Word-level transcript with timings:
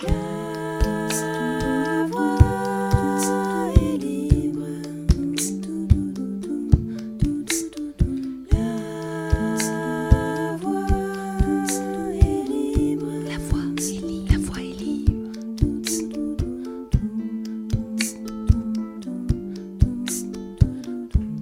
La 0.00 0.06
voix 2.06 2.38
est 3.74 3.98
libre. 3.98 4.68
La 8.52 10.54
voix 10.56 10.86
est 12.14 12.44
libre. 12.48 13.10
La 13.26 13.38
voix 14.38 14.60
est 14.60 14.78
libre. 14.78 15.32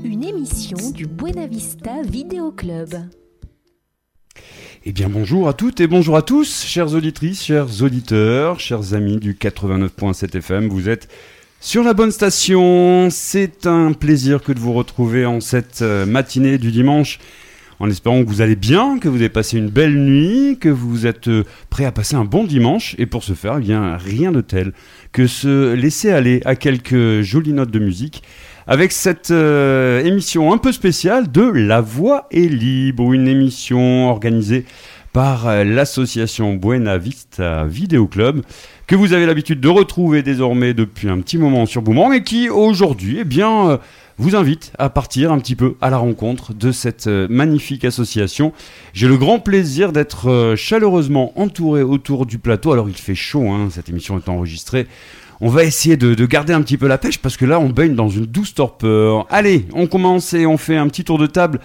Une 0.02 0.24
émission 0.24 0.78
du 0.92 1.04
Buenavista 1.06 2.00
Vidéo 2.00 2.52
Club. 2.52 2.94
Eh 4.88 4.92
bien 4.92 5.08
bonjour 5.08 5.48
à 5.48 5.52
toutes 5.52 5.80
et 5.80 5.88
bonjour 5.88 6.16
à 6.16 6.22
tous, 6.22 6.64
chères 6.64 6.94
auditrices, 6.94 7.42
chers 7.42 7.82
auditeurs, 7.82 8.60
chers 8.60 8.94
amis 8.94 9.16
du 9.16 9.34
89.7 9.34 10.36
FM, 10.36 10.68
vous 10.68 10.88
êtes 10.88 11.08
sur 11.60 11.82
la 11.82 11.92
bonne 11.92 12.12
station. 12.12 13.08
C'est 13.10 13.66
un 13.66 13.94
plaisir 13.94 14.40
que 14.40 14.52
de 14.52 14.60
vous 14.60 14.72
retrouver 14.72 15.26
en 15.26 15.40
cette 15.40 15.82
euh, 15.82 16.06
matinée 16.06 16.56
du 16.56 16.70
dimanche 16.70 17.18
en 17.80 17.90
espérant 17.90 18.22
que 18.22 18.28
vous 18.28 18.42
allez 18.42 18.54
bien, 18.54 19.00
que 19.00 19.08
vous 19.08 19.16
avez 19.16 19.28
passé 19.28 19.58
une 19.58 19.70
belle 19.70 19.98
nuit, 19.98 20.56
que 20.60 20.68
vous 20.68 21.04
êtes 21.04 21.26
euh, 21.26 21.42
prêt 21.68 21.84
à 21.84 21.90
passer 21.90 22.14
un 22.14 22.24
bon 22.24 22.44
dimanche. 22.44 22.94
Et 22.98 23.06
pour 23.06 23.24
ce 23.24 23.32
faire, 23.32 23.56
eh 23.58 23.62
bien, 23.62 23.96
rien 23.96 24.30
de 24.30 24.40
tel 24.40 24.72
que 25.10 25.26
se 25.26 25.74
laisser 25.74 26.12
aller 26.12 26.42
à 26.44 26.54
quelques 26.54 27.22
jolies 27.22 27.54
notes 27.54 27.72
de 27.72 27.80
musique 27.80 28.22
avec 28.66 28.90
cette 28.90 29.30
euh, 29.30 30.02
émission 30.04 30.52
un 30.52 30.58
peu 30.58 30.72
spéciale 30.72 31.30
de 31.30 31.42
La 31.42 31.80
Voix 31.80 32.26
est 32.32 32.50
libre, 32.52 33.12
une 33.12 33.28
émission 33.28 34.10
organisée 34.10 34.64
par 35.12 35.46
euh, 35.46 35.62
l'association 35.62 36.54
Buena 36.54 36.98
Vista 36.98 37.64
Video 37.64 38.08
Club 38.08 38.42
que 38.88 38.96
vous 38.96 39.12
avez 39.12 39.24
l'habitude 39.24 39.60
de 39.60 39.68
retrouver 39.68 40.22
désormais 40.22 40.74
depuis 40.74 41.08
un 41.08 41.20
petit 41.20 41.38
moment 41.38 41.64
sur 41.64 41.80
Boomerang 41.80 42.12
et 42.12 42.24
qui 42.24 42.48
aujourd'hui 42.48 43.18
eh 43.20 43.24
bien 43.24 43.70
euh, 43.70 43.76
vous 44.18 44.34
invite 44.34 44.72
à 44.80 44.90
partir 44.90 45.30
un 45.30 45.38
petit 45.38 45.54
peu 45.54 45.76
à 45.80 45.88
la 45.88 45.98
rencontre 45.98 46.52
de 46.52 46.72
cette 46.72 47.06
magnifique 47.06 47.84
association. 47.84 48.54
J'ai 48.94 49.08
le 49.08 49.18
grand 49.18 49.40
plaisir 49.40 49.92
d'être 49.92 50.54
chaleureusement 50.56 51.38
entouré 51.38 51.82
autour 51.82 52.24
du 52.24 52.38
plateau. 52.38 52.72
Alors 52.72 52.88
il 52.88 52.96
fait 52.96 53.14
chaud, 53.14 53.50
hein, 53.50 53.68
cette 53.70 53.90
émission 53.90 54.16
est 54.16 54.30
enregistrée 54.30 54.86
on 55.40 55.48
va 55.48 55.64
essayer 55.64 55.96
de, 55.96 56.26
garder 56.26 56.52
un 56.52 56.62
petit 56.62 56.78
peu 56.78 56.86
la 56.86 56.98
pêche 56.98 57.18
parce 57.18 57.36
que 57.36 57.44
là, 57.44 57.60
on 57.60 57.68
baigne 57.68 57.94
dans 57.94 58.08
une 58.08 58.26
douce 58.26 58.54
torpeur. 58.54 59.26
Allez, 59.30 59.66
on 59.74 59.86
commence 59.86 60.32
et 60.34 60.46
on 60.46 60.56
fait 60.56 60.76
un 60.76 60.88
petit 60.88 61.04
tour 61.04 61.18
de 61.18 61.26
table 61.26 61.60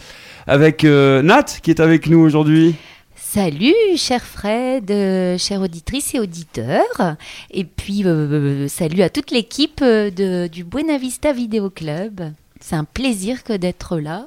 avec 0.47 0.83
euh, 0.83 1.22
Nat 1.22 1.45
qui 1.61 1.72
est 1.72 1.80
avec 1.80 2.08
nous 2.08 2.19
aujourd'hui. 2.19 2.75
Salut, 3.16 3.73
cher 3.95 4.22
Fred, 4.22 4.92
euh, 4.92 5.38
chère 5.38 5.61
auditrice 5.61 6.14
et 6.16 6.19
auditeur. 6.19 7.16
Et 7.49 7.64
puis, 7.64 8.03
euh, 8.05 8.67
salut 8.67 9.03
à 9.03 9.09
toute 9.09 9.31
l'équipe 9.31 9.81
du 9.81 10.64
Buena 10.66 10.97
Vista 10.97 11.31
Video 11.31 11.69
Club. 11.69 12.33
C'est 12.59 12.75
un 12.75 12.83
plaisir 12.83 13.44
que 13.44 13.53
d'être 13.53 13.97
là. 13.99 14.25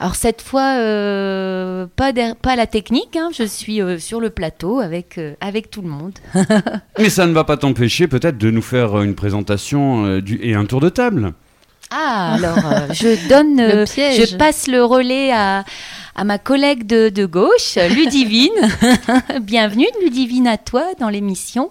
Alors 0.00 0.14
cette 0.14 0.42
fois, 0.42 0.76
euh, 0.78 1.86
pas, 1.96 2.12
pas 2.40 2.56
la 2.56 2.66
technique, 2.66 3.16
hein. 3.16 3.30
je 3.36 3.42
suis 3.42 3.82
euh, 3.82 3.98
sur 3.98 4.20
le 4.20 4.30
plateau 4.30 4.78
avec, 4.78 5.18
euh, 5.18 5.34
avec 5.40 5.70
tout 5.70 5.82
le 5.82 5.88
monde. 5.88 6.14
Mais 6.98 7.10
ça 7.10 7.26
ne 7.26 7.32
va 7.32 7.44
pas 7.44 7.56
t'empêcher 7.56 8.06
peut-être 8.06 8.38
de 8.38 8.50
nous 8.50 8.62
faire 8.62 9.00
une 9.02 9.16
présentation 9.16 10.18
du, 10.18 10.38
et 10.42 10.54
un 10.54 10.66
tour 10.66 10.80
de 10.80 10.88
table. 10.88 11.32
Ah, 11.90 12.34
alors 12.34 12.92
je 12.92 13.28
donne, 13.28 13.58
je 13.86 14.36
passe 14.36 14.68
le 14.68 14.84
relais 14.84 15.32
à, 15.32 15.64
à 16.14 16.24
ma 16.24 16.38
collègue 16.38 16.86
de, 16.86 17.08
de 17.08 17.26
gauche, 17.26 17.76
Ludivine. 17.76 18.50
Bienvenue 19.40 19.86
Ludivine 20.02 20.46
à 20.46 20.58
toi 20.58 20.84
dans 21.00 21.08
l'émission. 21.08 21.70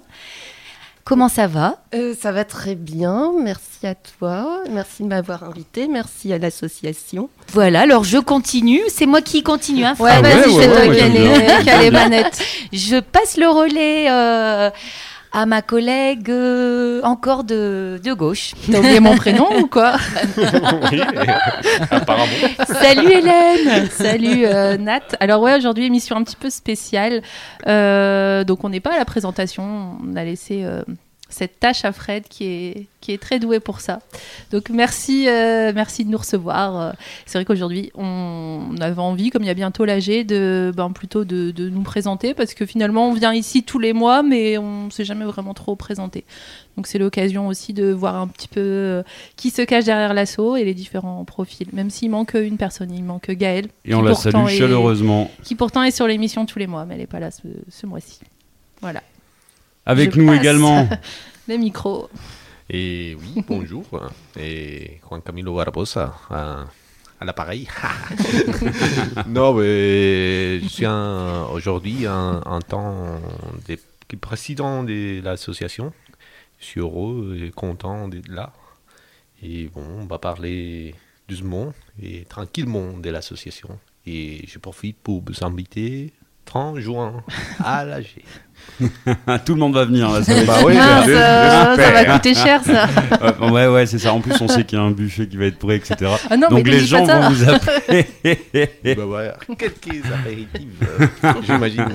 Comment 1.08 1.30
ça 1.30 1.48
va? 1.48 1.78
Euh, 1.96 2.14
Ça 2.20 2.34
va 2.34 2.44
très 2.44 2.76
bien, 2.76 3.32
merci 3.42 3.88
à 3.88 3.96
toi, 3.96 4.62
merci 4.70 5.04
de 5.04 5.08
m'avoir 5.08 5.46
invité, 5.46 5.88
merci 5.88 6.34
à 6.34 6.38
l'association. 6.38 7.30
Voilà, 7.54 7.84
alors 7.84 8.04
je 8.04 8.18
continue, 8.18 8.82
c'est 8.90 9.06
moi 9.06 9.22
qui 9.22 9.42
continue. 9.42 9.86
Hein, 9.86 9.96
ouais, 10.00 10.22
vas-y, 10.22 10.52
je 10.52 10.60
vais 10.60 10.68
toi 10.68 11.82
les 11.82 11.92
manettes. 11.92 12.44
Je 12.74 13.00
passe 13.00 13.38
le 13.38 13.48
relais 13.48 14.12
euh, 14.12 14.70
à 15.32 15.46
ma 15.46 15.62
collègue 15.62 16.30
euh, 16.30 17.02
encore 17.04 17.44
de, 17.44 18.00
de 18.04 18.14
gauche. 18.14 18.54
T'as 18.72 18.80
oublié 18.80 19.00
mon 19.00 19.16
prénom 19.16 19.48
ou 19.60 19.68
quoi 19.68 19.96
Oui, 20.38 21.02
apparemment. 21.92 22.32
Salut 22.66 23.12
Hélène 23.12 23.90
Salut 23.90 24.42
Nat. 24.84 25.02
Alors 25.20 25.42
ouais, 25.42 25.56
aujourd'hui 25.56 25.86
émission 25.86 26.16
un 26.16 26.24
petit 26.24 26.36
peu 26.36 26.50
spéciale. 26.50 27.22
donc 27.66 28.64
on 28.64 28.70
n'est 28.70 28.80
pas 28.80 28.94
à 28.94 28.98
la 28.98 29.06
présentation, 29.06 29.98
on 30.04 30.16
a 30.16 30.24
laissé 30.24 30.66
cette 31.30 31.60
tâche 31.60 31.86
à 31.86 31.92
Fred 31.92 32.28
qui 32.28 32.46
est, 32.46 32.88
qui 33.02 33.12
est 33.12 33.18
très 33.18 33.40
doué 33.40 33.60
pour 33.60 33.82
ça. 33.82 34.00
Donc 34.52 34.70
merci, 34.70 35.28
euh, 35.28 35.72
merci 35.74 36.06
de 36.06 36.10
nous 36.10 36.18
recevoir. 36.18 36.80
Euh, 36.80 36.92
c'est 37.26 37.38
vrai 37.38 37.46
qu'aujourd'hui, 37.46 37.92
on, 37.96 38.76
avait 38.80 39.00
envie, 39.00 39.30
comme 39.30 39.44
il 39.44 39.48
y 39.48 39.52
a 39.52 39.54
bientôt 39.54 39.86
l'AG, 39.86 40.26
de, 40.26 40.72
ben, 40.76 40.92
plutôt 40.92 41.26
de, 41.26 41.52
de, 41.52 41.70
nous 41.70 41.82
présenter 41.82 42.34
parce 42.34 42.54
que 42.54 42.66
finalement, 42.66 43.10
on 43.10 43.14
vient 43.14 43.34
ici 43.34 43.64
tous 43.64 43.80
les 43.80 43.94
mois, 43.94 44.24
mais 44.24 44.58
on 44.58 44.86
ne 44.86 44.90
s'est 44.90 45.06
jamais 45.06 45.26
vraiment 45.26 45.54
trop 45.54 45.76
présenté. 45.76 46.24
Donc 46.78 46.88
c'est 46.88 47.00
l'occasion 47.00 47.48
aussi 47.48 47.74
de 47.74 47.92
voir 47.92 48.16
un 48.16 48.28
petit 48.28 48.48
peu 48.48 48.62
euh, 48.62 49.04
qui 49.36 49.50
se 49.50 49.64
cache 49.64 49.86
derrière 49.86 50.14
l'assaut 50.14 50.56
et 50.56 50.64
les 50.64 50.76
différents 50.76 51.26
profils. 51.26 51.68
Même 51.74 51.90
s'il 51.90 52.12
manque 52.12 52.36
une 52.36 52.58
personne, 52.58 52.92
il 52.92 53.04
manque 53.04 53.32
Gaëlle. 53.32 53.68
Et 53.84 53.96
on 53.96 54.02
la 54.02 54.14
salue 54.14 54.48
chaleureusement. 54.48 55.32
Qui 55.44 55.56
pourtant 55.56 55.84
est 55.84 55.92
sur 55.92 56.08
l'émission 56.08 56.46
tous 56.46 56.60
les 56.60 56.68
mois, 56.68 56.86
mais 56.86 56.94
elle 56.94 57.02
n'est 57.02 57.08
pas 57.08 57.20
là 57.20 57.32
ce, 57.32 57.48
ce 57.70 57.86
mois-ci. 57.86 58.20
Voilà. 58.82 59.02
Avec 59.88 60.18
nous 60.18 60.34
également. 60.34 60.86
Les 61.48 61.58
micros. 61.58 62.10
Et 62.70 63.16
oui, 63.22 63.42
bonjour. 63.48 63.86
Et 64.38 65.00
Juan 65.08 65.22
Camilo 65.22 65.56
Barbosa 65.56 66.14
à, 66.30 66.66
à 67.22 67.26
l'appareil. 67.26 67.70
non, 69.28 69.54
mais 69.54 70.60
je 70.60 70.68
suis 70.68 70.86
aujourd'hui 70.86 72.06
en, 72.06 72.60
tant 72.60 73.22
que 74.10 74.16
président 74.18 74.84
de 74.84 75.22
l'association. 75.24 75.94
Je 76.60 76.66
suis 76.66 76.82
heureux 76.82 77.38
et 77.42 77.52
content 77.52 78.10
d'être 78.10 78.28
là. 78.28 78.52
Et 79.42 79.70
bon, 79.74 79.86
on 80.02 80.06
va 80.06 80.20
parler 80.20 80.96
doucement 81.30 81.72
et 82.04 82.26
tranquillement 82.26 82.92
de 82.98 83.10
l'association. 83.10 83.80
Et 84.06 84.44
je 84.50 84.60
profite 84.60 84.98
pour 84.98 85.24
vous 85.26 85.46
inviter 85.46 86.12
30 86.48 86.80
juin 86.80 87.24
à 87.64 87.86
l'AG. 87.86 88.06
Tout 89.46 89.54
le 89.54 89.60
monde 89.60 89.74
va 89.74 89.86
venir. 89.86 90.10
Là, 90.10 90.24
ça, 90.24 90.34
bah 90.44 90.58
oui, 90.66 90.74
ça, 90.76 91.76
va 91.76 92.06
coûter 92.06 92.34
cher, 92.34 92.62
ça. 92.64 92.88
ouais, 93.52 93.68
ouais, 93.68 93.86
c'est 93.86 94.00
ça. 94.00 94.14
En 94.14 94.20
plus, 94.20 94.34
on 94.42 94.48
sait 94.48 94.64
qu'il 94.66 94.78
y 94.78 94.82
a 94.82 94.84
un 94.84 94.92
buffet 94.92 95.28
qui 95.28 95.38
va 95.38 95.46
être 95.46 95.58
prêt, 95.58 95.78
etc. 95.78 96.12
Ah 96.30 96.38
non, 96.38 96.50
Donc 96.50 96.68
les 96.68 96.80
gens 96.80 97.06
vont 97.06 97.30
vous 97.30 97.50
appeler. 97.50 98.06
bah 98.96 99.06
voilà, 99.06 99.38
quelques 99.58 100.06
apéritifs, 100.12 100.68
euh, 101.24 101.34
j'imagine. 101.44 101.86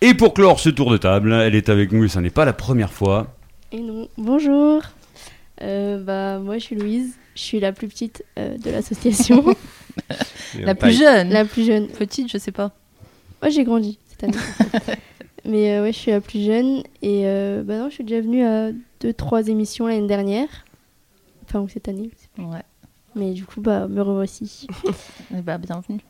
et 0.00 0.14
pour 0.14 0.34
clore 0.34 0.58
ce 0.60 0.70
tour 0.70 0.90
de 0.90 0.96
table, 0.96 1.32
elle 1.32 1.54
est 1.54 1.68
avec 1.68 1.92
nous 1.92 2.04
et 2.04 2.08
ça 2.08 2.20
n'est 2.20 2.30
pas 2.30 2.44
la 2.44 2.54
première 2.54 2.92
fois. 2.92 3.34
Et 3.70 3.80
non, 3.80 4.08
bonjour. 4.18 4.82
Euh, 5.62 6.02
bah, 6.02 6.38
moi, 6.38 6.58
je 6.58 6.64
suis 6.64 6.76
Louise. 6.76 7.14
Je 7.34 7.40
suis 7.40 7.60
la 7.60 7.72
plus 7.72 7.88
petite 7.88 8.24
euh, 8.38 8.58
de 8.58 8.70
l'association. 8.70 9.44
La 10.60 10.74
plus 10.74 10.98
jeune 10.98 11.30
La 11.30 11.44
plus 11.44 11.64
jeune. 11.64 11.88
Petite, 11.88 12.30
je 12.30 12.38
sais 12.38 12.52
pas. 12.52 12.72
Moi, 13.40 13.50
j'ai 13.50 13.64
grandi 13.64 13.98
cette 14.08 14.24
année. 14.24 14.36
Mais 15.44 15.72
euh, 15.72 15.82
ouais, 15.82 15.92
je 15.92 15.98
suis 15.98 16.10
la 16.10 16.20
plus 16.20 16.44
jeune. 16.44 16.82
Et 17.02 17.22
euh, 17.26 17.62
bah 17.64 17.78
non, 17.78 17.88
je 17.88 17.94
suis 17.94 18.04
déjà 18.04 18.20
venue 18.20 18.44
à 18.44 18.70
deux, 19.00 19.12
trois 19.12 19.48
émissions 19.48 19.86
l'année 19.86 20.06
dernière. 20.06 20.48
Enfin, 21.44 21.66
cette 21.72 21.88
année. 21.88 22.10
Ouais. 22.38 22.62
Mais 23.14 23.32
du 23.32 23.44
coup, 23.44 23.60
bah, 23.60 23.88
me 23.88 24.00
revoici. 24.00 24.66
Eh 25.36 25.40
bah, 25.42 25.58
bienvenue. 25.58 26.00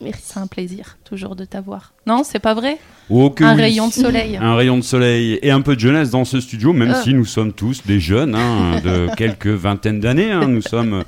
Merci. 0.00 0.22
C'est 0.24 0.40
un 0.40 0.48
plaisir, 0.48 0.98
toujours 1.04 1.36
de 1.36 1.44
t'avoir. 1.44 1.94
Non, 2.06 2.24
c'est 2.24 2.40
pas 2.40 2.52
vrai? 2.52 2.78
Oh, 3.08 3.32
Un 3.38 3.54
rayon 3.54 3.88
de 3.88 3.92
soleil. 3.92 4.36
un 4.36 4.56
rayon 4.56 4.76
de 4.76 4.82
soleil 4.82 5.38
et 5.40 5.52
un 5.52 5.60
peu 5.60 5.76
de 5.76 5.80
jeunesse 5.80 6.10
dans 6.10 6.24
ce 6.24 6.40
studio, 6.40 6.72
même 6.72 6.92
ah. 6.96 7.02
si 7.02 7.14
nous 7.14 7.24
sommes 7.24 7.52
tous 7.52 7.86
des 7.86 8.00
jeunes, 8.00 8.34
hein, 8.34 8.80
de 8.82 9.08
quelques 9.16 9.46
vingtaines 9.46 10.00
d'années. 10.00 10.32
Hein, 10.32 10.48
nous 10.48 10.62
sommes 10.62 11.04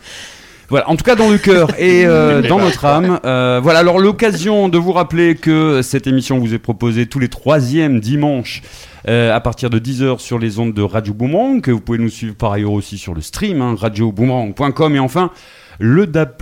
voilà, 0.68 0.90
en 0.90 0.96
tout 0.96 1.04
cas 1.04 1.14
dans 1.14 1.30
le 1.30 1.38
cœur 1.38 1.70
et 1.78 2.06
euh, 2.06 2.42
dans 2.48 2.58
notre 2.58 2.84
âme. 2.84 3.20
Euh, 3.24 3.60
voilà, 3.62 3.80
alors 3.80 3.98
l'occasion 3.98 4.68
de 4.68 4.78
vous 4.78 4.92
rappeler 4.92 5.36
que 5.36 5.80
cette 5.82 6.06
émission 6.06 6.38
vous 6.38 6.54
est 6.54 6.58
proposée 6.58 7.06
tous 7.06 7.18
les 7.18 7.28
troisièmes 7.28 8.00
dimanches 8.00 8.62
euh, 9.08 9.34
à 9.34 9.40
partir 9.40 9.70
de 9.70 9.78
10h 9.78 10.18
sur 10.18 10.38
les 10.38 10.58
ondes 10.58 10.74
de 10.74 10.82
Radio 10.82 11.14
Boomerang, 11.14 11.60
que 11.60 11.70
vous 11.70 11.80
pouvez 11.80 11.98
nous 11.98 12.08
suivre 12.08 12.34
par 12.34 12.52
ailleurs 12.52 12.72
aussi 12.72 12.98
sur 12.98 13.14
le 13.14 13.20
stream, 13.20 13.60
hein, 13.62 13.76
radioboomerang.com 13.78 14.96
et 14.96 14.98
enfin 14.98 15.30
le 15.78 16.06
DAB+, 16.06 16.36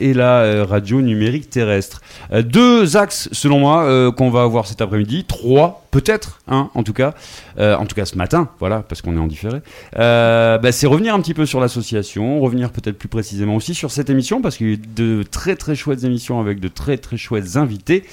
et 0.00 0.14
la 0.14 0.42
euh, 0.42 0.64
radio 0.64 1.00
numérique 1.00 1.50
terrestre. 1.50 2.00
Euh, 2.32 2.42
deux 2.42 2.96
axes, 2.96 3.28
selon 3.32 3.58
moi, 3.58 3.84
euh, 3.84 4.12
qu'on 4.12 4.30
va 4.30 4.42
avoir 4.42 4.66
cet 4.66 4.80
après-midi. 4.80 5.24
Trois, 5.24 5.86
peut-être, 5.90 6.40
hein, 6.48 6.70
en 6.74 6.82
tout 6.82 6.92
cas. 6.92 7.14
En 7.58 7.84
tout 7.84 7.94
cas 7.94 8.06
ce 8.06 8.16
matin, 8.16 8.48
voilà, 8.58 8.82
parce 8.88 9.02
qu'on 9.02 9.14
est 9.16 9.20
en 9.20 9.26
différé. 9.26 9.60
Bah, 9.94 10.72
c'est 10.72 10.86
revenir 10.86 11.14
un 11.14 11.20
petit 11.20 11.34
peu 11.34 11.44
sur 11.44 11.60
l'association, 11.60 12.40
revenir 12.40 12.70
peut-être 12.70 12.96
plus 12.96 13.08
précisément 13.08 13.54
aussi 13.54 13.74
sur 13.74 13.90
cette 13.90 14.08
émission, 14.08 14.40
parce 14.40 14.56
qu'il 14.56 14.66
y 14.66 14.70
a 14.70 14.72
eu 14.74 14.78
de 14.78 15.22
très 15.30 15.56
très 15.56 15.74
chouettes 15.74 16.04
émissions 16.04 16.40
avec 16.40 16.58
de 16.58 16.68
très 16.68 16.96
très 16.96 17.18
chouettes 17.18 17.56
invités. 17.56 18.04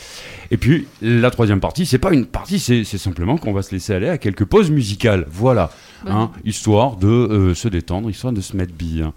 Et 0.52 0.58
puis, 0.58 0.88
la 1.02 1.32
troisième 1.32 1.62
partie, 1.62 1.86
c'est 1.86 1.98
pas 1.98 2.12
une 2.12 2.26
partie, 2.26 2.60
c'est 2.60 2.84
simplement 2.84 3.38
qu'on 3.38 3.54
va 3.54 3.62
se 3.62 3.72
laisser 3.72 3.94
aller 3.94 4.10
à 4.10 4.18
quelques 4.18 4.46
pauses 4.46 4.70
musicales. 4.70 5.26
Voilà. 5.32 5.70
Hein, 6.06 6.32
histoire 6.46 6.96
de 6.96 7.08
euh, 7.08 7.54
se 7.56 7.68
détendre, 7.68 8.10
histoire 8.10 8.34
de 8.34 8.42
se 8.42 8.56
mettre 8.56 8.74
bien. 8.74 9.14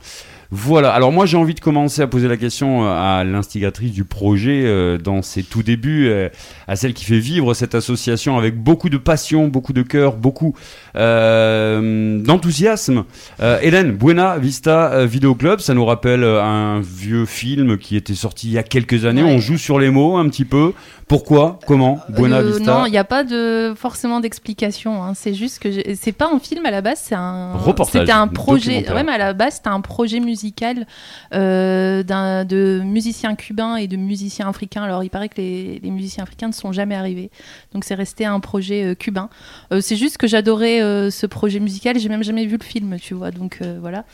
Voilà, 0.53 0.93
alors 0.93 1.13
moi 1.13 1.27
j'ai 1.27 1.37
envie 1.37 1.55
de 1.55 1.61
commencer 1.61 2.03
à 2.03 2.09
poser 2.09 2.27
la 2.27 2.37
question 2.37 2.85
euh, 2.85 2.89
à 2.89 3.23
l'instigatrice 3.23 3.93
du 3.93 4.03
projet 4.03 4.65
euh, 4.65 4.99
dans 4.99 5.23
ses 5.23 5.45
tout 5.45 5.63
débuts, 5.63 6.09
euh, 6.09 6.29
à 6.67 6.75
celle 6.75 6.93
qui 6.93 7.05
fait 7.05 7.21
vivre 7.21 7.55
cette 7.55 7.77
association 7.77 8.37
avec 8.37 8.57
beaucoup 8.61 8.89
de 8.89 8.97
passion, 8.97 9.47
beaucoup 9.47 9.73
de 9.73 9.83
cœur, 9.83 10.17
beaucoup 10.17 10.57
d'enthousiasme. 10.95 13.05
Euh, 13.41 13.59
Hélène, 13.63 13.93
Buena 13.93 14.39
Vista 14.39 14.93
euh, 14.93 15.07
Video 15.07 15.35
Club, 15.35 15.61
ça 15.61 15.75
nous 15.75 15.85
rappelle 15.85 16.25
euh, 16.25 16.43
un 16.43 16.81
vieux 16.81 17.27
film 17.27 17.79
qui 17.79 17.97
était 17.97 18.15
sorti 18.15 18.49
il 18.49 18.53
y 18.53 18.59
a 18.59 18.63
quelques 18.63 19.05
années, 19.05 19.23
Ouais. 19.23 19.35
on 19.35 19.39
joue 19.39 19.59
sur 19.59 19.79
les 19.79 19.91
mots 19.91 20.17
un 20.17 20.29
petit 20.29 20.45
peu. 20.45 20.73
Pourquoi? 21.09 21.59
Comment? 21.67 21.99
Buena 22.09 22.37
Euh, 22.39 22.53
Vista? 22.53 22.73
Non, 22.73 22.87
il 22.87 22.93
n'y 22.93 22.99
a 22.99 23.03
pas 23.03 23.25
de 23.25 23.75
forcément 23.77 24.21
d'explication. 24.21 25.03
hein. 25.03 25.13
C'est 25.15 25.35
juste 25.35 25.59
que 25.59 25.69
j'ai- 25.73 25.97
c'est 25.97 26.13
pas 26.13 26.31
un 26.33 26.39
film 26.39 26.65
à 26.67 26.71
la 26.71 26.83
base, 26.83 27.01
c'est 27.03 27.17
un 27.17 27.55
Reportage, 27.55 28.03
C'était 28.03 28.13
un 28.13 28.29
projet. 28.29 28.89
Ouais, 28.93 29.03
mais 29.03 29.11
à 29.13 29.19
la 29.19 29.33
base, 29.33 29.55
c'était 29.55 29.71
un 29.71 29.81
projet 29.81 30.21
musical 30.21 30.87
euh, 31.35 32.05
d'un 32.05 32.45
de 32.45 32.81
musiciens 32.85 33.35
cubains 33.35 33.75
et 33.75 33.89
de 33.89 33.97
musiciens 33.97 34.49
africains. 34.49 34.85
Alors, 34.85 35.03
il 35.03 35.11
paraît 35.11 35.29
que 35.29 35.39
les, 35.41 35.81
les 35.83 35.91
musiciens 35.91 36.23
africains 36.23 36.47
ne 36.49 36.53
sont 36.53 36.71
jamais 36.71 36.95
arrivés, 36.95 37.31
donc 37.75 37.83
c'est 37.85 37.95
resté 37.97 38.25
un 38.25 38.39
projet 38.39 38.85
euh, 38.85 38.95
cubain. 38.95 39.31
Euh, 39.73 39.81
c'est 39.81 39.97
juste 39.97 40.17
que 40.17 40.29
j'adorais 40.29 40.80
euh, 40.81 41.11
ce 41.11 41.27
projet 41.27 41.61
musical. 41.61 41.99
J'ai 41.99 42.09
même 42.09 42.23
jamais 42.23 42.47
vu 42.47 42.57
le 42.59 42.65
film, 42.65 42.99
tu 42.99 43.15
vois. 43.15 43.31
Donc 43.31 43.59
euh, 43.63 43.79
voilà. 43.81 44.05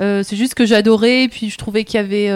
Euh, 0.00 0.24
c'est 0.24 0.34
juste 0.34 0.54
que 0.54 0.66
j'adorais, 0.66 1.28
puis 1.30 1.50
je 1.50 1.56
trouvais 1.58 1.84
qu'il 1.84 2.00
y 2.00 2.02
avait 2.02 2.28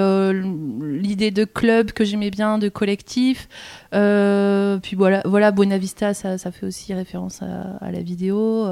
l'idée 0.82 1.32
de 1.32 1.44
club 1.44 1.90
que 1.90 2.04
j'aimais 2.04 2.30
bien, 2.30 2.58
de 2.58 2.69
collectif. 2.69 3.48
Puis 3.90 4.96
voilà, 4.96 5.22
voilà 5.25 5.50
Buena 5.50 5.76
Vista, 5.76 6.14
ça, 6.14 6.38
ça 6.38 6.52
fait 6.52 6.66
aussi 6.66 6.94
référence 6.94 7.42
à, 7.42 7.84
à 7.84 7.90
la 7.90 8.00
vidéo. 8.00 8.66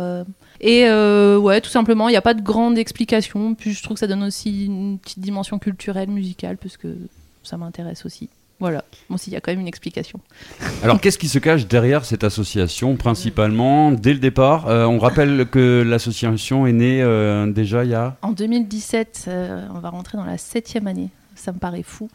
Et 0.61 0.89
ouais, 0.89 1.61
tout 1.61 1.71
simplement, 1.71 2.09
il 2.09 2.13
n'y 2.13 2.17
a 2.17 2.23
pas 2.23 2.35
de 2.35 2.43
grande 2.43 2.79
explication. 2.79 3.55
Puis 3.57 3.73
je 3.73 3.83
trouve 3.83 3.97
que 3.97 4.01
ça 4.01 4.07
donne 4.07 4.23
aussi 4.23 4.67
une 4.67 4.99
petite 5.01 5.19
dimension 5.19 5.59
culturelle, 5.59 6.09
musicale, 6.09 6.57
parce 6.57 6.77
que 6.77 6.97
ça 7.43 7.57
m'intéresse 7.57 8.07
aussi. 8.07 8.29
Voilà. 8.59 8.85
Bon, 9.11 9.19
s'il 9.19 9.33
y 9.33 9.37
a 9.37 9.41
quand 9.41 9.53
même 9.53 9.61
une 9.61 9.69
explication. 9.69 10.19
Alors, 10.83 11.01
qu'est-ce 11.01 11.19
qui 11.19 11.29
se 11.29 11.39
cache 11.39 11.67
derrière 11.67 12.05
cette 12.05 12.25
association, 12.25 12.97
principalement 12.97 13.93
Dès 13.93 14.15
le 14.15 14.19
départ, 14.19 14.69
euh, 14.69 14.87
on 14.87 14.99
rappelle 14.99 15.47
que 15.51 15.85
l'association 15.87 16.67
est 16.67 16.73
née 16.73 17.03
euh, 17.03 17.47
déjà 17.47 17.85
il 17.85 17.91
y 17.91 17.95
a... 17.95 18.17
En 18.23 18.33
2017, 18.33 19.27
euh, 19.29 19.67
on 19.75 19.79
va 19.79 19.91
rentrer 19.91 20.17
dans 20.17 20.25
la 20.25 20.39
septième 20.39 20.87
année. 20.87 21.11
Ça 21.35 21.53
me 21.53 21.59
paraît 21.59 21.83
fou. 21.83 22.09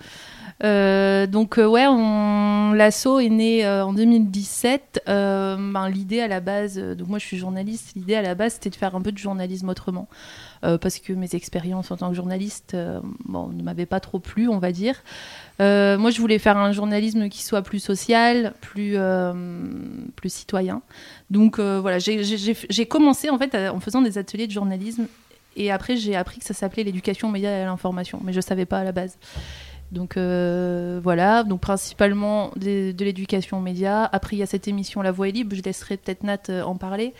Donc 0.61 1.57
ouais, 1.57 1.85
on... 1.87 2.73
l'assaut 2.73 3.19
est 3.19 3.29
né 3.29 3.67
en 3.67 3.93
2017. 3.93 4.91
Euh, 5.07 5.57
ben, 5.73 5.89
l'idée 5.89 6.21
à 6.21 6.27
la 6.27 6.39
base, 6.39 6.77
donc 6.77 7.07
moi 7.07 7.19
je 7.19 7.25
suis 7.25 7.37
journaliste, 7.37 7.93
l'idée 7.95 8.15
à 8.15 8.21
la 8.21 8.35
base 8.35 8.53
c'était 8.53 8.69
de 8.69 8.75
faire 8.75 8.95
un 8.95 9.01
peu 9.01 9.11
de 9.11 9.17
journalisme 9.17 9.69
autrement, 9.69 10.07
Euh, 10.63 10.77
parce 10.77 10.99
que 10.99 11.11
mes 11.13 11.33
expériences 11.33 11.89
en 11.89 11.97
tant 11.97 12.09
que 12.09 12.15
journaliste, 12.15 12.75
euh, 12.75 12.99
bon, 13.25 13.47
ne 13.47 13.63
m'avaient 13.63 13.87
pas 13.87 13.99
trop 13.99 14.19
plu, 14.19 14.47
on 14.47 14.59
va 14.59 14.71
dire. 14.71 15.01
Euh, 15.59 15.97
moi 15.97 16.11
je 16.11 16.21
voulais 16.21 16.37
faire 16.37 16.57
un 16.57 16.71
journalisme 16.71 17.29
qui 17.29 17.41
soit 17.41 17.63
plus 17.63 17.79
social, 17.79 18.53
plus 18.61 18.97
plus 20.15 20.31
citoyen. 20.31 20.81
Donc 21.29 21.59
voilà, 21.59 21.97
j'ai- 21.99 22.85
commencé 22.85 23.29
en 23.29 23.37
fait 23.37 23.55
en 23.55 23.79
faisant 23.79 24.01
des 24.01 24.17
ateliers 24.17 24.47
de 24.47 24.51
journalisme 24.51 25.07
et 25.57 25.71
après, 25.71 25.97
j'ai 25.97 26.15
appris 26.15 26.39
que 26.39 26.45
ça 26.45 26.53
s'appelait 26.53 26.83
l'éducation 26.83 27.27
aux 27.27 27.31
médias 27.31 27.51
et 27.51 27.61
à 27.61 27.65
l'information, 27.65 28.21
mais 28.23 28.31
je 28.31 28.37
ne 28.37 28.41
savais 28.41 28.65
pas 28.65 28.79
à 28.79 28.83
la 28.83 28.91
base. 28.91 29.17
Donc 29.91 30.17
voilà, 30.17 31.43
donc 31.43 31.61
principalement 31.61 32.51
de, 32.55 32.93
l'éducation 33.03 33.57
aux 33.57 33.61
médias. 33.61 34.07
Après, 34.11 34.35
il 34.35 34.39
y 34.39 34.43
a 34.43 34.47
cette 34.47 34.67
émission 34.67 35.01
La 35.01 35.11
Voix 35.11 35.27
est 35.27 35.31
libre, 35.31 35.55
je 35.55 35.63
laisserai 35.63 35.97
peut-être 35.97 36.23
Nat 36.23 36.63
en 36.65 36.75
parler. 36.75 37.13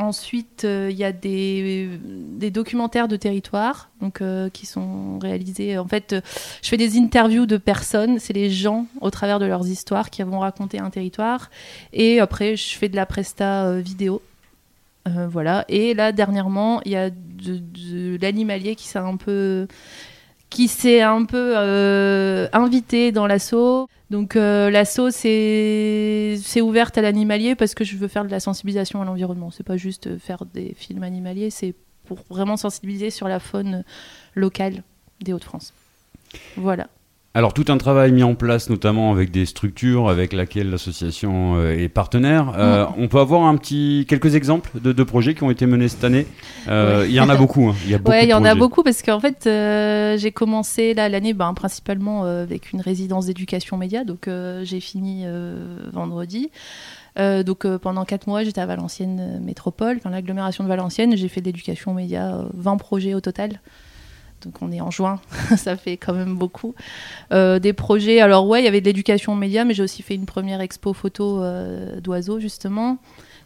Ensuite, 0.00 0.64
euh, 0.64 0.88
il 0.90 0.96
y 0.96 1.04
a 1.04 1.12
des, 1.12 1.88
des 2.02 2.50
documentaires 2.50 3.08
de 3.08 3.16
territoire 3.16 3.90
donc, 4.00 4.20
euh, 4.20 4.48
qui 4.48 4.66
sont 4.66 5.18
réalisés. 5.18 5.78
En 5.78 5.86
fait, 5.86 6.14
euh, 6.14 6.20
je 6.62 6.68
fais 6.68 6.76
des 6.76 6.98
interviews 6.98 7.46
de 7.46 7.56
personnes, 7.56 8.18
c'est 8.18 8.32
les 8.32 8.50
gens 8.50 8.86
au 9.00 9.10
travers 9.10 9.38
de 9.38 9.46
leurs 9.46 9.66
histoires 9.66 10.10
qui 10.10 10.22
vont 10.22 10.40
raconter 10.40 10.78
un 10.78 10.90
territoire. 10.90 11.50
Et 11.92 12.20
après, 12.20 12.56
je 12.56 12.76
fais 12.76 12.88
de 12.88 12.96
la 12.96 13.06
presta 13.06 13.78
vidéo. 13.80 14.22
Voilà. 15.06 15.64
Et 15.68 15.94
là, 15.94 16.12
dernièrement, 16.12 16.82
il 16.84 16.92
y 16.92 16.96
a 16.96 17.10
de, 17.10 17.58
de 17.58 18.18
l'animalier 18.20 18.76
qui 18.76 18.86
s'est 18.86 18.98
un 18.98 19.16
peu, 19.16 19.66
qui 20.50 20.68
s'est 20.68 21.00
un 21.00 21.24
peu 21.24 21.54
euh, 21.56 22.48
invité 22.52 23.12
dans 23.12 23.26
l'assaut. 23.26 23.88
Donc 24.10 24.34
euh, 24.34 24.70
l'assaut, 24.70 25.10
c'est 25.10 26.60
ouverte 26.60 26.98
à 26.98 27.02
l'animalier 27.02 27.54
parce 27.54 27.74
que 27.74 27.84
je 27.84 27.96
veux 27.96 28.08
faire 28.08 28.24
de 28.24 28.30
la 28.30 28.40
sensibilisation 28.40 29.00
à 29.00 29.04
l'environnement. 29.04 29.50
C'est 29.50 29.64
pas 29.64 29.76
juste 29.76 30.18
faire 30.18 30.44
des 30.44 30.74
films 30.76 31.04
animaliers, 31.04 31.50
c'est 31.50 31.74
pour 32.04 32.18
vraiment 32.28 32.56
sensibiliser 32.56 33.10
sur 33.10 33.28
la 33.28 33.38
faune 33.38 33.84
locale 34.34 34.82
des 35.20 35.32
Hauts-de-France. 35.32 35.72
Voilà. 36.56 36.88
Alors, 37.40 37.54
tout 37.54 37.64
un 37.68 37.78
travail 37.78 38.12
mis 38.12 38.22
en 38.22 38.34
place, 38.34 38.68
notamment 38.68 39.12
avec 39.12 39.30
des 39.30 39.46
structures 39.46 40.10
avec 40.10 40.34
lesquelles 40.34 40.68
l'association 40.68 41.54
euh, 41.56 41.72
est 41.72 41.88
partenaire. 41.88 42.52
Euh, 42.58 42.84
On 42.98 43.08
peut 43.08 43.18
avoir 43.18 43.44
un 43.44 43.56
petit, 43.56 44.04
quelques 44.06 44.34
exemples 44.34 44.78
de, 44.78 44.92
de 44.92 45.02
projets 45.04 45.34
qui 45.34 45.42
ont 45.42 45.50
été 45.50 45.64
menés 45.64 45.88
cette 45.88 46.04
année? 46.04 46.26
Euh, 46.68 47.06
Il 47.08 47.14
y 47.14 47.18
en 47.18 47.30
a 47.30 47.36
beaucoup. 47.36 47.70
hein. 47.70 47.74
Il 47.86 47.92
y 47.92 47.94
a 47.94 47.98
beaucoup 47.98 48.10
Ouais, 48.10 48.20
de 48.20 48.26
il 48.26 48.28
y 48.28 48.34
en 48.34 48.44
a 48.44 48.54
beaucoup 48.54 48.82
parce 48.82 49.00
qu'en 49.00 49.20
fait, 49.20 49.46
euh, 49.46 50.18
j'ai 50.18 50.32
commencé 50.32 50.92
là 50.92 51.08
l'année 51.08 51.32
ben, 51.32 51.54
principalement 51.54 52.24
avec 52.24 52.74
une 52.74 52.82
résidence 52.82 53.24
d'éducation 53.24 53.78
média. 53.78 54.04
Donc, 54.04 54.28
j'ai 54.64 54.80
fini 54.80 55.24
vendredi. 55.94 56.50
Euh, 57.18 57.42
donc, 57.42 57.64
euh, 57.64 57.78
pendant 57.78 58.04
quatre 58.04 58.26
mois, 58.26 58.44
j'étais 58.44 58.60
à 58.60 58.66
Valenciennes 58.66 59.40
Métropole, 59.42 59.98
dans 60.04 60.10
l'agglomération 60.10 60.62
de 60.62 60.68
Valenciennes. 60.68 61.16
J'ai 61.16 61.28
fait 61.28 61.40
de 61.40 61.46
l'éducation 61.46 61.94
média, 61.94 62.34
euh, 62.36 62.44
20 62.54 62.76
projets 62.76 63.14
au 63.14 63.20
total. 63.20 63.60
Donc, 64.42 64.62
on 64.62 64.72
est 64.72 64.80
en 64.80 64.90
juin, 64.90 65.20
ça 65.56 65.76
fait 65.76 65.96
quand 65.96 66.14
même 66.14 66.36
beaucoup. 66.36 66.74
Euh, 67.32 67.58
des 67.58 67.72
projets, 67.72 68.20
alors 68.20 68.46
ouais, 68.46 68.60
il 68.62 68.64
y 68.64 68.68
avait 68.68 68.80
de 68.80 68.86
l'éducation 68.86 69.34
média, 69.34 69.64
mais 69.64 69.74
j'ai 69.74 69.82
aussi 69.82 70.02
fait 70.02 70.14
une 70.14 70.26
première 70.26 70.60
expo 70.60 70.92
photo 70.92 71.42
euh, 71.42 72.00
d'oiseaux, 72.00 72.40
justement. 72.40 72.98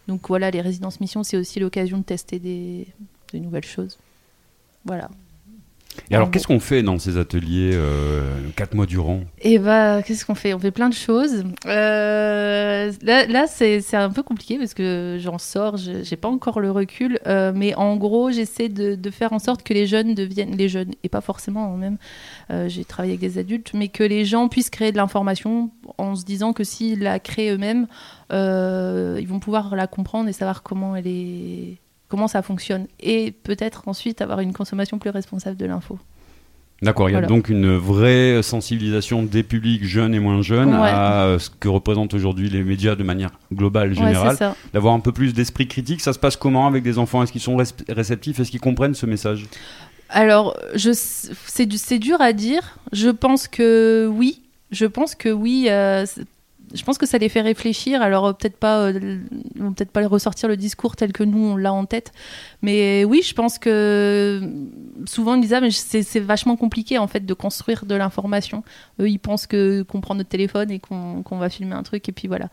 Donc, 0.09 0.29
voilà, 0.29 0.51
les 0.51 0.61
résidences 0.61 1.01
missions, 1.01 1.23
c'est 1.23 1.37
aussi 1.37 1.61
l'occasion 1.61 1.99
de 1.99 2.05
tester 2.05 2.39
des 2.39 2.87
nouvelles 3.33 3.65
choses. 3.65 3.99
Voilà. 4.85 5.09
Et 6.11 6.15
alors, 6.17 6.29
En 6.29 6.31
qu'est-ce 6.31 6.47
qu'on 6.47 6.61
fait 6.61 6.83
dans 6.83 6.99
ces 6.99 7.17
ateliers 7.19 7.71
euh, 7.75 8.21
quatre 8.57 8.75
mois 8.75 8.87
durant? 8.87 9.21
Et 9.41 9.59
bah, 9.59 10.03
qu'est-ce 10.03 10.25
qu'on 10.27 10.35
fait? 10.35 10.53
On 10.55 10.59
fait 10.59 10.71
plein 10.71 10.89
de 10.89 10.95
choses. 10.95 11.45
Euh, 11.67 12.93
là, 13.03 13.27
là 13.27 13.47
c'est 13.47 13.83
un 13.95 14.11
peu 14.11 14.23
compliqué 14.23 14.59
parce 14.59 14.75
que 14.75 15.17
j'en 15.21 15.39
sors, 15.39 15.77
je- 15.77 16.03
j'ai 16.03 16.17
pas 16.17 16.29
encore 16.29 16.61
le 16.61 16.71
recul. 16.71 17.19
euh, 17.27 17.53
mais 17.55 17.75
en 17.75 17.97
gros, 17.97 18.31
j'essaie 18.31 18.69
de, 18.69 18.95
de 18.95 19.11
faire 19.11 19.33
en 19.33 19.39
sorte 19.39 19.63
que 19.63 19.73
les 19.73 19.87
jeunes 19.87 20.15
deviennent 20.15 20.57
les 20.57 20.69
jeunes, 20.69 20.93
et 21.03 21.09
pas 21.09 21.21
forcément 21.21 21.73
hein, 21.75 21.77
même. 21.77 22.69
j'ai 22.69 22.85
travaillé 22.85 23.13
avec 23.15 23.21
des 23.21 23.39
adultes, 23.39 23.71
mais 23.75 23.89
que 23.89 24.05
les 24.05 24.25
gens 24.25 24.49
puissent 24.49 24.71
créer 24.71 24.93
de 24.93 24.97
l'information 24.99 25.71
en 25.99 26.17
se 26.17 26.25
disant 26.25 26.53
que 26.53 26.65
s'ils 26.65 27.01
la 27.01 27.19
créent 27.19 27.51
eux-mêmes, 27.51 27.87
ils 28.31 29.27
vont 29.29 29.39
pouvoir 29.41 29.75
la 29.75 29.87
comprendre 29.87 30.29
et 30.29 30.33
savoir 30.33 30.63
comment 30.63 30.97
elle 30.97 31.07
est. 31.07 31.79
Comment 32.09 32.29
ça 32.29 32.43
fonctionne 32.43 32.87
et 33.01 33.33
peut-être 33.33 33.89
ensuite 33.89 34.21
avoir 34.21 34.41
une 34.41 34.53
consommation 34.53 34.99
plus 34.99 35.11
responsable 35.11 35.57
de 35.57 35.67
l'info. 35.67 35.99
D'accord, 36.83 37.09
il 37.09 37.13
y 37.13 37.15
a 37.15 37.21
Voilà. 37.21 37.29
donc 37.29 37.49
une 37.49 37.77
vraie 37.77 38.43
sensibilisation 38.43 39.23
des 39.23 39.43
publics 39.43 39.85
jeunes 39.85 40.15
et 40.15 40.19
moins 40.21 40.43
jeunes 40.43 40.69
Ouais. 40.75 40.89
à 40.91 41.23
euh, 41.25 41.39
ce 41.39 41.49
que 41.49 41.69
représentent 41.69 42.13
aujourd'hui 42.15 42.51
les 42.51 42.63
médias 42.63 42.95
de 42.95 43.03
manière 43.05 43.31
globale, 43.53 43.95
générale. 43.95 44.37
D'avoir 44.75 44.93
un 44.95 45.01
peu 45.01 45.13
plus 45.13 45.33
d'esprit 45.33 45.67
critique. 45.67 46.01
Ça 46.03 46.13
se 46.13 46.19
passe 46.19 46.37
comment 46.37 46.67
avec 46.67 46.83
des 46.83 46.99
enfants? 46.99 47.23
Est-ce 47.23 47.33
qu'ils 47.33 47.41
sont 47.41 47.57
réceptifs? 47.89 48.39
Est-ce 48.41 48.51
qu'ils 48.51 48.61
comprennent 48.61 48.95
ce 48.95 49.07
message? 49.07 49.47
Alors, 50.11 50.57
c'est, 50.77 51.65
du- 51.67 51.79
c'est 51.79 51.99
dur 51.99 52.21
à 52.21 52.33
dire. 52.33 52.77
Je 52.93 53.09
pense 53.09 53.49
que 53.49 54.07
oui. 54.13 54.43
Je 54.71 54.85
pense 54.87 55.15
que 55.15 55.31
oui. 55.31 55.69
euh, 55.71 56.05
je 56.75 56.83
pense 56.83 56.99
que 56.99 57.07
ça 57.07 57.19
les 57.19 57.29
fait 57.29 57.41
réfléchir. 57.41 58.03
Alors, 58.03 58.27
euh, 58.27 58.33
peut-être 58.33 58.57
pas, 58.57 58.81
euh, 58.81 59.19
peut-être 59.55 59.91
pas 59.91 60.07
ressortir 60.07 60.49
le 60.49 60.57
discours 60.57 60.97
tel 60.97 61.13
que 61.13 61.23
nous, 61.23 61.39
on 61.39 61.57
l'a 61.57 61.73
en 61.73 61.87
tête. 61.87 62.13
Mais 62.63 63.05
oui, 63.05 63.23
je 63.23 63.35
pense 63.35 63.59
que 63.59 64.43
souvent, 65.07 65.35
ils 65.37 65.43
disent 65.43 65.55
Ah, 65.55 65.61
mais 65.61 65.71
c'est, 65.71 66.21
vachement 66.21 66.57
compliqué, 66.57 66.99
en 66.99 67.07
fait, 67.07 67.25
de 67.25 67.35
construire 67.35 67.87
de 67.87 67.95
l'information. 67.95 68.65
Eux, 69.01 69.09
ils 69.09 69.19
pensent 69.19 69.47
que, 69.47 69.83
qu'on 69.83 70.01
prend 70.01 70.15
notre 70.15 70.29
téléphone 70.29 70.71
et 70.71 70.81
qu'on, 70.81 71.23
qu'on 71.23 71.39
va 71.39 71.49
filmer 71.49 71.75
un 71.75 71.83
truc, 71.83 72.09
et 72.09 72.13
puis 72.13 72.29
voilà. 72.29 72.49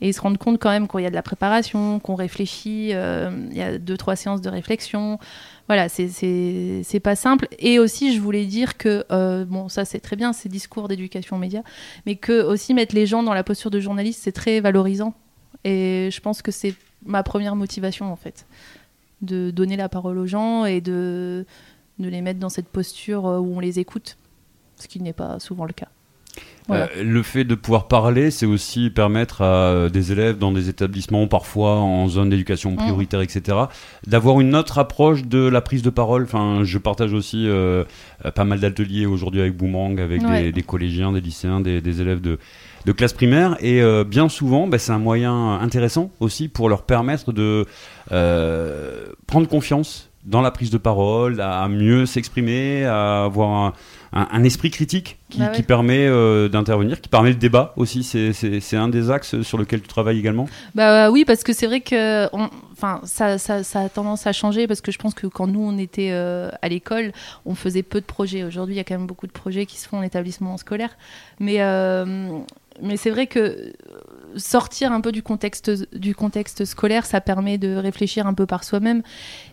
Et 0.00 0.08
ils 0.08 0.12
se 0.14 0.20
rendent 0.20 0.36
compte 0.38 0.58
quand 0.60 0.70
même 0.70 0.88
qu'il 0.88 1.00
y 1.00 1.06
a 1.06 1.10
de 1.10 1.14
la 1.14 1.22
préparation, 1.22 2.00
qu'on 2.00 2.14
réfléchit, 2.16 2.90
euh, 2.92 3.30
il 3.50 3.56
y 3.56 3.62
a 3.62 3.78
deux, 3.78 3.96
trois 3.96 4.14
séances 4.14 4.42
de 4.42 4.50
réflexion. 4.50 5.18
Voilà, 5.68 5.88
c'est- 5.88 7.00
pas 7.02 7.16
simple. 7.16 7.48
Et 7.58 7.78
aussi, 7.78 8.14
je 8.14 8.20
voulais 8.20 8.44
dire 8.44 8.76
que, 8.76 9.04
euh, 9.10 9.44
bon, 9.44 9.68
ça 9.68 9.84
c'est 9.84 10.00
très 10.00 10.16
bien, 10.16 10.32
ces 10.32 10.48
discours 10.48 10.88
d'éducation 10.88 11.36
aux 11.36 11.38
médias, 11.38 11.62
mais 12.04 12.16
que 12.16 12.42
aussi 12.42 12.74
mettre 12.74 12.94
les 12.94 13.06
gens 13.06 13.22
dans 13.22 13.34
la 13.34 13.42
posture 13.44 13.70
de 13.70 13.80
journaliste, 13.80 14.20
c'est 14.22 14.32
très 14.32 14.60
valorisant. 14.60 15.14
Et 15.64 16.10
je 16.12 16.20
pense 16.20 16.42
que 16.42 16.52
c'est 16.52 16.74
ma 17.04 17.22
première 17.22 17.56
motivation 17.56 18.12
en 18.12 18.16
fait, 18.16 18.46
de 19.22 19.50
donner 19.50 19.76
la 19.76 19.88
parole 19.88 20.18
aux 20.18 20.26
gens 20.26 20.64
et 20.66 20.80
de, 20.80 21.46
de 21.98 22.08
les 22.08 22.20
mettre 22.20 22.38
dans 22.38 22.48
cette 22.50 22.68
posture 22.68 23.26
euh, 23.26 23.38
où 23.38 23.56
on 23.56 23.60
les 23.60 23.78
écoute, 23.78 24.16
ce 24.78 24.88
qui 24.88 25.00
n'est 25.00 25.12
pas 25.14 25.40
souvent 25.40 25.64
le 25.64 25.72
cas. 25.72 25.88
Voilà. 26.68 26.88
Euh, 26.96 27.02
le 27.04 27.22
fait 27.22 27.44
de 27.44 27.54
pouvoir 27.54 27.88
parler, 27.88 28.30
c'est 28.30 28.46
aussi 28.46 28.90
permettre 28.90 29.42
à 29.42 29.44
euh, 29.70 29.88
des 29.88 30.12
élèves 30.12 30.38
dans 30.38 30.50
des 30.52 30.68
établissements, 30.68 31.26
parfois 31.28 31.76
en 31.76 32.08
zone 32.08 32.30
d'éducation 32.30 32.72
Mm. 32.72 32.76
prioritaire, 32.76 33.20
etc., 33.20 33.56
d'avoir 34.06 34.40
une 34.40 34.54
autre 34.56 34.78
approche 34.78 35.24
de 35.24 35.46
la 35.46 35.60
prise 35.60 35.82
de 35.82 35.90
parole. 35.90 36.24
Enfin, 36.24 36.60
je 36.64 36.78
partage 36.78 37.12
aussi 37.12 37.46
euh, 37.48 37.84
pas 38.34 38.44
mal 38.44 38.60
d'ateliers 38.60 39.06
aujourd'hui 39.06 39.40
avec 39.40 39.56
Boomerang, 39.56 40.00
avec 40.00 40.20
des, 40.20 40.26
Ouais. 40.26 40.52
des 40.52 40.62
collégiens, 40.62 41.12
des 41.12 41.20
lycéens, 41.20 41.60
des, 41.60 41.80
des 41.80 42.00
élèves 42.00 42.20
de, 42.20 42.38
de 42.84 42.92
classe 42.92 43.12
primaire. 43.12 43.56
Et 43.60 43.80
euh, 43.82 44.04
bien 44.04 44.28
souvent, 44.28 44.66
bah, 44.66 44.78
c'est 44.78 44.92
un 44.92 44.98
moyen 44.98 45.58
intéressant 45.60 46.10
aussi 46.20 46.48
pour 46.48 46.68
leur 46.68 46.82
permettre 46.82 47.32
de 47.32 47.64
euh, 48.12 49.06
prendre 49.26 49.48
confiance 49.48 50.10
dans 50.24 50.42
la 50.42 50.50
prise 50.50 50.70
de 50.70 50.78
parole, 50.78 51.40
à 51.40 51.68
mieux 51.68 52.04
s'exprimer, 52.04 52.84
à 52.84 53.24
avoir 53.24 53.50
un, 53.50 53.72
un- 54.12 54.28
un 54.30 54.44
esprit 54.44 54.70
critique 54.70 55.18
qui, 55.28 55.38
Bah 55.40 55.46
ouais. 55.46 55.52
qui 55.52 55.62
permet 55.62 56.06
euh, 56.06 56.48
d'intervenir, 56.48 57.00
qui 57.00 57.08
permet 57.08 57.30
le 57.30 57.36
débat 57.36 57.72
aussi. 57.76 58.02
C'est- 58.04 58.76
un 58.76 58.88
des 58.88 59.10
axes 59.10 59.40
sur 59.42 59.58
lequel 59.58 59.80
tu 59.80 59.88
travailles 59.88 60.18
également? 60.18 60.48
Bah 60.74 61.10
oui, 61.10 61.24
parce 61.24 61.42
que 61.42 61.52
c'est 61.52 61.66
vrai 61.66 61.80
que 61.80 62.28
on- 62.34 62.50
ça, 63.04 63.38
ça, 63.38 63.62
ça 63.64 63.80
a 63.80 63.88
tendance 63.88 64.26
à 64.26 64.32
changer 64.32 64.66
parce 64.66 64.80
que 64.80 64.92
je 64.92 64.98
pense 64.98 65.14
que 65.14 65.26
quand 65.26 65.46
nous 65.46 65.60
on 65.62 65.78
était 65.78 66.10
euh, 66.12 66.50
à 66.62 66.68
l'école, 66.68 67.12
on 67.46 67.54
faisait 67.54 67.82
peu 67.82 68.00
de 68.00 68.06
projets. 68.06 68.42
Aujourd'hui, 68.44 68.74
il 68.74 68.78
y 68.78 68.80
a 68.80 68.84
quand 68.84 68.96
même 68.98 69.06
beaucoup 69.06 69.26
de 69.26 69.32
projets 69.32 69.66
qui 69.66 69.78
se 69.78 69.88
font 69.88 69.98
en 69.98 70.02
établissement 70.02 70.56
scolaire. 70.58 70.90
Mais, 71.40 71.56
euh, 71.60 72.04
mais 72.82 72.96
c'est 72.96 73.10
vrai 73.10 73.26
que 73.26 73.72
sortir 74.36 74.92
un 74.92 75.00
peu 75.00 75.12
du 75.12 75.22
contexte, 75.22 75.70
du 75.94 76.14
contexte 76.14 76.64
scolaire, 76.64 77.06
ça 77.06 77.20
permet 77.20 77.58
de 77.58 77.74
réfléchir 77.76 78.26
un 78.26 78.34
peu 78.34 78.46
par 78.46 78.64
soi-même. 78.64 79.02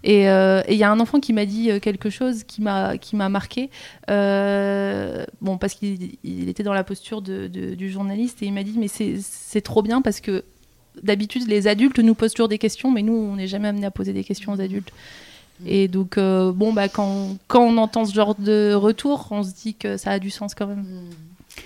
Et 0.04 0.30
euh, 0.30 0.62
il 0.70 0.75
y 0.75 0.84
a 0.84 0.92
un 0.92 1.00
enfant 1.00 1.20
qui 1.20 1.34
m'a 1.34 1.46
dit 1.46 1.72
euh, 1.72 1.80
quelque 1.80 2.10
chose 2.10 2.44
qui 2.44 2.62
m'a 2.62 2.98
marqué. 3.30 3.70
Euh, 4.10 5.25
bon, 5.42 5.58
parce 5.58 5.74
qu'il 5.74 6.18
il 6.24 6.50
était 6.50 6.63
dans 6.63 6.74
la 6.74 6.84
posture 6.84 7.22
de, 7.22 7.48
de- 7.48 7.75
du 7.75 7.90
journaliste 7.90 8.42
et 8.44 8.46
il 8.46 8.54
m'a 8.54 8.63
dit 8.63 8.75
mais 8.78 8.88
c'est 8.88 9.62
trop 9.62 9.82
bien 9.82 10.02
parce 10.02 10.20
que 10.20 10.44
d'habitude 11.02 11.48
les 11.48 11.68
adultes 11.68 12.00
nous 12.00 12.13
posent 12.16 12.34
toujours 12.34 12.50
des 12.50 12.60
questions, 12.60 12.92
mais 12.92 13.02
nous 13.02 13.13
on 13.13 13.36
n'est 13.36 13.48
jamais 13.48 13.68
amené 13.70 13.86
à 13.86 13.92
poser 13.92 14.13
des 14.13 14.24
questions 14.24 14.54
aux 14.54 14.62
adultes. 14.62 14.92
Et 15.66 15.88
donc 15.88 16.18
euh, 16.18 16.52
bon 16.52 16.74
bah 16.74 16.90
quand 16.90 17.38
quand 17.48 17.63
on 17.63 17.78
entend 17.78 18.06
ce 18.06 18.13
genre 18.13 18.36
de 18.36 18.74
retour, 18.74 19.28
on 19.32 19.44
se 19.44 19.54
dit 19.54 19.75
que 19.75 19.98
ça 19.98 20.12
a 20.12 20.20
du 20.20 20.30
sens 20.30 20.54
quand 20.56 20.68
même. 20.68 20.86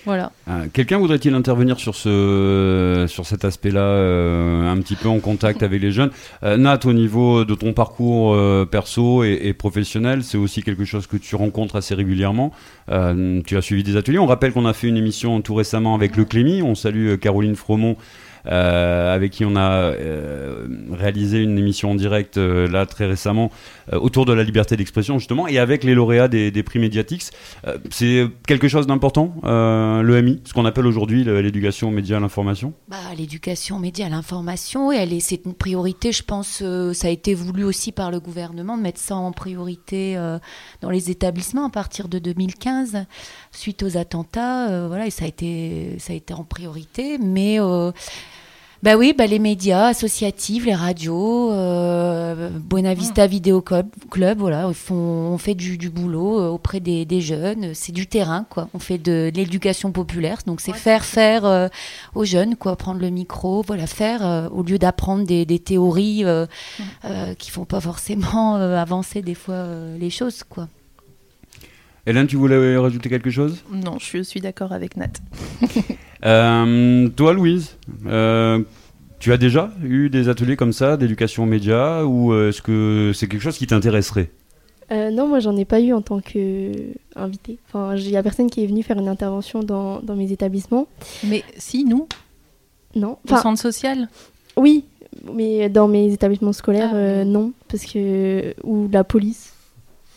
Euh, 0.08 0.66
Quelqu'un 0.72 0.98
voudrait-il 0.98 1.34
intervenir 1.34 1.78
sur, 1.78 1.94
ce, 1.94 3.06
sur 3.08 3.26
cet 3.26 3.44
aspect-là, 3.44 3.80
euh, 3.80 4.70
un 4.70 4.76
petit 4.78 4.96
peu 4.96 5.08
en 5.08 5.18
contact 5.20 5.62
avec 5.62 5.80
les 5.82 5.92
jeunes? 5.92 6.10
Euh, 6.42 6.56
Nat, 6.56 6.80
au 6.84 6.92
niveau 6.92 7.44
de 7.44 7.54
ton 7.54 7.72
parcours 7.72 8.34
euh, 8.34 8.64
perso 8.64 9.24
et, 9.24 9.52
professionnel, 9.52 10.22
c'est 10.22 10.38
aussi 10.38 10.62
quelque 10.62 10.84
chose 10.84 11.06
que 11.06 11.16
tu 11.16 11.36
rencontres 11.36 11.76
assez 11.76 11.94
régulièrement. 11.94 12.52
Euh, 12.90 13.40
tu 13.46 13.56
as 13.56 13.62
suivi 13.62 13.82
des 13.82 13.96
ateliers. 13.96 14.18
On 14.18 14.26
rappelle 14.26 14.52
qu'on 14.52 14.66
a 14.66 14.72
fait 14.72 14.88
une 14.88 14.96
émission 14.96 15.40
tout 15.40 15.54
récemment 15.54 15.94
avec 15.94 16.16
le 16.16 16.24
Clémy. 16.24 16.62
On 16.62 16.74
salue 16.74 17.16
Caroline 17.16 17.56
Fromont. 17.56 17.96
Euh, 18.50 19.14
avec 19.14 19.32
qui 19.32 19.44
on 19.44 19.56
a 19.56 19.70
euh, 19.70 20.66
réalisé 20.90 21.42
une 21.42 21.58
émission 21.58 21.90
en 21.90 21.94
direct 21.94 22.38
euh, 22.38 22.68
là 22.68 22.86
très 22.86 23.06
récemment 23.06 23.50
autour 23.92 24.26
de 24.26 24.34
la 24.34 24.42
liberté 24.42 24.76
d'expression 24.76 25.18
justement 25.18 25.48
et 25.48 25.58
avec 25.58 25.82
les 25.82 25.94
lauréats 25.94 26.28
des, 26.28 26.62
prix 26.62 26.78
Mediatix. 26.78 27.30
Euh, 27.66 27.78
c'est 27.90 28.26
quelque 28.46 28.68
chose 28.68 28.86
d'important, 28.86 29.34
l'EMI, 29.42 30.42
ce 30.44 30.52
qu'on 30.52 30.66
appelle 30.66 30.86
aujourd'hui 30.86 31.24
l'éducation 31.24 31.88
aux 31.88 31.90
médias 31.90 32.18
à 32.18 32.20
l'information? 32.20 32.74
Bah, 32.88 32.96
l'éducation 33.16 33.76
aux 33.76 33.78
médias, 33.78 34.06
à 34.06 34.08
l'information, 34.10 34.88
oui, 34.88 35.20
c'est 35.20 35.46
une 35.46 35.54
priorité, 35.54 36.12
je 36.12 36.22
pense, 36.22 36.62
ça 36.92 37.06
a 37.06 37.10
été 37.10 37.34
voulu 37.34 37.64
aussi 37.64 37.92
par 37.92 38.10
le 38.10 38.20
gouvernement 38.20 38.76
de 38.76 38.82
mettre 38.82 39.00
ça 39.00 39.16
en 39.16 39.32
priorité 39.32 40.16
dans 40.82 40.90
les 40.90 41.10
établissements 41.10 41.66
à 41.66 41.70
partir 41.70 42.08
de 42.08 42.18
2015, 42.18 43.06
suite 43.52 43.82
aux 43.82 43.96
attentats, 43.96 44.86
voilà, 44.86 45.06
et 45.06 45.10
ça 45.10 45.24
a 45.24 45.28
été, 45.28 45.96
ça 45.98 46.12
a 46.12 46.16
été 46.16 46.34
en 46.34 46.44
priorité, 46.44 47.16
mais 47.18 47.58
bah 48.82 48.96
oui, 48.96 49.12
bah 49.16 49.26
les 49.26 49.40
médias 49.40 49.86
associatifs, 49.86 50.64
les 50.64 50.74
radios, 50.74 51.50
euh, 51.50 52.48
Buena 52.50 52.94
Vista 52.94 53.26
Vidéo 53.26 53.60
Club, 53.60 53.88
Club, 54.08 54.38
voilà, 54.38 54.66
ils 54.68 54.74
font, 54.74 54.94
on 54.94 55.38
fait 55.38 55.56
du, 55.56 55.76
du 55.78 55.90
boulot 55.90 56.40
euh, 56.40 56.48
auprès 56.48 56.78
des, 56.78 57.04
des 57.04 57.20
jeunes. 57.20 57.74
C'est 57.74 57.90
du 57.90 58.06
terrain, 58.06 58.46
quoi. 58.48 58.68
On 58.74 58.78
fait 58.78 58.98
de, 58.98 59.30
de 59.34 59.36
l'éducation 59.36 59.90
populaire, 59.90 60.38
donc 60.46 60.60
c'est 60.60 60.72
faire 60.74 61.04
faire 61.04 61.44
euh, 61.44 61.66
aux 62.14 62.24
jeunes, 62.24 62.54
quoi, 62.54 62.76
prendre 62.76 63.00
le 63.00 63.10
micro, 63.10 63.62
voilà, 63.66 63.88
faire 63.88 64.24
euh, 64.24 64.48
au 64.50 64.62
lieu 64.62 64.78
d'apprendre 64.78 65.24
des, 65.26 65.44
des 65.44 65.58
théories 65.58 66.24
euh, 66.24 66.46
euh, 67.04 67.34
qui 67.34 67.50
font 67.50 67.64
pas 67.64 67.80
forcément 67.80 68.56
euh, 68.56 68.76
avancer 68.76 69.22
des 69.22 69.34
fois 69.34 69.54
euh, 69.54 69.98
les 69.98 70.10
choses, 70.10 70.44
quoi. 70.48 70.68
Hélène, 72.08 72.26
tu 72.26 72.36
voulais 72.36 72.76
rajouter 72.78 73.10
quelque 73.10 73.28
chose? 73.30 73.62
Non, 73.70 73.98
je 73.98 74.22
suis 74.22 74.40
d'accord 74.40 74.72
avec 74.72 74.96
Nat. 74.96 75.08
Euh, 76.24 77.08
Toi, 77.14 77.32
Louise, 77.32 77.76
euh, 78.06 78.60
tu 79.20 79.32
as 79.32 79.36
déjà 79.36 79.70
eu 79.84 80.10
des 80.10 80.28
ateliers 80.28 80.56
comme 80.56 80.72
ça 80.72 80.96
d'éducation 80.96 81.44
aux 81.44 81.46
médias 81.46 82.02
ou 82.02 82.32
euh, 82.32 82.48
est-ce 82.48 82.60
que 82.60 83.12
c'est 83.14 83.28
quelque 83.28 83.40
chose 83.42 83.56
qui 83.56 83.68
t'intéresserait? 83.68 84.28
Euh, 84.90 85.12
non, 85.12 85.28
moi 85.28 85.38
j'en 85.38 85.56
ai 85.56 85.64
pas 85.64 85.78
eu 85.80 85.92
en 85.92 86.02
tant 86.02 86.18
qu'invité. 86.18 87.58
Enfin, 87.68 87.94
il 87.94 88.10
y 88.10 88.16
a 88.16 88.22
personne 88.24 88.50
qui 88.50 88.64
est 88.64 88.66
venu 88.66 88.82
faire 88.82 88.98
une 88.98 89.06
intervention 89.06 89.62
dans, 89.62 90.00
dans 90.00 90.16
mes 90.16 90.32
établissements. 90.32 90.88
Mais 91.24 91.44
si 91.56 91.84
nous, 91.84 92.08
Non. 92.96 93.12
au 93.12 93.18
Enfin, 93.26 93.42
centre 93.42 93.60
social, 93.62 94.08
oui, 94.56 94.84
mais 95.34 95.68
dans 95.68 95.86
mes 95.86 96.12
établissements 96.12 96.52
scolaires, 96.52 96.90
Ah, 96.94 96.96
euh, 96.96 97.22
oui. 97.22 97.30
non, 97.30 97.52
parce 97.68 97.84
que 97.84 98.54
ou 98.64 98.88
la 98.90 99.04
police. 99.04 99.52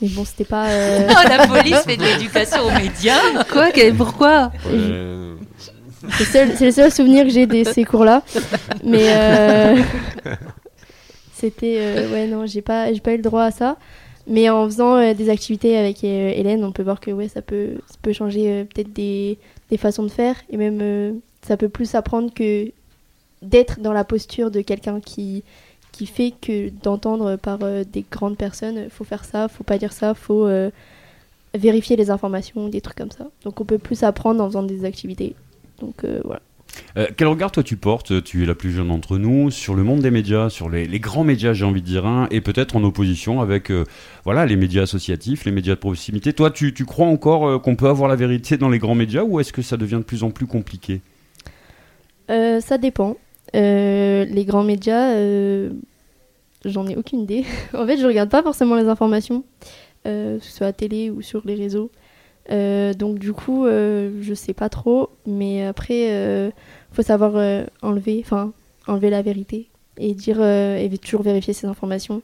Mais 0.01 0.07
bon, 0.09 0.25
c'était 0.25 0.45
pas. 0.45 0.67
euh, 0.69 1.07
Oh, 1.09 1.29
la 1.29 1.47
police 1.47 1.77
fait 1.85 1.97
de 1.97 2.03
l'éducation 2.03 2.63
aux 2.65 2.71
médias. 2.71 3.19
quoi 3.51 3.71
que- 3.71 3.91
Pourquoi 3.93 4.51
c'est 6.25 6.65
le 6.65 6.71
seul 6.71 6.91
souvenir 6.91 7.23
que 7.25 7.29
j'ai 7.29 7.45
de 7.45 7.63
ces 7.63 7.83
cours-là. 7.83 8.23
Mais 8.83 9.03
euh, 9.05 9.75
c'était 11.33 11.77
euh, 11.79 12.11
ouais 12.11 12.27
non, 12.27 12.45
j'ai 12.45 12.61
pas 12.61 12.87
pas 13.03 13.13
eu 13.13 13.17
le 13.17 13.21
droit 13.23 13.43
à 13.43 13.51
ça. 13.51 13.77
Mais 14.27 14.49
en 14.49 14.65
faisant 14.65 14.95
euh, 14.97 15.13
des 15.13 15.29
activités 15.29 15.77
avec 15.77 16.03
euh, 16.03 16.31
Hélène, 16.35 16.63
on 16.63 16.71
peut 16.71 16.83
voir 16.83 16.99
que 16.99 17.11
ouais, 17.11 17.27
ça 17.27 17.41
peut 17.41 17.75
ça 17.87 17.95
peut 18.01 18.13
changer 18.13 18.49
euh, 18.51 18.63
peut-être 18.63 18.93
des, 18.93 19.37
des 19.69 19.77
façons 19.77 20.03
de 20.03 20.09
faire 20.11 20.35
et 20.49 20.57
même 20.57 20.79
euh, 20.81 21.11
ça 21.45 21.57
peut 21.57 21.69
plus 21.69 21.95
apprendre 21.95 22.31
que 22.33 22.71
d'être 23.41 23.79
dans 23.79 23.93
la 23.93 24.03
posture 24.03 24.51
de 24.51 24.61
quelqu'un 24.61 24.99
qui 24.99 25.43
qui 25.91 26.05
fait 26.05 26.33
que 26.41 26.69
d'entendre 26.83 27.35
par 27.35 27.59
euh, 27.63 27.83
des 27.83 28.05
grandes 28.09 28.37
personnes, 28.37 28.77
euh, 28.77 28.89
faut 28.89 29.03
faire 29.03 29.25
ça, 29.25 29.47
faut 29.47 29.63
pas 29.63 29.77
dire 29.77 29.93
ça, 29.93 30.13
faut 30.13 30.47
euh, 30.47 30.69
vérifier 31.53 31.95
les 31.95 32.09
informations, 32.09 32.69
des 32.69 32.81
trucs 32.81 32.97
comme 32.97 33.11
ça. 33.11 33.27
Donc 33.43 33.59
on 33.61 33.65
peut 33.65 33.77
plus 33.77 34.03
apprendre 34.03 34.43
en 34.43 34.47
faisant 34.47 34.63
des 34.63 34.85
activités. 34.85 35.35
Donc 35.79 36.05
voilà. 36.23 36.41
Euh, 36.97 37.07
quel 37.15 37.27
regard 37.27 37.51
toi 37.51 37.63
tu 37.63 37.75
portes, 37.75 38.23
tu 38.23 38.43
es 38.43 38.45
la 38.45 38.55
plus 38.55 38.71
jeune 38.71 38.89
d'entre 38.89 39.17
nous, 39.17 39.51
sur 39.51 39.75
le 39.75 39.83
monde 39.83 40.01
des 40.01 40.11
médias, 40.11 40.49
sur 40.49 40.69
les, 40.69 40.85
les 40.85 40.99
grands 40.99 41.23
médias 41.23 41.53
j'ai 41.53 41.65
envie 41.65 41.81
de 41.81 41.85
dire, 41.85 42.05
hein, 42.05 42.27
et 42.31 42.41
peut-être 42.41 42.75
en 42.75 42.83
opposition 42.83 43.41
avec 43.41 43.71
euh, 43.71 43.85
voilà, 44.25 44.45
les 44.45 44.55
médias 44.55 44.83
associatifs, 44.83 45.45
les 45.45 45.51
médias 45.51 45.75
de 45.75 45.79
proximité. 45.79 46.33
Toi 46.33 46.51
tu, 46.51 46.73
tu 46.73 46.85
crois 46.85 47.07
encore 47.07 47.47
euh, 47.47 47.59
qu'on 47.59 47.75
peut 47.75 47.87
avoir 47.87 48.09
la 48.09 48.15
vérité 48.15 48.57
dans 48.57 48.69
les 48.69 48.79
grands 48.79 48.95
médias 48.95 49.23
ou 49.23 49.39
est-ce 49.39 49.53
que 49.53 49.61
ça 49.61 49.77
devient 49.77 49.97
de 49.97 50.03
plus 50.03 50.23
en 50.23 50.31
plus 50.31 50.47
compliqué? 50.47 51.01
Ça 52.29 52.77
dépend. 52.77 53.17
Euh, 53.55 54.25
les 54.25 54.45
grands 54.45 54.63
médias, 54.63 55.13
euh, 55.15 55.71
j'en 56.65 56.87
ai 56.87 56.95
aucune 56.95 57.21
idée. 57.21 57.45
en 57.73 57.85
fait, 57.85 57.97
je 57.97 58.05
regarde 58.05 58.29
pas 58.29 58.43
forcément 58.43 58.75
les 58.75 58.87
informations, 58.87 59.43
euh, 60.07 60.39
que 60.39 60.45
ce 60.45 60.51
soit 60.51 60.67
à 60.67 60.73
télé 60.73 61.09
ou 61.09 61.21
sur 61.21 61.41
les 61.45 61.55
réseaux. 61.55 61.91
Donc 62.49 63.17
du 63.19 63.31
coup, 63.31 63.65
je 63.65 64.33
sais 64.35 64.53
pas 64.53 64.67
trop. 64.67 65.09
Mais 65.25 65.65
après, 65.65 66.51
faut 66.91 67.01
savoir 67.01 67.65
enlever, 67.81 68.21
enfin 68.25 68.51
enlever 68.87 69.09
la 69.09 69.21
vérité 69.21 69.69
et 69.97 70.13
dire 70.13 70.41
et 70.41 70.89
toujours 70.97 71.21
vérifier 71.21 71.53
ces 71.53 71.67
informations. 71.67 72.21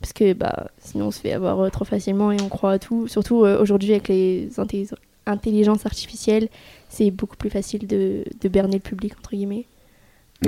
Parce 0.00 0.12
que 0.12 0.32
bah, 0.34 0.66
sinon 0.78 1.06
on 1.06 1.10
se 1.10 1.20
fait 1.20 1.32
avoir 1.32 1.70
trop 1.70 1.84
facilement 1.86 2.32
et 2.32 2.40
on 2.42 2.48
croit 2.50 2.72
à 2.72 2.78
tout. 2.78 3.08
Surtout 3.08 3.36
aujourd'hui 3.36 3.92
avec 3.92 4.08
les 4.08 4.48
intelli- 4.58 4.92
intelligences 5.24 5.86
artificielles, 5.86 6.48
c'est 6.90 7.10
beaucoup 7.10 7.36
plus 7.36 7.50
facile 7.50 7.86
de, 7.86 8.24
de 8.40 8.48
berner 8.48 8.74
le 8.74 8.80
public 8.80 9.14
entre 9.16 9.30
guillemets. 9.30 9.64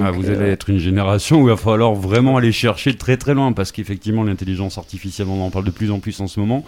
Ah, 0.00 0.10
vous 0.10 0.28
euh, 0.28 0.34
allez 0.36 0.50
être 0.50 0.70
une 0.70 0.78
génération 0.78 1.40
où 1.42 1.46
il 1.46 1.50
va 1.50 1.56
falloir 1.56 1.94
vraiment 1.94 2.36
aller 2.36 2.52
chercher 2.52 2.94
très 2.94 3.16
très 3.16 3.32
loin 3.34 3.52
parce 3.52 3.70
qu'effectivement 3.70 4.24
l'intelligence 4.24 4.76
artificielle 4.76 5.28
on 5.28 5.40
en 5.40 5.50
parle 5.50 5.64
de 5.64 5.70
plus 5.70 5.90
en 5.90 6.00
plus 6.00 6.20
en 6.20 6.26
ce 6.26 6.40
moment. 6.40 6.64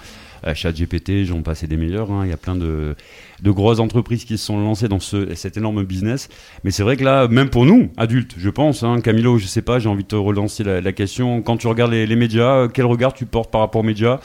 Euh, 0.47 0.55
ChatGPT, 0.55 1.25
j'en 1.25 1.43
passais 1.43 1.67
des 1.67 1.77
meilleurs. 1.77 2.11
hein. 2.13 2.21
Il 2.25 2.31
y 2.31 2.33
a 2.33 2.37
plein 2.37 2.55
de, 2.55 2.95
de 3.43 3.51
grosses 3.51 3.81
entreprises 3.81 4.25
qui 4.25 4.39
se 4.39 4.45
sont 4.45 4.59
lancées 4.61 4.87
dans 4.87 5.01
ce, 5.01 5.35
cet 5.35 5.57
énorme 5.57 5.83
business. 5.83 6.29
Mais 6.63 6.71
c'est 6.71 6.83
vrai 6.83 6.97
que 6.97 7.05
là, 7.05 7.27
même 7.27 7.49
pour 7.49 7.65
nous, 7.65 7.91
adultes, 7.97 8.35
je 8.37 8.51
pense, 8.51 8.83
hein, 8.83 9.01
Camilo, 9.01 9.39
je 9.39 9.47
sais 9.47 9.63
pas, 9.63 9.79
j'ai 9.79 9.89
envie 9.89 10.05
de 10.05 10.09
te 10.09 10.15
relancer 10.17 10.63
la, 10.63 10.81
la 10.81 10.93
question. 10.93 11.41
Quand 11.43 11.57
tu 11.57 11.67
regardes 11.67 11.93
les, 11.93 12.07
les 12.07 12.17
médias, 12.17 12.53
euh, 12.65 12.69
quel 12.69 12.85
regard 12.85 13.15
tu 13.15 13.25
portes 13.27 13.51
par 13.51 13.63
rapport 13.63 13.81
aux 13.81 13.85
médias? 13.85 14.21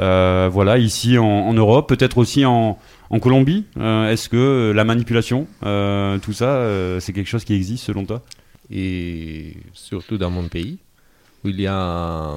Euh, 0.00 0.48
Voilà, 0.50 0.78
ici 0.78 1.18
en, 1.18 1.24
en 1.26 1.52
Europe, 1.52 1.88
peut-être 1.88 2.18
aussi 2.18 2.44
en, 2.46 2.78
en 3.10 3.18
Colombie. 3.20 3.66
Euh, 3.78 4.10
Est-ce 4.10 4.28
que 4.28 4.72
la 4.74 4.84
manipulation, 4.84 5.46
euh, 5.64 6.18
tout 6.18 6.32
ça, 6.32 6.46
euh, 6.46 7.00
c'est 7.00 7.12
quelque 7.12 7.28
chose 7.28 7.44
qui 7.44 7.54
existe 7.54 7.84
selon 7.84 8.06
toi? 8.06 8.22
Et 8.70 9.56
surtout 9.72 10.16
dans 10.16 10.30
mon 10.30 10.48
pays, 10.48 10.78
où 11.44 11.48
il 11.48 11.60
y 11.60 11.66
a, 11.66 12.36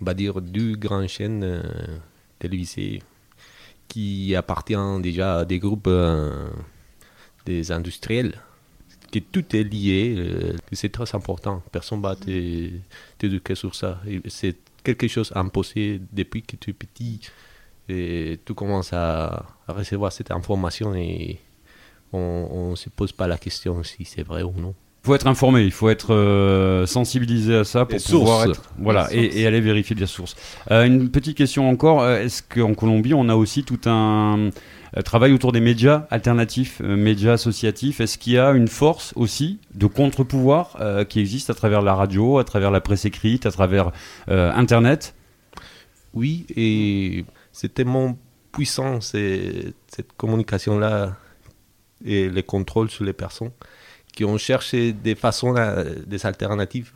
on 0.00 0.04
va 0.04 0.14
dire, 0.14 0.40
deux 0.40 0.76
grandes 0.76 1.08
chaînes 1.08 1.42
euh, 1.42 1.62
télévisées 2.38 3.02
qui 3.88 4.34
appartiennent 4.34 5.02
déjà 5.02 5.38
à 5.38 5.44
des 5.44 5.58
groupes 5.58 5.88
euh, 5.88 6.48
des 7.44 7.72
industriels, 7.72 8.40
que 9.12 9.18
tout 9.20 9.56
est 9.56 9.64
lié, 9.64 10.14
euh, 10.18 10.56
c'est 10.72 10.90
très 10.90 11.14
important. 11.14 11.62
Personne 11.72 11.98
ne 11.98 12.02
va 12.02 12.16
t'éduquer 13.18 13.54
sur 13.54 13.74
ça. 13.74 14.00
C'est 14.28 14.56
quelque 14.82 15.08
chose 15.08 15.32
imposé 15.34 16.00
depuis 16.12 16.42
que 16.42 16.56
tu 16.56 16.70
es 16.70 16.72
petit. 16.72 17.20
Et 17.88 18.40
tu 18.44 18.52
commences 18.54 18.92
à, 18.92 19.46
à 19.68 19.72
recevoir 19.72 20.12
cette 20.12 20.32
information 20.32 20.94
et 20.96 21.38
on 22.12 22.70
ne 22.70 22.76
se 22.76 22.88
pose 22.88 23.12
pas 23.12 23.28
la 23.28 23.38
question 23.38 23.82
si 23.84 24.04
c'est 24.04 24.24
vrai 24.24 24.42
ou 24.42 24.52
non. 24.52 24.74
Il 25.06 25.10
faut 25.10 25.14
être 25.14 25.28
informé, 25.28 25.62
il 25.62 25.70
faut 25.70 25.88
être 25.88 26.12
euh, 26.12 26.84
sensibilisé 26.84 27.54
à 27.54 27.62
ça 27.62 27.84
pour 27.84 27.96
Les 27.96 28.02
pouvoir 28.02 28.50
être 28.50 28.60
voilà 28.76 29.06
Les 29.12 29.18
et, 29.18 29.42
et 29.42 29.46
aller 29.46 29.60
vérifier 29.60 29.94
les 29.94 30.06
sources. 30.06 30.34
Euh, 30.72 30.84
une 30.84 31.10
petite 31.10 31.36
question 31.36 31.70
encore 31.70 32.02
euh, 32.02 32.18
est-ce 32.18 32.42
qu'en 32.42 32.74
Colombie 32.74 33.14
on 33.14 33.28
a 33.28 33.36
aussi 33.36 33.62
tout 33.62 33.78
un 33.88 34.50
euh, 34.96 35.02
travail 35.04 35.32
autour 35.32 35.52
des 35.52 35.60
médias 35.60 36.08
alternatifs, 36.10 36.80
euh, 36.82 36.96
médias 36.96 37.34
associatifs? 37.34 38.00
Est-ce 38.00 38.18
qu'il 38.18 38.32
y 38.32 38.38
a 38.38 38.50
une 38.50 38.66
force 38.66 39.12
aussi 39.14 39.60
de 39.76 39.86
contre-pouvoir 39.86 40.76
qui 41.08 41.20
existe 41.20 41.50
à 41.50 41.54
travers 41.54 41.82
la 41.82 41.94
radio, 41.94 42.38
à 42.38 42.44
travers 42.44 42.72
la 42.72 42.80
presse 42.80 43.04
écrite, 43.04 43.46
à 43.46 43.52
travers 43.52 43.92
Internet? 44.26 45.14
Oui, 46.14 46.46
et 46.56 47.24
c'est 47.52 47.72
tellement 47.72 48.18
puissant 48.50 49.00
cette 49.00 50.12
communication-là 50.16 51.14
et 52.04 52.28
le 52.28 52.42
contrôle 52.42 52.90
sur 52.90 53.04
les 53.04 53.12
personnes 53.12 53.52
qui 54.16 54.24
ont 54.24 54.38
cherché 54.38 54.92
des 54.92 55.14
façons, 55.14 55.52
là, 55.52 55.84
des 55.84 56.26
alternatives. 56.26 56.90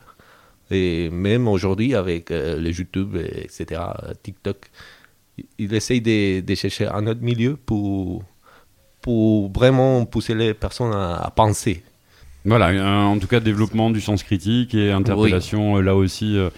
Et 0.72 1.10
même 1.10 1.46
aujourd'hui, 1.46 1.94
avec 1.94 2.30
euh, 2.30 2.58
les 2.58 2.72
YouTube, 2.72 3.16
et 3.16 3.44
etc., 3.44 3.80
TikTok, 4.22 4.56
ils 5.58 5.74
essayent 5.74 6.00
de, 6.00 6.40
de 6.40 6.54
chercher 6.54 6.88
un 6.88 7.06
autre 7.06 7.22
milieu 7.22 7.56
pour, 7.56 8.24
pour 9.02 9.52
vraiment 9.52 10.04
pousser 10.06 10.34
les 10.34 10.54
personnes 10.54 10.92
à, 10.92 11.16
à 11.16 11.30
penser. 11.30 11.82
Voilà, 12.46 12.70
euh, 12.70 13.02
en 13.02 13.18
tout 13.18 13.26
cas 13.26 13.38
développement 13.38 13.90
du 13.90 14.00
sens 14.00 14.22
critique 14.22 14.74
et 14.74 14.90
interpellation 14.92 15.76
euh, 15.76 15.82
là 15.82 15.94
aussi 15.94 16.38
euh, 16.38 16.48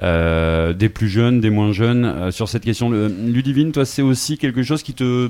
euh, 0.00 0.72
des 0.72 0.88
plus 0.88 1.08
jeunes, 1.08 1.40
des 1.40 1.50
moins 1.50 1.72
jeunes 1.72 2.04
euh, 2.04 2.30
sur 2.30 2.48
cette 2.48 2.62
question. 2.62 2.90
Ludivine, 2.90 3.72
toi 3.72 3.84
c'est 3.84 4.02
aussi 4.02 4.38
quelque 4.38 4.62
chose 4.62 4.84
qui 4.84 4.94
te 4.94 5.28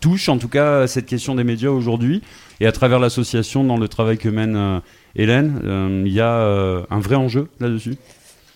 touche, 0.00 0.30
en 0.30 0.38
tout 0.38 0.48
cas 0.48 0.86
cette 0.86 1.04
question 1.04 1.34
des 1.34 1.44
médias 1.44 1.68
aujourd'hui 1.68 2.22
et 2.62 2.66
à 2.66 2.70
travers 2.70 3.00
l'association 3.00 3.64
dans 3.64 3.76
le 3.76 3.88
travail 3.88 4.18
que 4.18 4.28
mène 4.28 4.54
euh, 4.54 4.78
Hélène, 5.16 5.60
euh, 5.64 6.04
il 6.06 6.12
y 6.12 6.20
a 6.20 6.32
euh, 6.32 6.84
un 6.90 7.00
vrai 7.00 7.16
enjeu 7.16 7.48
là-dessus? 7.58 7.96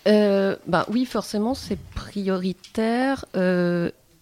Bah 0.05 0.85
oui, 0.89 1.03
forcément, 1.03 1.53
c'est 1.53 1.77
prioritaire. 1.93 3.25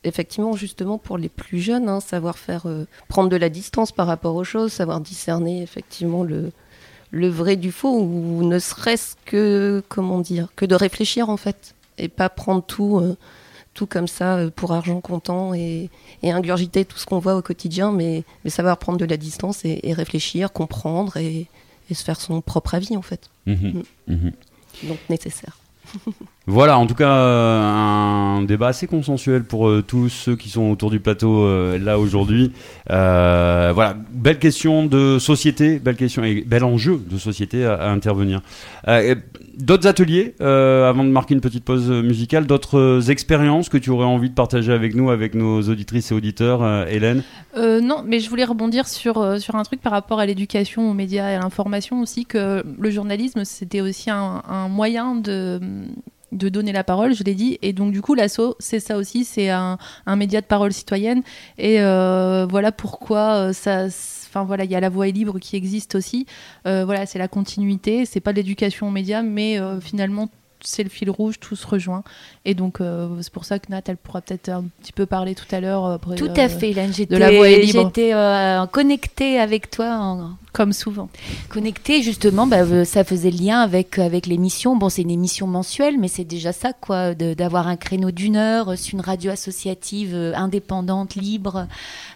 effectivement, 0.04 0.56
justement, 0.56 0.98
pour 0.98 1.20
les 1.20 1.30
plus 1.30 1.60
jeunes, 1.60 1.88
hein, 1.88 2.00
savoir 2.00 2.40
faire 2.40 2.66
prendre 3.08 3.30
de 3.30 3.36
la 3.36 3.50
distance 3.50 3.92
par 3.92 4.08
rapport 4.08 4.36
aux 4.36 4.44
choses, 4.44 4.74
savoir 4.74 5.00
discerner 5.00 5.62
effectivement 5.62 6.24
le, 6.24 7.30
vrai 7.30 7.56
du 7.56 7.72
faux, 7.72 8.00
ou 8.00 8.44
ne 8.44 8.58
serait-ce 8.58 9.16
que, 9.26 9.84
comment 9.88 10.20
dire, 10.20 10.48
que 10.56 10.66
de 10.66 10.74
réfléchir 10.74 11.30
en 11.30 11.38
fait, 11.38 11.76
et 12.00 12.08
pas 12.08 12.30
prendre 12.30 12.64
tout, 12.64 13.16
tout 13.76 13.86
comme 13.86 14.08
ça 14.08 14.38
euh, 14.38 14.50
pour 14.50 14.72
argent 14.72 15.00
comptant 15.02 15.54
et, 15.54 15.92
et 16.24 16.32
ingurgiter 16.32 16.86
tout 16.86 16.98
ce 16.98 17.06
qu'on 17.06 17.20
voit 17.20 17.36
au 17.36 17.44
quotidien, 17.44 17.92
mais, 17.92 18.24
mais 18.44 18.50
savoir 18.50 18.78
prendre 18.78 18.98
de 18.98 19.06
la 19.06 19.18
distance 19.18 19.64
et, 19.66 19.80
et 19.84 19.94
réfléchir, 19.94 20.52
comprendre 20.52 21.18
et, 21.18 21.46
et 21.92 21.94
se 21.94 22.04
faire 22.04 22.20
son 22.20 22.42
propre 22.42 22.74
avis 22.74 22.98
en 22.98 23.04
fait. 23.04 23.30
Mhm. 23.46 23.84
Mhm. 24.08 24.32
Donc 24.84 24.98
nécessaire. 25.10 25.60
Voilà, 26.48 26.78
en 26.78 26.86
tout 26.86 26.94
cas, 26.94 27.10
euh, 27.10 28.38
un 28.38 28.44
débat 28.44 28.68
assez 28.68 28.86
consensuel 28.86 29.44
pour 29.44 29.68
euh, 29.68 29.82
tous 29.82 30.10
ceux 30.10 30.36
qui 30.36 30.50
sont 30.50 30.70
autour 30.70 30.92
du 30.92 31.00
plateau 31.00 31.44
euh, 31.44 31.80
là 31.80 31.98
aujourd'hui. 31.98 32.52
Voilà, 32.88 33.96
belle 34.12 34.38
question 34.38 34.86
de 34.86 35.18
société, 35.18 35.80
belle 35.80 35.96
question 35.96 36.24
et 36.24 36.42
bel 36.42 36.64
enjeu 36.64 37.02
de 37.10 37.18
société 37.18 37.66
à, 37.66 37.90
intervenir. 37.90 38.42
D'autres 39.58 39.88
ateliers, 39.88 40.36
avant 40.40 41.04
de 41.04 41.10
marquer 41.10 41.34
une 41.34 41.42
petite 41.42 41.64
pause 41.64 41.90
musicale, 41.90 42.46
d'autres 42.46 43.10
expériences 43.10 43.70
que 43.70 43.78
tu 43.78 43.90
aurais 43.90 44.06
envie 44.06 44.30
de 44.30 44.36
partager 44.36 44.72
avec 44.72 44.96
nous, 44.96 45.10
avec 45.10 45.34
nos 45.34 45.62
auditrices 45.64 46.12
et 46.12 46.16
auditeurs, 46.16 46.88
Hélène? 46.88 47.24
Non, 47.58 48.04
mais 48.06 48.20
je 48.20 48.30
voulais 48.30 48.44
rebondir 48.44 48.88
sur, 48.88 49.40
sur 49.40 49.56
un 49.56 49.64
truc 49.64 49.82
par 49.82 49.94
rapport 49.94 50.20
à 50.20 50.26
l'éducation, 50.26 50.90
aux 50.90 50.94
médias 50.94 51.32
et 51.32 51.36
à 51.36 51.40
l'information 51.40 52.02
aussi, 52.02 52.26
que 52.26 52.64
le 52.80 52.92
journalisme, 52.92 53.44
c'était 53.46 53.82
aussi 53.82 54.10
un 54.10 54.68
moyen 54.70 55.16
de, 55.16 55.60
de 56.36 56.50
donner 56.50 56.72
la 56.72 56.84
parole, 56.84 57.14
je 57.14 57.24
l'ai 57.24 57.36
dit. 57.36 57.58
Et 57.62 57.74
donc, 57.74 57.92
du 57.92 58.02
coup, 58.02 58.14
l'ASSO, 58.14 58.56
c'est 58.60 58.80
ça 58.80 58.98
aussi, 58.98 59.26
c'est 59.26 59.50
un, 59.50 59.78
un 60.06 60.16
média 60.16 60.42
de 60.42 60.46
parole 60.46 60.74
citoyenne. 60.74 61.24
Et 61.58 61.82
euh, 61.82 62.46
voilà 62.50 62.72
pourquoi 62.72 63.50
euh, 63.50 63.54
ça. 63.54 63.88
Enfin 64.28 64.44
voilà, 64.44 64.66
il 64.66 64.72
y 64.72 64.76
a 64.76 64.82
la 64.82 64.90
voix 64.90 65.08
est 65.08 65.14
libre 65.14 65.40
qui 65.40 65.56
existe 65.56 65.96
aussi. 65.96 66.26
Euh, 66.68 66.84
voilà, 66.84 67.06
c'est 67.06 67.20
la 67.20 67.30
continuité. 67.30 68.06
C'est 68.06 68.20
pas 68.20 68.34
de 68.34 68.38
l'éducation 68.38 68.90
aux 68.90 68.92
médias, 68.92 69.22
mais 69.22 69.60
euh, 69.60 69.80
finalement 69.80 70.30
c'est 70.66 70.84
le 70.84 70.90
fil 70.90 71.10
rouge, 71.10 71.40
tout 71.40 71.56
se 71.56 71.66
rejoint. 71.66 72.04
Et 72.44 72.54
donc 72.54 72.82
euh, 72.82 73.08
c'est 73.22 73.32
pour 73.32 73.46
ça 73.46 73.60
que 73.60 73.68
Nat, 73.70 73.82
elle 73.88 73.98
pourra 73.98 74.22
peut-être 74.22 74.50
un 74.50 74.66
petit 74.82 74.92
peu 74.92 75.06
parler 75.06 75.36
tout 75.36 75.54
à 75.54 75.60
l'heure. 75.60 76.00
Tout 76.18 76.26
euh, 76.26 76.34
à 76.36 76.50
fait, 76.50 76.72
Hélène. 76.72 76.94
J'étais, 76.94 77.66
j'étais 77.66 78.14
euh, 78.14 78.66
connectée 78.68 79.40
avec 79.40 79.70
toi 79.70 79.98
en, 79.98 80.32
Comme 80.56 80.72
souvent. 80.72 81.10
Connecté, 81.50 82.02
justement, 82.02 82.48
bah, 82.48 82.62
euh, 82.62 82.86
ça 82.86 83.04
faisait 83.04 83.30
le 83.30 83.38
lien 83.38 83.60
avec, 83.60 84.00
avec 84.00 84.26
l'émission. 84.26 84.78
Bon, 84.78 84.88
c'est 84.88 85.02
une 85.02 85.12
émission 85.12 85.48
mensuelle, 85.48 86.00
mais 86.00 86.08
c'est 86.08 86.24
déjà 86.24 86.54
ça, 86.54 86.72
quoi, 86.72 87.14
d'avoir 87.14 87.68
un 87.68 87.76
créneau 87.76 88.12
d'une 88.12 88.38
heure 88.38 88.70
euh, 88.70 88.76
sur 88.78 88.94
une 88.98 89.02
radio 89.02 89.32
associative 89.32 90.16
euh, 90.16 90.32
indépendante, 90.34 91.16
libre, 91.16 91.68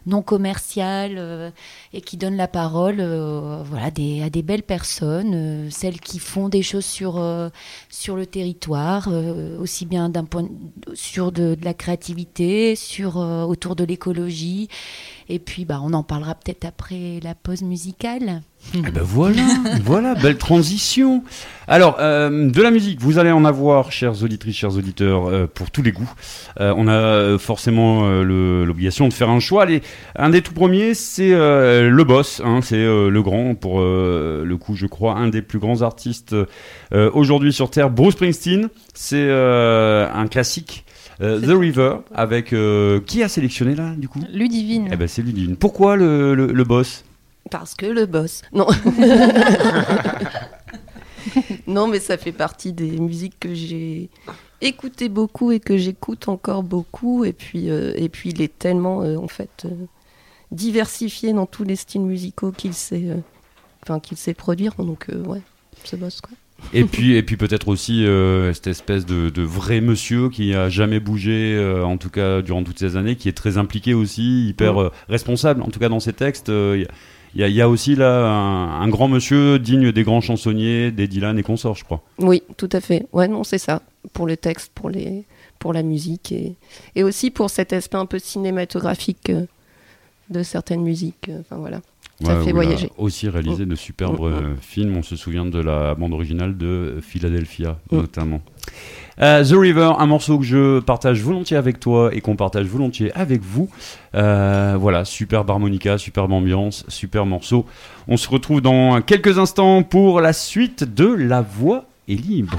non 0.06 0.22
commerciale, 0.22 1.16
euh, 1.18 1.52
et 1.92 2.00
qui 2.00 2.16
donne 2.16 2.38
la 2.38 2.48
parole 2.48 3.02
euh, 3.02 3.62
voilà, 3.66 3.88
à 3.88 4.30
des 4.30 4.42
belles 4.42 4.64
personnes, 4.64 5.34
euh, 5.34 5.68
celles 5.70 6.00
qui 6.00 6.18
font 6.18 6.48
des 6.48 6.62
choses 6.62 6.86
sur, 6.86 7.18
euh, 7.18 7.50
sur 7.90 8.16
le 8.16 8.26
territoire, 8.26 9.10
euh, 9.12 9.60
aussi 9.60 9.86
bien 9.86 10.08
d'un 10.08 10.24
point 10.24 10.48
sur 10.94 11.34
de, 11.34 11.56
de 11.56 11.66
la 11.66 11.74
créativité, 11.74 12.78
sur, 12.78 13.18
euh, 13.18 13.44
autour 13.44 13.76
de 13.76 13.84
l'écologie. 13.84 14.70
Et 15.32 15.38
puis, 15.38 15.64
bah, 15.64 15.80
on 15.84 15.94
en 15.94 16.02
parlera 16.02 16.34
peut-être 16.34 16.66
après 16.66 17.20
la 17.22 17.36
pause 17.36 17.62
musicale. 17.62 18.42
Eh 18.74 18.82
ben 18.82 19.04
voilà, 19.04 19.44
voilà, 19.84 20.16
belle 20.16 20.38
transition. 20.38 21.24
Alors, 21.68 21.98
euh, 22.00 22.50
de 22.50 22.62
la 22.64 22.72
musique, 22.72 23.00
vous 23.00 23.20
allez 23.20 23.32
en 23.32 23.46
avoir, 23.46 23.92
chères 23.92 24.24
auditrices, 24.24 24.58
chers 24.58 24.76
auditeurs, 24.76 25.28
euh, 25.28 25.46
pour 25.46 25.70
tous 25.70 25.84
les 25.84 25.92
goûts. 25.92 26.12
Euh, 26.60 26.74
on 26.76 26.88
a 26.88 27.38
forcément 27.38 28.10
l'obligation 28.24 29.08
de 29.08 29.14
faire 29.14 29.30
un 29.30 29.40
choix. 29.40 29.64
Allez, 29.64 29.84
un 30.16 30.32
des 30.32 30.42
tout 30.42 30.54
premiers, 30.54 30.96
c'est 30.96 31.30
le 31.30 32.04
boss, 32.04 32.42
hein, 32.44 32.62
c'est 32.64 32.84
le 32.84 33.22
grand, 33.22 33.54
pour 33.54 33.82
le 33.82 34.56
coup, 34.56 34.76
je 34.76 34.88
crois, 34.88 35.14
un 35.14 35.28
des 35.28 35.44
plus 35.44 35.60
grands 35.60 35.84
artistes 35.84 36.36
aujourd'hui 36.92 37.54
sur 37.54 37.70
Terre, 37.70 37.92
Bruce 37.92 38.14
Springsteen. 38.14 38.70
C'est 38.96 39.32
un 39.32 40.28
classique. 40.28 40.86
Euh, 41.22 41.40
The 41.42 41.58
River, 41.60 41.98
avec 42.14 42.54
euh, 42.54 43.00
qui 43.02 43.24
a 43.24 43.28
sélectionné 43.30 43.76
là, 43.76 43.94
du 43.96 44.08
coup? 44.08 44.20
Ludivine. 44.32 44.90
Eh 44.92 44.96
ben 44.96 45.08
c'est 45.08 45.22
Ludivine. 45.22 45.56
Pourquoi 45.56 45.96
le, 45.96 46.36
le, 46.36 46.48
le 46.48 46.64
boss? 46.64 47.04
Parce 47.52 47.74
que 47.76 47.86
le 47.86 48.06
boss. 48.06 48.42
Non. 48.54 48.68
non, 51.68 51.88
mais 51.88 52.00
ça 52.00 52.18
fait 52.18 52.32
partie 52.32 52.74
des 52.74 52.92
musiques 53.00 53.40
que 53.40 53.54
j'ai 53.54 54.10
écoutées 54.62 55.10
beaucoup 55.10 55.52
et 55.52 55.60
que 55.60 55.78
j'écoute 55.78 56.28
encore 56.28 56.64
beaucoup. 56.64 57.26
Et 57.26 57.34
puis, 57.34 57.70
euh, 57.70 57.94
et 57.96 58.10
puis 58.10 58.30
il 58.30 58.42
est 58.42 58.58
tellement, 58.58 59.04
euh, 59.04 59.18
en 59.18 59.28
fait, 59.28 59.66
euh, 59.66 59.70
diversifié 60.52 61.34
dans 61.34 61.46
tous 61.46 61.64
les 61.64 61.76
styles 61.76 62.02
musicaux 62.02 62.52
qu'il 62.52 62.74
sait, 62.74 63.06
euh, 63.06 63.18
enfin, 63.84 64.00
qu'il 64.00 64.18
sait 64.18 64.34
produire. 64.34 64.76
Donc, 64.76 65.08
euh, 65.10 65.24
ouais, 65.24 65.42
ce 65.84 65.96
boss, 65.96 66.22
quoi. 66.22 66.36
Et 66.74 66.84
puis, 66.84 67.16
et 67.16 67.24
puis 67.24 67.36
peut-être 67.38 67.68
aussi 67.68 68.06
euh, 68.06 68.54
cette 68.54 68.68
espèce 68.68 69.06
de, 69.06 69.30
de 69.30 69.42
vrai 69.42 69.82
monsieur 69.82 70.30
qui 70.30 70.54
a 70.54 70.70
jamais 70.70 71.00
bougé, 71.00 71.56
euh, 71.56 71.84
en 71.84 71.98
tout 71.98 72.10
cas 72.12 72.42
durant 72.42 72.64
toutes 72.64 72.78
ces 72.80 72.96
années, 72.96 73.16
qui 73.16 73.28
est 73.30 73.34
très 73.34 73.58
impliqué 73.58 73.94
aussi, 73.94 74.48
hyper 74.48 74.80
euh, 74.82 74.92
responsable, 75.08 75.62
en 75.64 75.70
tout 75.70 75.80
cas 75.80 75.90
dans 75.90 76.00
ses 76.00 76.14
textes. 76.14 76.50
Il 76.50 76.86
y 77.36 77.44
a- 77.44 77.48
y, 77.48 77.54
y 77.54 77.64
aussi 77.64 77.96
là 77.96 78.28
un, 78.28 78.82
un 78.82 78.88
grand 78.88 79.08
monsieur 79.08 79.58
digne 79.60 79.92
des 79.92 80.04
grands 80.04 80.22
chansonniers, 80.22 80.92
des 80.92 81.08
Dylan 81.08 81.38
et 81.40 81.44
consorts, 81.44 81.76
je 81.76 81.84
crois. 81.86 82.04
Oui, 82.20 82.44
tout 82.58 82.70
à 82.72 82.82
fait. 82.82 83.08
Ouais, 83.14 83.28
non, 83.28 83.44
c'est 83.44 83.58
ça. 83.58 83.82
Pour 84.14 84.28
le 84.28 84.38
texte, 84.38 84.72
pour, 84.76 84.90
les, 84.90 85.24
pour 85.60 85.74
la 85.74 85.82
musique 85.84 86.32
et, 86.32 86.54
et 86.96 87.04
aussi 87.04 87.32
pour 87.32 87.50
cet 87.50 87.74
aspect 87.74 87.98
un 87.98 88.06
peu 88.06 88.20
cinématographique 88.20 89.32
de 90.30 90.44
certaines 90.44 90.82
musiques. 90.84 91.30
Enfin 91.40 91.58
voilà, 91.58 91.82
ça 92.22 92.34
Ouais, 92.38 92.44
fait 92.44 92.46
il 92.46 92.50
a 92.50 92.54
voyager. 92.54 92.90
aussi 92.98 93.30
réalisé 93.30 93.66
de 93.66 93.76
superbes 93.76 94.20
Mm, 94.20 94.30
mm. 94.30 94.34
euh, 94.34 94.56
films. 94.62 94.98
On 94.98 95.04
se 95.04 95.16
souvient 95.16 95.46
de 95.46 95.60
la 95.60 95.96
bande 95.96 96.14
originale 96.14 96.58
de 96.58 96.98
Philadelphia, 97.02 97.78
Mm. 97.92 97.96
notamment. 97.98 98.42
Euh, 99.22 99.44
The 99.44 99.52
River, 99.54 99.92
un 99.98 100.06
morceau 100.06 100.38
que 100.40 100.46
je 100.46 100.80
partage 100.80 101.22
volontiers 101.22 101.58
avec 101.58 101.80
toi 101.80 102.10
et 102.14 102.22
qu'on 102.22 102.36
partage 102.38 102.68
volontiers 102.68 103.12
avec 103.14 103.42
vous. 103.42 103.70
Euh, 104.16 104.78
voilà, 104.80 105.04
superbe 105.06 105.50
harmonica, 105.50 105.98
superbe 105.98 106.32
ambiance, 106.32 106.86
super 106.88 107.26
morceau. 107.26 107.66
On 108.08 108.16
se 108.18 108.30
retrouve 108.30 108.62
dans 108.62 109.02
quelques 109.02 109.38
instants 109.38 109.84
pour 109.84 110.22
la 110.22 110.32
suite 110.34 110.84
de 110.94 111.06
La 111.08 111.42
Voix 111.42 111.86
est 112.08 112.16
libre. 112.16 112.56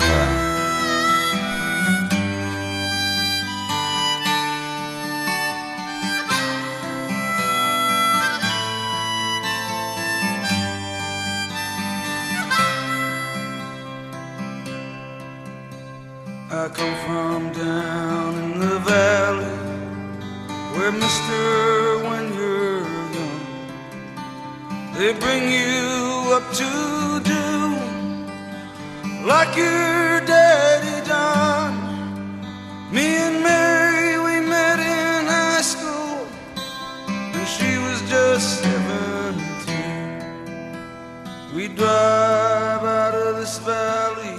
They 25.13 25.19
bring 25.19 25.51
you 25.51 26.35
up 26.37 26.47
to 26.53 27.21
do 27.25 27.75
like 29.27 29.57
your 29.57 30.21
daddy 30.25 31.05
done. 31.09 31.75
Me 32.93 33.17
and 33.27 33.43
Mary, 33.43 34.19
we 34.19 34.41
met 34.47 34.79
in 34.79 35.27
high 35.27 35.63
school, 35.63 36.29
and 37.35 37.49
she 37.49 37.79
was 37.79 38.01
just 38.09 38.63
17. 38.63 41.57
We 41.57 41.67
drive 41.69 42.85
out 42.85 43.15
of 43.15 43.37
this 43.37 43.59
valley 43.59 44.30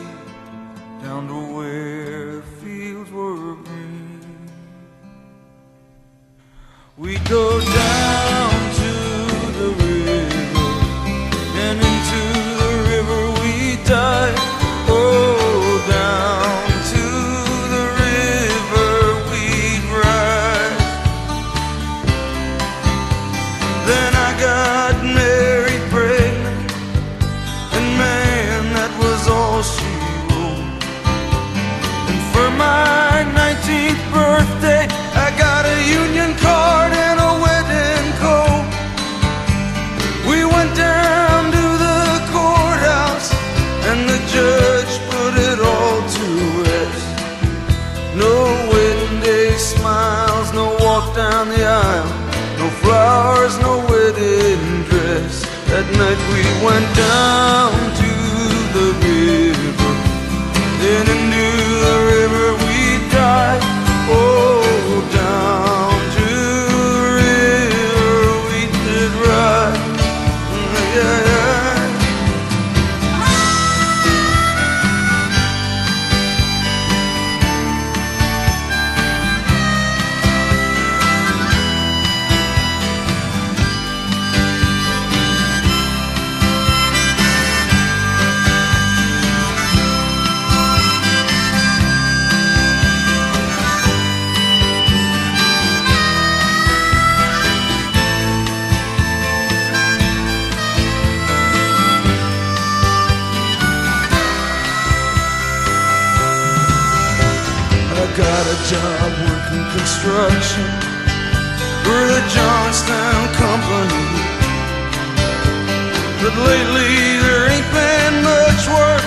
lately 116.49 117.21
there 117.23 117.45
ain't 117.53 117.69
been 117.71 118.15
much 118.23 118.63
work 118.67 119.05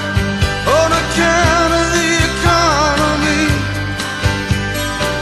on 0.79 0.89
account 0.93 1.71
of 1.75 1.87
the 1.97 2.11
economy. 2.31 3.47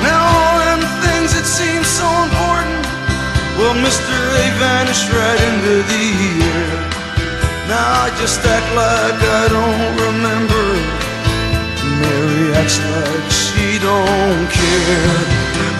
Now 0.05 0.21
all 0.21 0.57
them 0.63 0.83
things 1.05 1.31
that 1.37 1.47
seem 1.47 1.83
so 1.83 2.09
important, 2.27 2.85
well, 3.59 3.77
Mister, 3.79 4.17
they 4.37 4.49
vanished 4.61 5.09
right 5.11 5.41
into 5.51 5.83
the 5.89 6.05
air. 6.45 6.73
Now 7.69 8.05
I 8.05 8.09
just 8.21 8.39
act 8.45 8.69
like 8.77 9.19
I 9.41 9.45
don't 9.49 9.93
remember. 10.07 10.67
Mary 12.03 12.53
acts 12.59 12.79
like 12.79 13.29
she 13.31 13.79
don't 13.79 14.47
care. 14.51 15.21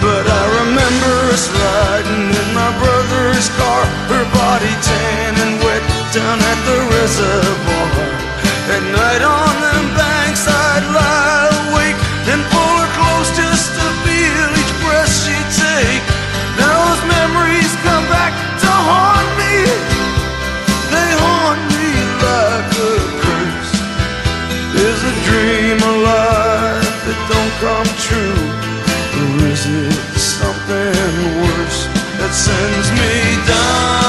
But 0.03 0.27
I 0.27 0.43
remember 0.63 1.13
us 1.31 1.47
riding 1.47 2.27
in 2.27 2.49
my 2.51 2.71
brother's 2.75 3.47
car, 3.55 3.83
her 4.11 4.25
body 4.35 4.73
tan 4.83 5.31
and 5.39 5.62
down 6.13 6.37
at 6.37 6.59
the 6.69 6.77
reservoir. 6.93 7.89
At 8.69 8.85
night 8.85 9.23
on 9.25 9.53
the 9.65 9.77
banks, 9.97 10.45
I'd 10.45 10.85
lie 10.93 11.49
awake 11.65 11.97
and 12.29 12.37
pull 12.53 12.73
her 12.85 12.91
close 12.93 13.29
just 13.33 13.73
to 13.73 13.85
feel 14.05 14.47
each 14.61 14.73
breath 14.85 15.09
she'd 15.09 15.49
take. 15.57 16.05
Now 16.61 16.69
those 16.69 17.01
memories 17.09 17.73
come 17.81 18.05
back 18.13 18.29
to 18.61 18.69
haunt 18.69 19.29
me. 19.41 19.57
They 20.93 21.09
haunt 21.17 21.61
me 21.73 21.89
like 22.21 22.69
a 22.77 22.93
curse. 23.17 23.73
Is 24.85 24.99
a 25.01 25.13
dream 25.25 25.81
alive 25.81 26.93
that 27.09 27.19
don't 27.25 27.53
come 27.57 27.89
true? 28.05 28.37
Or 29.17 29.49
is 29.49 29.65
it 29.65 29.97
something 30.13 31.17
worse 31.41 31.89
that 32.21 32.33
sends 32.37 32.87
me 33.01 33.13
down 33.49 34.02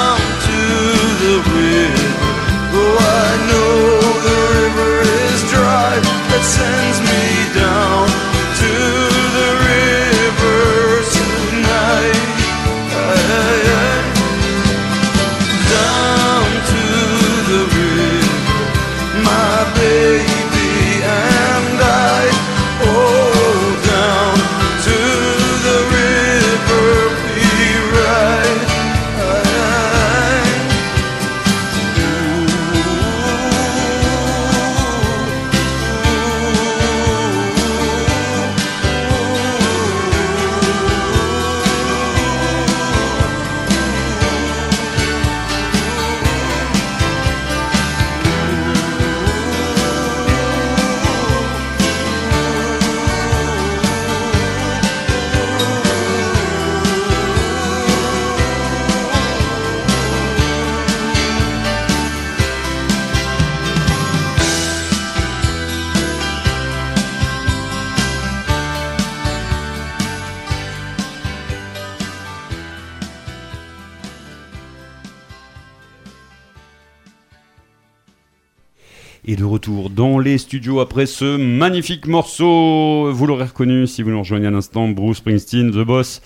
est 79.34 79.36
de 79.36 79.44
retour 79.44 79.90
dans 79.90 80.20
les 80.20 80.38
studios 80.38 80.78
après 80.78 81.06
ce 81.06 81.36
magnifique 81.36 82.06
morceau. 82.06 83.10
Vous 83.10 83.26
l'aurez 83.26 83.46
reconnu 83.46 83.86
si 83.88 84.02
vous 84.02 84.10
nous 84.10 84.20
rejoignez 84.20 84.46
à 84.46 84.50
l'instant, 84.50 84.88
Bruce 84.88 85.16
Springsteen, 85.18 85.72
The 85.72 85.84
Boss. 85.84 86.22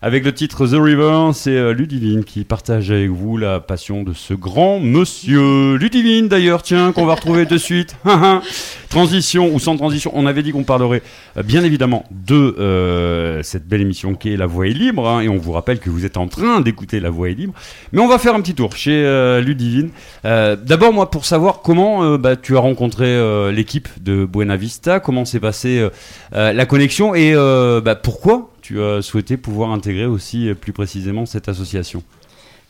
Avec 0.00 0.24
le 0.24 0.32
titre 0.32 0.64
The 0.68 0.76
River, 0.80 1.30
c'est 1.34 1.56
euh, 1.56 1.72
Ludivine 1.72 2.22
qui 2.22 2.44
partage 2.44 2.92
avec 2.92 3.10
vous 3.10 3.36
la 3.36 3.58
passion 3.58 4.04
de 4.04 4.12
ce 4.12 4.32
grand 4.32 4.78
monsieur. 4.78 5.74
Ludivine 5.74 6.28
d'ailleurs, 6.28 6.62
tiens, 6.62 6.92
qu'on 6.92 7.04
va 7.04 7.16
retrouver 7.16 7.46
de 7.46 7.58
suite. 7.58 7.96
transition 8.88 9.52
ou 9.52 9.58
sans 9.58 9.76
transition, 9.76 10.10
on 10.14 10.26
avait 10.26 10.42
dit 10.42 10.52
qu'on 10.52 10.64
parlerait 10.64 11.02
euh, 11.36 11.42
bien 11.42 11.62
évidemment 11.62 12.04
de 12.10 12.56
euh, 12.58 13.42
cette 13.42 13.66
belle 13.66 13.80
émission 13.80 14.14
qui 14.14 14.32
est 14.32 14.36
La 14.36 14.46
Voix 14.46 14.66
est 14.66 14.72
libre. 14.72 15.08
hein, 15.08 15.20
et 15.20 15.28
on 15.28 15.36
vous 15.36 15.52
rappelle 15.52 15.78
que 15.78 15.90
vous 15.90 16.04
êtes 16.04 16.16
en 16.16 16.26
train 16.26 16.60
d'écouter 16.60 17.00
La 17.00 17.10
Voix 17.10 17.28
est 17.28 17.34
libre. 17.34 17.54
Mais 17.92 18.00
on 18.00 18.08
va 18.08 18.18
faire 18.18 18.34
un 18.34 18.40
petit 18.40 18.54
tour 18.54 18.74
chez 18.76 19.04
euh, 19.04 19.40
Ludivine. 19.40 19.90
D'abord, 20.24 20.92
moi, 20.92 21.10
pour 21.10 21.24
savoir 21.24 21.60
comment 21.62 22.16
bah, 22.18 22.36
tu 22.36 22.56
as 22.56 22.60
rencontré 22.60 23.52
l'équipe 23.52 23.88
de 24.00 24.24
Buena 24.24 24.56
Vista, 24.56 25.00
comment 25.00 25.24
s'est 25.24 25.40
passée 25.40 25.86
la 26.32 26.66
connexion 26.66 27.14
et 27.14 27.34
bah, 27.34 27.94
pourquoi 27.94 28.50
tu 28.68 28.82
as 28.82 29.00
souhaité 29.00 29.38
pouvoir 29.38 29.70
intégrer 29.70 30.04
aussi 30.04 30.46
euh, 30.46 30.54
plus 30.54 30.74
précisément 30.74 31.24
cette 31.24 31.48
association. 31.48 32.02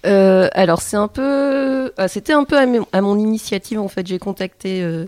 Euh, 0.06 0.48
alors 0.52 0.80
c'est 0.80 0.96
un 0.96 1.08
peu, 1.08 1.90
ah, 1.96 2.06
c'était 2.06 2.32
un 2.32 2.44
peu 2.44 2.56
à, 2.56 3.00
mon- 3.00 3.18
initiative 3.18 3.80
en 3.80 3.88
fait. 3.88 4.06
J'ai 4.06 4.20
contacté 4.20 4.80
euh, 4.80 5.06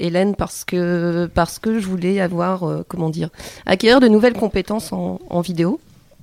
Hélène 0.00 0.34
parce 0.34 0.64
que 0.64 1.30
parce 1.32 1.60
que 1.60 1.78
je 1.78 1.86
voulais 1.86 2.20
avoir, 2.20 2.68
comment 2.88 3.10
dire, 3.10 3.28
acquérir 3.64 4.00
de 4.00 4.08
nouvelles 4.08 4.32
compétences 4.32 4.92
en, 4.92 5.40
vidéo, 5.40 5.78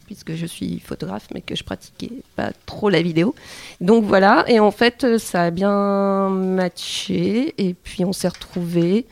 puisque 0.08 0.36
je 0.36 0.45
suis 0.45 0.82
photographe, 0.82 1.30
mais 1.34 1.39
que 1.39 1.56
je 1.56 1.63
pratiquais 1.63 2.12
pas 2.36 2.52
trop 2.65 2.89
la 2.89 3.02
vidéo. 3.02 3.34
Donc 3.80 4.04
voilà. 4.04 4.43
Et 4.50 4.60
en 4.60 4.71
fait, 4.71 5.17
ça 5.19 5.43
a 5.43 5.52
bien 5.52 6.28
matché. 6.28 7.54
Et 7.58 7.74
puis 7.74 8.04
on 8.04 8.12
s'est 8.12 8.28
retrouvés 8.28 9.06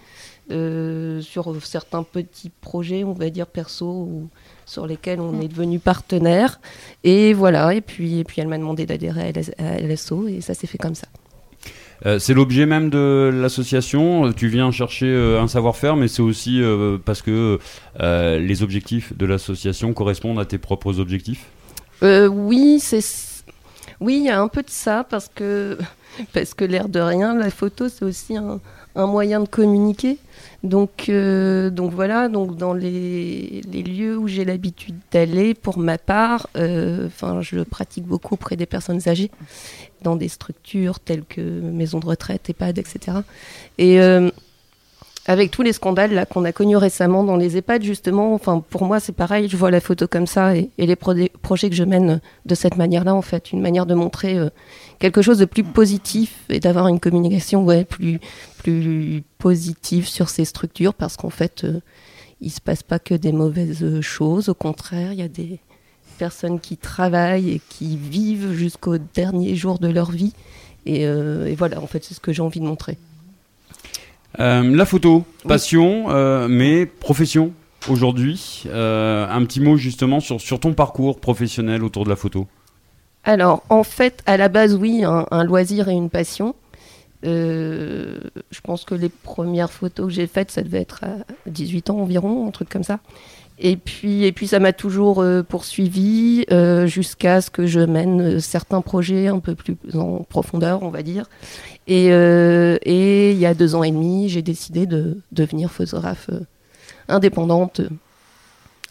sur 0.50 1.56
certains 1.64 2.04
petits 2.04 2.52
projets, 2.60 3.06
on 3.06 3.14
va 3.14 3.30
dire 3.30 3.48
perso, 3.48 3.86
ou 3.86 4.30
sur 4.70 4.88
lesquels 4.88 5.20
on 5.20 5.42
est 5.42 5.48
devenus 5.48 5.82
partenaires. 5.82 6.60
Et 7.04 7.34
voilà, 7.34 7.74
et 7.74 7.82
puis, 7.82 8.20
et 8.20 8.24
puis 8.24 8.42
elle 8.42 8.48
m'a 8.48 8.58
demandé 8.58 8.86
d'adhérer 8.86 9.22
à 9.22 9.32
LS 9.32 9.52
à 9.58 9.80
LSO 9.80 10.28
et 10.28 10.42
ça 10.42 10.54
s'est 10.54 10.68
fait 10.68 10.78
comme 10.78 10.96
ça. 10.96 11.08
Euh, 12.06 12.18
c'est 12.18 12.34
l'objet 12.34 12.66
même 12.66 12.90
de 12.90 13.30
l'association. 13.34 14.28
Euh, 14.28 14.34
Tu 14.34 14.48
viens 14.48 14.72
chercher 14.72 15.08
euh, 15.08 15.42
un 15.42 15.48
savoir-faire, 15.48 15.96
mais 15.96 16.08
c'est 16.08 16.22
aussi 16.22 16.62
euh, 16.62 16.98
parce 17.04 17.22
que 17.22 17.60
les 18.00 18.64
objectifs 18.64 19.18
de 19.18 19.26
l'association 19.26 19.94
correspondent 19.94 20.40
à 20.40 20.46
tes 20.46 20.58
propres 20.58 21.00
objectifs? 21.00 21.46
Oui, 22.02 22.80
c'est 22.80 23.02
oui, 24.02 24.22
il 24.22 24.26
y 24.28 24.30
a 24.30 24.40
un 24.40 24.48
peu 24.48 24.62
de 24.62 24.70
ça 24.70 25.06
parce 25.10 25.30
que 25.34 25.78
parce 26.34 26.54
que 26.54 26.64
l'air 26.64 26.88
de 26.88 27.00
rien, 27.00 27.36
la 27.36 27.50
photo 27.50 27.90
c'est 27.90 28.06
aussi 28.06 28.38
un, 28.38 28.62
un 29.00 29.08
moyen 29.08 29.40
de 29.40 29.48
communiquer. 29.48 30.18
Donc 30.64 31.08
euh, 31.08 31.70
donc 31.70 31.94
voilà, 31.94 32.28
donc 32.28 32.58
dans 32.58 32.74
les, 32.74 33.62
les 33.72 33.82
lieux 33.82 34.18
où 34.18 34.28
j'ai 34.28 34.44
l'habitude 34.44 34.96
d'aller, 35.12 35.54
pour 35.54 35.78
ma 35.78 35.98
part, 35.98 36.50
euh, 36.58 37.08
enfin 37.08 37.42
je 37.42 37.60
pratique 37.62 38.06
beaucoup 38.06 38.34
auprès 38.34 38.58
des 38.58 38.66
personnes 38.66 39.08
âgées, 39.08 39.32
dans 40.02 40.18
des 40.18 40.28
structures 40.28 41.00
telles 41.00 41.24
que 41.24 41.42
maisons 41.42 42.00
de 42.00 42.06
retraite, 42.06 42.50
EHPAD, 42.50 42.78
etc. 42.78 43.20
Et 43.78 44.00
avec 45.30 45.52
tous 45.52 45.62
les 45.62 45.74
scandales 45.74 46.12
là 46.12 46.26
qu'on 46.26 46.44
a 46.44 46.52
connus 46.52 46.76
récemment 46.76 47.24
dans 47.24 47.38
les 47.38 47.56
EHPAD, 47.56 47.84
justement, 47.84 48.34
enfin 48.34 48.64
pour 48.68 48.84
moi 48.84 49.00
c'est 49.00 49.14
pareil, 49.14 49.48
je 49.48 49.56
vois 49.56 49.70
la 49.70 49.80
photo 49.80 50.08
comme 50.08 50.26
ça 50.26 50.56
et, 50.56 50.72
les 50.80 50.96
pro- 50.96 51.14
projets 51.44 51.70
que 51.70 51.76
je 51.76 51.84
mène 51.84 52.20
de 52.48 52.56
cette 52.56 52.78
manière-là, 52.78 53.14
en 53.14 53.22
fait, 53.22 53.52
une 53.52 53.62
manière 53.62 53.86
de 53.86 53.94
montrer 53.94 54.40
euh, 54.40 54.50
quelque 54.98 55.22
chose 55.22 55.38
de 55.38 55.46
plus 55.46 55.64
positif 55.64 56.36
et 56.50 56.60
d'avoir 56.60 56.88
une 56.88 57.00
communication 57.00 57.64
ouais, 57.64 57.86
plus, 57.86 58.20
plus 58.64 59.22
positive 59.38 60.08
sur 60.08 60.30
ces 60.30 60.46
structures 60.46 60.96
parce 60.96 61.16
qu'en 61.16 61.30
fait, 61.30 61.64
euh, 61.64 61.80
il 62.42 62.50
se 62.50 62.60
passe 62.60 62.82
pas 62.82 62.98
que 62.98 63.14
des 63.14 63.32
mauvaises 63.32 64.02
choses, 64.02 64.50
au 64.50 64.56
contraire, 64.56 65.14
il 65.14 65.20
y 65.20 65.22
a 65.22 65.28
des 65.28 65.60
personnes 66.18 66.60
qui 66.60 66.76
travaillent 66.76 67.52
et 67.52 67.62
qui 67.70 67.98
vivent 67.98 68.54
jusqu'au 68.54 68.98
dernier 68.98 69.56
jour 69.56 69.78
de 69.78 69.90
leur 69.90 70.10
vie. 70.10 70.34
Et, 70.88 71.06
euh, 71.06 71.46
et 71.46 71.54
voilà, 71.54 71.80
en 71.82 71.88
fait, 71.88 72.04
c'est 72.04 72.16
ce 72.16 72.20
que 72.20 72.34
j'ai 72.34 72.42
envie 72.42 72.62
de 72.62 72.66
montrer. 72.66 72.98
Euh, 74.40 74.76
la 74.76 74.86
photo, 74.86 75.26
passion, 75.48 76.06
euh, 76.10 76.48
mais 76.48 76.86
profession 76.86 77.52
aujourd'hui. 77.90 78.64
Euh, 78.68 79.28
un 79.30 79.44
petit 79.46 79.60
mot 79.60 79.78
justement 79.78 80.20
sur, 80.20 80.40
sur 80.40 80.60
ton 80.60 80.74
parcours 80.74 81.20
professionnel 81.20 81.84
autour 81.84 82.04
de 82.04 82.10
la 82.10 82.16
photo. 82.16 82.48
Alors, 83.24 83.64
en 83.70 83.84
fait, 83.84 84.22
à 84.26 84.38
la 84.38 84.50
base, 84.50 84.76
oui, 84.76 85.04
un, 85.04 85.26
un 85.32 85.44
loisir 85.44 85.90
et 85.90 85.94
une 85.94 86.10
passion. 86.10 86.56
Euh, 87.26 88.20
je 88.50 88.62
pense 88.62 88.86
que 88.86 88.96
les 88.96 89.10
premières 89.10 89.72
photos 89.72 90.08
que 90.08 90.14
j'ai 90.14 90.28
faites, 90.28 90.52
ça 90.52 90.62
devait 90.62 90.82
être 90.82 91.04
à 91.04 91.18
18 91.48 91.90
ans 91.90 91.98
environ, 91.98 92.48
un 92.48 92.52
truc 92.52 92.70
comme 92.70 92.84
ça. 92.84 93.00
Et 93.62 93.76
puis, 93.76 94.24
et 94.24 94.32
puis 94.32 94.48
ça 94.48 94.60
m'a 94.60 94.72
toujours 94.72 95.22
euh, 95.22 95.44
poursuivi 95.44 96.46
euh, 96.50 96.88
jusqu'à 96.88 97.42
ce 97.42 97.50
que 97.50 97.68
je 97.68 97.82
mène 97.82 98.40
certains 98.40 98.80
projets 98.80 99.28
un 99.28 99.40
peu 99.40 99.54
plus 99.54 99.76
en 99.96 100.24
profondeur, 100.30 100.82
on 100.82 100.90
va 100.90 101.04
dire. 101.04 101.26
Et, 101.90 102.14
euh, 102.14 102.78
et 102.84 103.32
il 103.32 103.38
y 103.40 103.48
a 103.48 103.56
deux 103.56 103.74
ans 103.74 103.82
et 103.84 103.90
demi, 103.92 104.30
j'ai 104.30 104.44
décidé 104.44 104.86
de 104.86 105.18
devenir 105.32 105.72
photographe 105.72 106.30
euh, 106.32 106.42
indépendante 107.08 107.80
euh, 107.80 107.90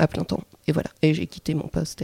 à 0.00 0.08
plein 0.08 0.24
temps. 0.24 0.42
Et 0.66 0.72
voilà. 0.72 0.90
Et 1.00 1.14
j'ai 1.14 1.28
quitté 1.28 1.54
mon 1.54 1.68
poste. 1.68 2.02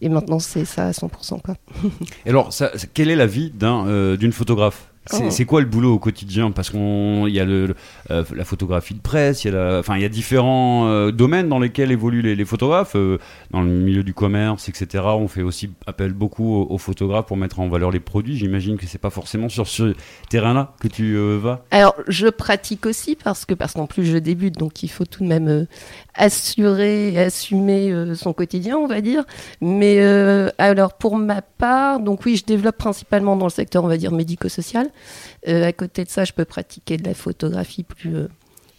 Et, 0.00 0.08
maintenant, 0.08 0.40
c'est 0.40 0.64
ça 0.64 0.88
à 0.88 0.90
100%. 0.90 1.40
Quoi. 1.42 1.54
Et 2.26 2.30
alors, 2.30 2.52
ça- 2.52 2.72
quelle 2.92 3.08
est 3.08 3.16
la 3.16 3.26
vie 3.26 3.50
d'un, 3.50 4.16
d'une 4.16 4.32
photographe? 4.32 4.91
C'est, 5.06 5.24
Oh. 5.24 5.30
c'est 5.30 5.44
quoi 5.44 5.60
le 5.60 5.66
boulot 5.66 5.94
au 5.94 5.98
quotidien 5.98 6.50
Parce 6.52 6.70
qu'il 6.70 7.28
y 7.28 7.40
a 7.40 7.44
le, 7.44 7.66
le- 7.66 7.74
euh, 8.10 8.24
la 8.34 8.44
photographie 8.44 8.94
de 8.94 9.00
presse, 9.00 9.44
il 9.44 9.52
y 9.52 9.54
a, 9.54 9.58
la- 9.72 9.78
enfin, 9.80 9.96
il 9.96 10.02
y 10.02 10.04
a 10.04 10.08
différents 10.08 10.86
euh, 10.86 11.10
domaines 11.10 11.48
dans 11.48 11.58
lesquels 11.58 11.90
évoluent 11.90 12.22
les, 12.22 12.36
les 12.36 12.44
photographes. 12.44 12.94
euh, 12.96 13.18
dans 13.50 13.60
le 13.62 13.68
milieu 13.68 14.02
du 14.02 14.14
commerce, 14.14 14.68
etc. 14.68 15.04
On 15.08 15.28
fait 15.28 15.42
aussi 15.42 15.70
appel 15.86 16.12
beaucoup 16.12 16.54
aux, 16.54 16.66
aux 16.70 16.78
photographes 16.78 17.26
pour 17.26 17.36
mettre 17.36 17.60
en 17.60 17.68
valeur 17.68 17.90
les 17.90 18.00
produits. 18.00 18.36
J'imagine 18.36 18.76
que 18.78 18.86
c'est 18.86 18.98
pas 18.98 19.10
forcément 19.10 19.48
sur 19.48 19.66
ce 19.68 19.94
terrain-là 20.30 20.74
que 20.80 20.88
tu 20.88 21.16
vas. 21.38 21.64
Alors, 21.70 21.94
je 22.08 22.28
pratique 22.28 22.86
aussi 22.86 23.16
parce 23.16 23.44
que 23.44 23.54
parce 23.54 23.74
qu'en 23.74 23.86
plus 23.86 24.04
je 24.06 24.16
débute, 24.18 24.56
donc 24.58 24.82
il 24.82 24.88
faut 24.88 25.04
tout 25.04 25.22
de 25.22 25.28
même 25.28 25.66
assurer, 26.14 27.12
et 27.12 27.18
assumer 27.18 27.92
son 28.14 28.32
quotidien, 28.32 28.76
on 28.76 28.86
va 28.86 29.00
dire. 29.00 29.24
Mais 29.60 30.00
alors 30.58 30.94
pour 30.94 31.16
ma 31.16 31.42
part, 31.42 32.00
donc 32.00 32.24
oui, 32.24 32.36
je 32.36 32.44
développe 32.44 32.76
principalement 32.76 33.36
dans 33.36 33.46
le 33.46 33.50
secteur, 33.50 33.84
on 33.84 33.88
va 33.88 33.96
dire 33.96 34.12
médico-social. 34.12 34.88
Euh, 35.48 35.64
à 35.64 35.72
côté 35.72 36.04
de 36.04 36.08
ça, 36.08 36.24
je 36.24 36.32
peux 36.32 36.44
pratiquer 36.44 36.96
de 36.96 37.04
la 37.04 37.14
photographie 37.14 37.82
plus 37.82 38.16
euh, 38.16 38.28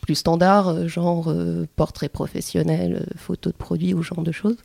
plus 0.02 0.16
standard, 0.16 0.68
euh, 0.70 0.88
genre 0.88 1.34
portrait 1.76 2.10
professionnel, 2.10 3.08
photo 3.16 3.52
de 3.52 3.56
produits 3.56 3.94
ou 3.94 4.04
genre 4.04 4.24
de 4.24 4.32
choses. 4.32 4.58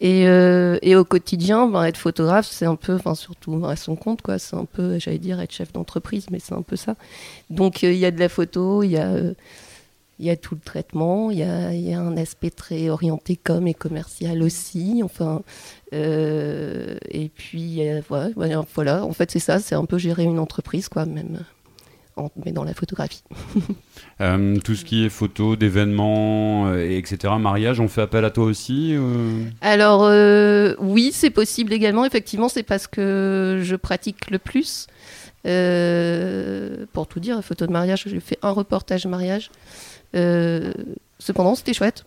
Et, 0.00 0.24
et 0.24 0.94
au 0.94 1.04
quotidien, 1.06 1.68
ben, 1.68 1.84
être 1.84 1.96
photographe, 1.96 2.46
c'est 2.50 2.66
un 2.66 2.76
peu, 2.76 2.96
enfin 2.96 3.14
surtout 3.14 3.64
à 3.64 3.76
son 3.76 3.96
compte, 3.96 4.20
quoi. 4.20 4.38
C'est 4.38 4.54
un 4.54 4.66
peu, 4.66 4.98
j'allais 4.98 5.18
dire, 5.18 5.40
être 5.40 5.52
chef 5.52 5.72
d'entreprise, 5.72 6.26
mais 6.30 6.38
c'est 6.38 6.52
un 6.52 6.60
peu 6.60 6.76
ça. 6.76 6.96
Donc 7.48 7.82
il 7.82 7.94
y 7.94 8.04
a 8.04 8.10
de 8.10 8.20
la 8.20 8.28
photo, 8.28 8.82
il 8.82 8.90
y 8.90 8.98
a, 8.98 9.10
il 10.18 10.26
y 10.26 10.30
a 10.30 10.36
tout 10.36 10.54
le 10.54 10.60
traitement, 10.60 11.30
il 11.30 11.38
y 11.38 11.42
a, 11.42 11.72
y 11.74 11.92
a 11.92 12.00
un 12.00 12.16
aspect 12.16 12.50
très 12.50 12.88
orienté 12.88 13.36
com 13.36 13.66
et 13.66 13.74
commercial 13.74 14.42
aussi. 14.42 15.02
Enfin, 15.02 15.42
euh, 15.92 16.96
et 17.10 17.28
puis 17.28 17.80
voilà, 18.36 19.04
en 19.04 19.12
fait 19.12 19.30
c'est 19.30 19.38
ça, 19.38 19.58
c'est 19.58 19.74
un 19.74 19.84
peu 19.84 19.98
gérer 19.98 20.24
une 20.24 20.38
entreprise, 20.38 20.88
quoi, 20.88 21.06
même, 21.06 21.40
en- 22.16 22.30
mais 22.44 22.52
dans 22.52 22.64
la 22.64 22.74
photographie. 22.74 23.22
Euh, 24.22 24.56
tout 24.60 24.74
ce 24.74 24.86
qui 24.86 25.04
est 25.04 25.10
photo 25.10 25.56
d'événements, 25.56 26.68
euh, 26.68 26.78
et 26.88 26.96
etc. 26.96 27.34
Mariage, 27.38 27.80
on 27.80 27.88
fait 27.88 28.00
appel 28.00 28.24
à 28.24 28.30
toi 28.30 28.44
aussi 28.46 28.96
Alors 29.60 30.10
oui, 30.80 31.10
c'est 31.12 31.28
possible 31.28 31.74
également. 31.74 32.02
Effectivement, 32.06 32.48
c'est 32.48 32.62
parce 32.62 32.86
que 32.86 33.60
je 33.62 33.76
pratique 33.76 34.30
le 34.30 34.38
plus. 34.38 34.86
Pour 36.94 37.06
tout 37.08 37.20
dire, 37.20 37.42
photo 37.44 37.66
de 37.66 37.72
mariage, 37.72 38.04
j'ai 38.06 38.20
fait 38.20 38.38
un 38.40 38.52
reportage 38.52 39.04
mariage. 39.06 39.50
Cependant, 40.14 41.54
c'était 41.54 41.74
chouette. 41.74 42.06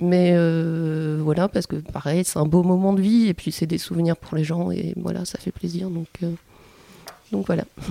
Mais 0.00 0.32
euh, 0.34 1.20
voilà, 1.22 1.48
parce 1.48 1.66
que 1.66 1.76
pareil, 1.76 2.22
c'est 2.24 2.38
un 2.38 2.44
beau 2.44 2.62
moment 2.62 2.92
de 2.92 3.00
vie 3.00 3.28
et 3.28 3.34
puis 3.34 3.50
c'est 3.50 3.66
des 3.66 3.78
souvenirs 3.78 4.16
pour 4.16 4.36
les 4.36 4.44
gens 4.44 4.70
et 4.70 4.94
voilà, 4.96 5.24
ça 5.24 5.38
fait 5.38 5.50
plaisir. 5.50 5.90
Donc, 5.90 6.08
euh, 6.22 6.30
voilà. 7.32 7.64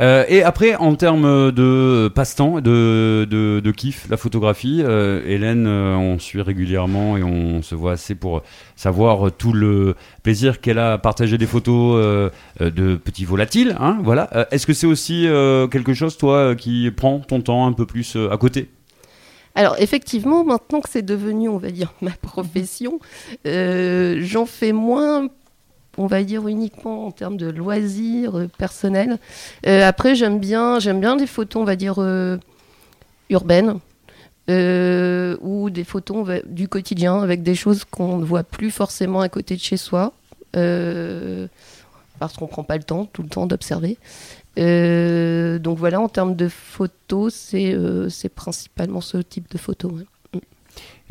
Euh, 0.00 0.24
et 0.26 0.42
après, 0.42 0.74
en 0.74 0.96
termes 0.96 1.52
de 1.52 2.10
passe-temps, 2.12 2.60
de, 2.60 3.72
kiff, 3.76 4.08
la 4.10 4.16
photographie, 4.16 4.80
Hélène, 4.80 5.68
on 5.68 6.18
suit 6.18 6.42
régulièrement 6.42 7.16
et 7.16 7.22
on 7.22 7.62
se 7.62 7.76
voit 7.76 7.92
assez 7.92 8.16
pour 8.16 8.42
savoir 8.74 9.30
tout 9.30 9.52
le 9.52 9.94
plaisir 10.24 10.60
qu'elle 10.60 10.80
a 10.80 10.94
à 10.94 10.98
partager 10.98 11.38
des 11.38 11.46
photos 11.46 12.32
de 12.58 12.96
petits 12.96 13.24
volatiles. 13.24 13.76
Hein, 13.78 13.98
voilà. 14.02 14.48
Est-ce 14.50 14.66
que 14.66 14.72
c'est 14.72 14.88
aussi 14.88 15.28
quelque 15.70 15.94
chose, 15.94 16.16
toi, 16.16 16.56
qui 16.56 16.90
prend 16.90 17.20
ton 17.20 17.40
temps 17.40 17.64
un 17.64 17.72
peu 17.72 17.86
plus 17.86 18.16
à 18.16 18.36
côté? 18.36 18.70
Alors 19.54 19.76
effectivement, 19.78 20.44
maintenant 20.44 20.80
que 20.80 20.88
c'est 20.88 21.02
devenu, 21.02 21.48
on 21.48 21.58
va 21.58 21.70
dire, 21.70 21.92
ma 22.02 22.10
profession, 22.10 22.98
euh, 23.46 24.18
j'en 24.20 24.46
fais 24.46 24.72
moins 24.72 25.28
on 25.96 26.08
va 26.08 26.24
dire 26.24 26.48
uniquement 26.48 27.06
en 27.06 27.12
termes 27.12 27.36
de 27.36 27.46
loisirs 27.46 28.36
euh, 28.36 28.48
personnels. 28.58 29.18
Euh, 29.64 29.86
après, 29.86 30.16
j'aime 30.16 30.40
bien, 30.40 30.80
j'aime 30.80 30.98
bien 30.98 31.14
des 31.14 31.28
photos, 31.28 31.62
on 31.62 31.64
va 31.64 31.76
dire 31.76 32.00
urbaines. 33.30 33.78
ou 34.48 35.70
des 35.70 35.84
photos 35.84 36.42
du 36.46 36.66
quotidien 36.66 37.22
avec 37.22 37.44
des 37.44 37.54
choses 37.54 37.84
qu'on 37.84 38.18
ne 38.18 38.24
voit 38.24 38.42
plus 38.42 38.72
forcément 38.72 39.20
à 39.20 39.28
côté 39.28 39.54
de 39.54 39.60
chez 39.60 39.76
soi 39.76 40.12
parce 42.18 42.36
qu'on 42.36 42.46
prend 42.46 42.64
pas 42.64 42.76
le 42.76 42.82
temps 42.82 43.04
tout 43.06 43.22
le 43.22 43.28
temps 43.28 43.46
d'observer 43.46 43.98
Euh, 44.58 45.58
donc 45.58 45.78
voilà 45.78 46.00
en 46.00 46.08
termes 46.08 46.36
de 46.36 46.48
photos 46.48 47.34
c'est 47.34 47.74
euh, 47.74 48.08
principalement 48.34 49.00
ce 49.00 49.18
type 49.18 49.50
de 49.50 49.58
photos. 49.58 49.92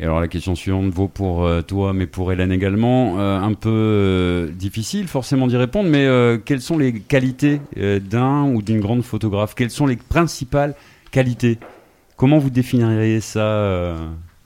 Et 0.00 0.04
alors 0.04 0.20
la 0.20 0.28
question 0.28 0.54
suivante 0.54 0.90
vaut 0.92 1.08
pour 1.08 1.44
euh, 1.44 1.62
toi, 1.62 1.92
mais 1.92 2.06
pour 2.06 2.32
Hélène 2.32 2.50
également. 2.50 3.18
Un 3.18 3.54
peu 3.54 4.50
difficile 4.54 5.06
forcément 5.08 5.46
d'y 5.46 5.56
répondre, 5.56 5.88
mais 5.88 6.08
quelles 6.44 6.60
sont 6.60 6.78
les 6.78 7.00
qualités 7.00 7.60
d'un 7.76 8.44
ou 8.44 8.62
d'une 8.62 8.80
grande 8.80 9.02
photographe? 9.02 9.54
Quelles 9.54 9.70
sont 9.70 9.86
les 9.86 9.96
principales 9.96 10.74
qualités? 11.10 11.58
Comment 12.16 12.38
vous 12.38 12.50
définiriez 12.50 13.20
ça 13.20 13.96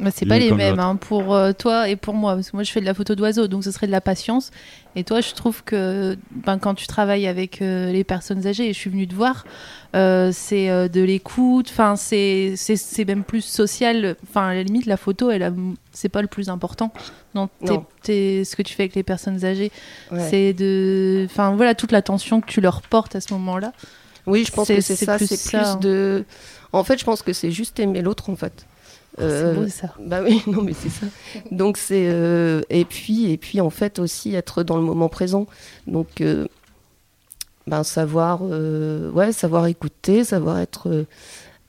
Bah, 0.01 0.11
c'est 0.15 0.27
pas 0.27 0.39
les 0.39 0.53
mêmes 0.53 0.79
hein, 0.79 0.95
pour 0.95 1.35
euh, 1.35 1.51
toi 1.53 1.89
et 1.89 1.97
pour 1.97 2.15
moi 2.15 2.35
parce 2.37 2.53
que 2.53 2.57
moi 2.57 2.63
je 2.63 2.71
fais 2.71 2.81
de 2.81 2.85
la 2.85 2.95
photo 2.95 3.17
d'oiseaux 3.17 3.49
donc 3.49 3.65
ce 3.65 3.73
serait 3.73 3.89
de 3.89 3.93
la 3.93 4.01
patience 4.01 4.53
et 4.95 5.03
toi 5.03 5.21
je 5.21 5.33
trouve 5.35 5.65
que 5.65 6.17
ben, 6.31 6.59
quand 6.59 6.75
tu 6.77 6.87
travailles 6.87 7.27
avec 7.27 7.61
euh, 7.63 7.91
les 7.91 8.05
personnes 8.05 8.47
âgées 8.47 8.69
et 8.69 8.73
je 8.73 8.79
suis 8.79 8.91
venue 8.91 9.09
te 9.09 9.15
voir 9.17 9.45
euh, 9.97 10.31
c'est 10.33 10.71
euh, 10.71 10.87
de 10.87 11.01
l'écoute 11.01 11.67
enfin 11.71 11.97
c'est 11.97 12.53
c'est 12.57 12.77
c'est 12.77 13.05
même 13.05 13.25
plus 13.25 13.41
social 13.41 14.15
enfin 14.23 14.47
à 14.51 14.55
la 14.55 14.63
limite 14.63 14.87
la 14.87 14.97
photo 14.97 15.31
elle 15.33 15.53
c'est 15.91 16.09
pas 16.09 16.23
le 16.23 16.29
plus 16.29 16.49
important 16.49 16.93
dans 17.35 17.49
tes- 17.49 17.73
Non. 17.73 17.85
tes- 18.05 18.45
ce 18.45 18.55
que 18.55 18.63
tu 18.63 18.75
fais 18.75 18.85
avec 18.85 18.95
les 18.95 19.03
personnes 19.03 19.45
âgées 19.45 19.73
Ouais. 20.13 20.21
c'est 20.31 20.53
de 20.53 21.27
enfin 21.29 21.57
voilà 21.57 21.75
toute 21.75 21.91
l'attention 21.91 22.41
que 22.41 22.47
tu 22.47 22.61
leur 22.61 22.83
portes 22.83 23.17
à 23.17 23.21
ce 23.21 23.33
moment 23.33 23.59
là 23.59 23.73
Oui, 24.27 24.45
je 24.47 24.53
pense 24.53 24.69
que 24.69 24.81
c'est 24.81 24.95
ça. 24.95 25.17
plus 25.17 25.27
C'est 25.27 25.49
plus 25.49 25.59
hein. 25.67 25.77
de. 25.83 26.25
En 26.73 26.85
fait, 26.85 26.99
je 27.01 27.05
pense 27.05 27.23
que 27.23 27.33
c'est 27.33 27.51
juste 27.51 27.81
aimer 27.81 28.03
l'autre, 28.03 28.29
en 28.29 28.37
fait. 28.37 28.67
Euh, 29.21 29.55
c'est 29.55 29.61
beau 29.61 29.69
ça 29.69 29.95
Bah 30.01 30.21
oui, 30.23 30.43
non, 30.47 30.63
mais 30.63 30.73
c'est 30.73 30.89
ça. 30.89 31.07
Donc 31.51 31.77
c'est 31.77 32.09
euh, 32.09 32.63
et 32.71 32.85
puis 32.85 33.31
et 33.31 33.37
puis 33.37 33.61
en 33.61 33.71
fait 33.71 33.99
aussi 33.99 34.35
être 34.35 34.63
dans 34.63 34.77
le 34.77 34.83
moment 34.83 35.09
présent. 35.09 35.47
Donc 35.87 36.21
euh, 36.21 36.47
ben 37.67 37.83
savoir 37.83 38.41
euh, 38.43 39.11
ouais 39.11 39.33
savoir 39.33 39.67
écouter, 39.67 40.25
savoir 40.25 40.59
être 40.59 40.89
euh, 40.89 41.07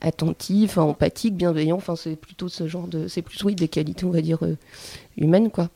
attentif, 0.00 0.78
empathique, 0.78 1.36
bienveillant. 1.36 1.76
Enfin 1.76 1.96
c'est 1.96 2.16
plutôt 2.16 2.48
ce 2.48 2.68
genre 2.68 2.88
de 2.88 3.08
c'est 3.08 3.24
oui 3.44 3.54
des 3.54 3.68
qualités 3.68 4.04
on 4.04 4.10
va 4.10 4.20
dire 4.20 4.38
euh, 4.42 4.56
humaines 5.16 5.50
quoi. 5.50 5.68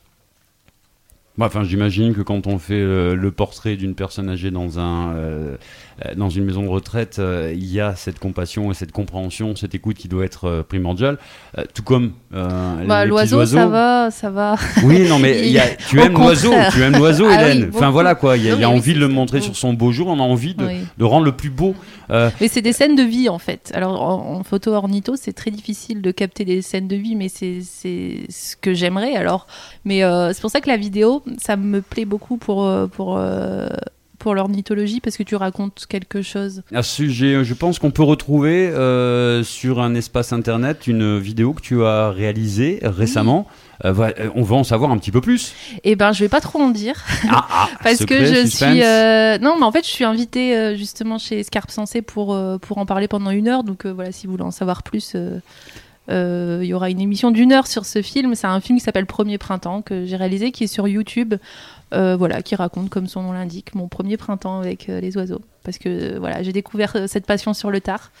Bah, 1.37 1.47
Enfin, 1.47 1.63
j'imagine 1.63 2.13
que 2.13 2.21
quand 2.21 2.47
on 2.47 2.59
fait 2.59 2.73
euh, 2.75 3.15
le 3.15 3.31
portrait 3.31 3.75
d'une 3.75 3.93
personne 3.95 4.29
âgée 4.29 4.51
dans 4.51 4.79
un 4.79 5.13
euh, 5.15 5.57
euh, 5.94 5.94
dans 6.17 6.29
une 6.29 6.43
maison 6.43 6.61
de 6.63 6.67
retraite, 6.67 7.17
euh, 7.19 7.53
il 7.55 7.71
y 7.71 7.79
a 7.79 7.95
cette 7.95 8.19
compassion 8.19 8.69
et 8.71 8.73
cette 8.73 8.91
compréhension, 8.91 9.55
cette 9.55 9.75
écoute 9.75 9.95
qui 9.95 10.07
doit 10.09 10.25
être 10.25 10.45
euh, 10.45 10.63
primordiale. 10.63 11.17
Euh, 11.57 11.63
tout 11.73 11.83
comme 11.83 12.11
euh, 12.33 12.85
bah, 12.85 13.05
l'oiseau 13.05 13.45
ça 13.45 13.67
va 13.67 14.11
ça 14.11 14.29
va 14.29 14.55
Oui, 14.83 15.07
non, 15.07 15.19
mais 15.19 15.39
il 15.47 15.51
y 15.53 15.59
a- 15.59 15.69
tu 15.89 15.99
aimes 16.01 16.13
l'oiseau, 16.13 16.51
tu 16.73 16.81
aimes 16.81 16.97
l'oiseau, 16.97 17.25
Ah 17.29 17.37
oui, 17.45 17.51
Hélène. 17.51 17.71
enfin 17.73 17.91
voilà 17.91 18.13
quoi, 18.15 18.35
il 18.37 18.43
y 18.43 18.49
a, 18.49 18.51
Non, 18.51 18.57
il 18.57 18.61
y 18.61 18.63
a 18.63 18.67
mais 18.67 18.73
oui, 18.73 18.79
envie 18.79 18.93
de 18.93 18.99
le 18.99 19.07
montrer 19.07 19.37
oui. 19.37 19.43
sur 19.43 19.55
son 19.55 19.73
beau 19.73 19.91
jour, 19.91 20.07
on 20.07 20.19
a 20.19 20.23
envie 20.23 20.53
de, 20.53 20.67
de 20.97 21.03
rendre 21.05 21.25
le 21.25 21.31
plus 21.31 21.49
beau. 21.49 21.75
Euh, 22.11 22.29
Mais 22.41 22.47
c'est 22.49 22.61
des 22.61 22.73
scènes 22.73 22.95
de 22.95 23.03
vie 23.03 23.29
en 23.29 23.39
fait. 23.39 23.71
Alors 23.73 24.01
en, 24.01 24.35
en 24.39 24.43
photo 24.43 24.73
ornitho, 24.73 25.15
c'est 25.15 25.33
très 25.33 25.49
difficile 25.51 26.01
de 26.01 26.11
capter 26.11 26.43
des 26.45 26.61
scènes 26.61 26.87
de 26.87 26.95
vie, 26.97 27.15
mais 27.15 27.29
c'est 27.29 27.61
ce 27.61 28.55
que 28.57 28.73
j'aimerais 28.73 29.15
alors. 29.15 29.47
Mais 29.85 30.03
euh, 30.03 30.33
c'est 30.33 30.41
pour 30.41 30.51
ça 30.51 30.59
que 30.61 30.67
la 30.69 30.77
vidéo, 30.77 31.23
ça 31.37 31.55
me 31.55 31.81
plaît 31.81 32.05
beaucoup 32.05 32.37
pour 32.37 32.65
euh, 32.65 32.87
pour 32.87 33.15
euh, 33.17 33.67
pour 34.25 34.33
l'ornithologie 34.33 35.01
parce 35.01 35.17
que 35.17 35.23
tu 35.23 35.35
racontes 35.35 35.85
quelque 35.87 36.23
chose? 36.23 36.63
à 36.73 36.81
ce 36.81 36.95
sujet, 36.95 37.43
je 37.43 37.53
pense 37.53 37.77
qu'on 37.77 37.91
peut 37.91 38.01
retrouver 38.01 38.69
euh, 38.69 39.43
sur 39.43 39.79
un 39.79 39.93
espace 39.93 40.33
internet 40.33 40.87
une 40.87 41.19
vidéo 41.19 41.53
que 41.53 41.61
tu 41.61 41.83
as 41.85 42.09
réalisée 42.09 42.79
récemment. 42.81 43.47
Euh, 43.83 43.93
euh, 43.93 44.29
on 44.33 44.41
va 44.41 44.55
en 44.55 44.63
savoir 44.63 44.89
un 44.89 44.97
petit 44.97 45.11
peu 45.11 45.21
plus. 45.21 45.53
Et 45.83 45.95
ben 45.95 46.11
je 46.11 46.23
vais 46.23 46.29
pas 46.29 46.41
trop 46.41 46.59
en 46.59 46.69
dire 46.69 47.03
Ah, 47.29 47.45
ah, 47.51 47.69
parce 47.83 47.97
secret, 47.97 48.17
que 48.19 48.25
je 48.25 48.33
suspense. 48.47 48.71
suis 48.71 48.83
euh, 48.83 49.37
non 49.37 49.57
mais 49.59 49.65
en 49.65 49.71
fait 49.71 49.85
je 49.85 49.91
suis 49.91 50.05
invitée 50.05 50.57
euh, 50.57 50.75
justement 50.75 51.19
chez 51.19 51.43
Scarpe 51.43 51.69
Sensé 51.69 52.01
pour 52.01 52.33
euh, 52.33 52.57
pour 52.57 52.79
en 52.79 52.87
parler 52.87 53.07
pendant 53.07 53.29
une 53.29 53.47
heure. 53.47 53.63
Donc 53.63 53.85
euh, 53.85 53.93
voilà 53.93 54.11
si 54.11 54.25
vous 54.25 54.31
voulez 54.31 54.43
en 54.43 54.51
savoir 54.51 54.81
plus. 54.81 55.11
euh, 55.13 55.39
euh, 56.07 56.59
il 56.61 56.67
y 56.67 56.73
aura 56.75 56.91
une 56.91 57.01
émission 57.01 57.31
d'une 57.31 57.51
heure 57.51 57.65
sur 57.65 57.83
ce 57.85 58.03
film. 58.03 58.35
C'est 58.35 58.45
un 58.45 58.59
film 58.61 58.77
qui 58.77 58.83
s'appelle 58.85 59.07
Premier 59.07 59.39
Printemps 59.39 59.81
que 59.81 60.05
j'ai 60.05 60.15
réalisé, 60.15 60.51
qui 60.51 60.65
est 60.65 60.67
sur 60.67 60.87
YouTube, 60.87 61.33
euh, 61.93 62.15
voilà, 62.15 62.41
qui 62.41 62.55
raconte, 62.55 62.89
comme 62.89 63.07
son 63.07 63.21
nom 63.23 63.31
l'indique, 63.33 63.75
mon 63.75 63.87
premier 63.87 64.17
printemps 64.17 64.59
avec 64.59 64.89
euh, 64.89 64.99
les 64.99 65.15
oiseaux. 65.17 65.41
Parce 65.63 65.77
que 65.77 65.89
euh, 66.15 66.19
voilà, 66.19 66.43
j'ai 66.43 66.51
découvert 66.53 66.95
cette 67.07 67.25
passion 67.25 67.53
sur 67.53 67.71
le 67.71 67.79
tard. 67.81 68.11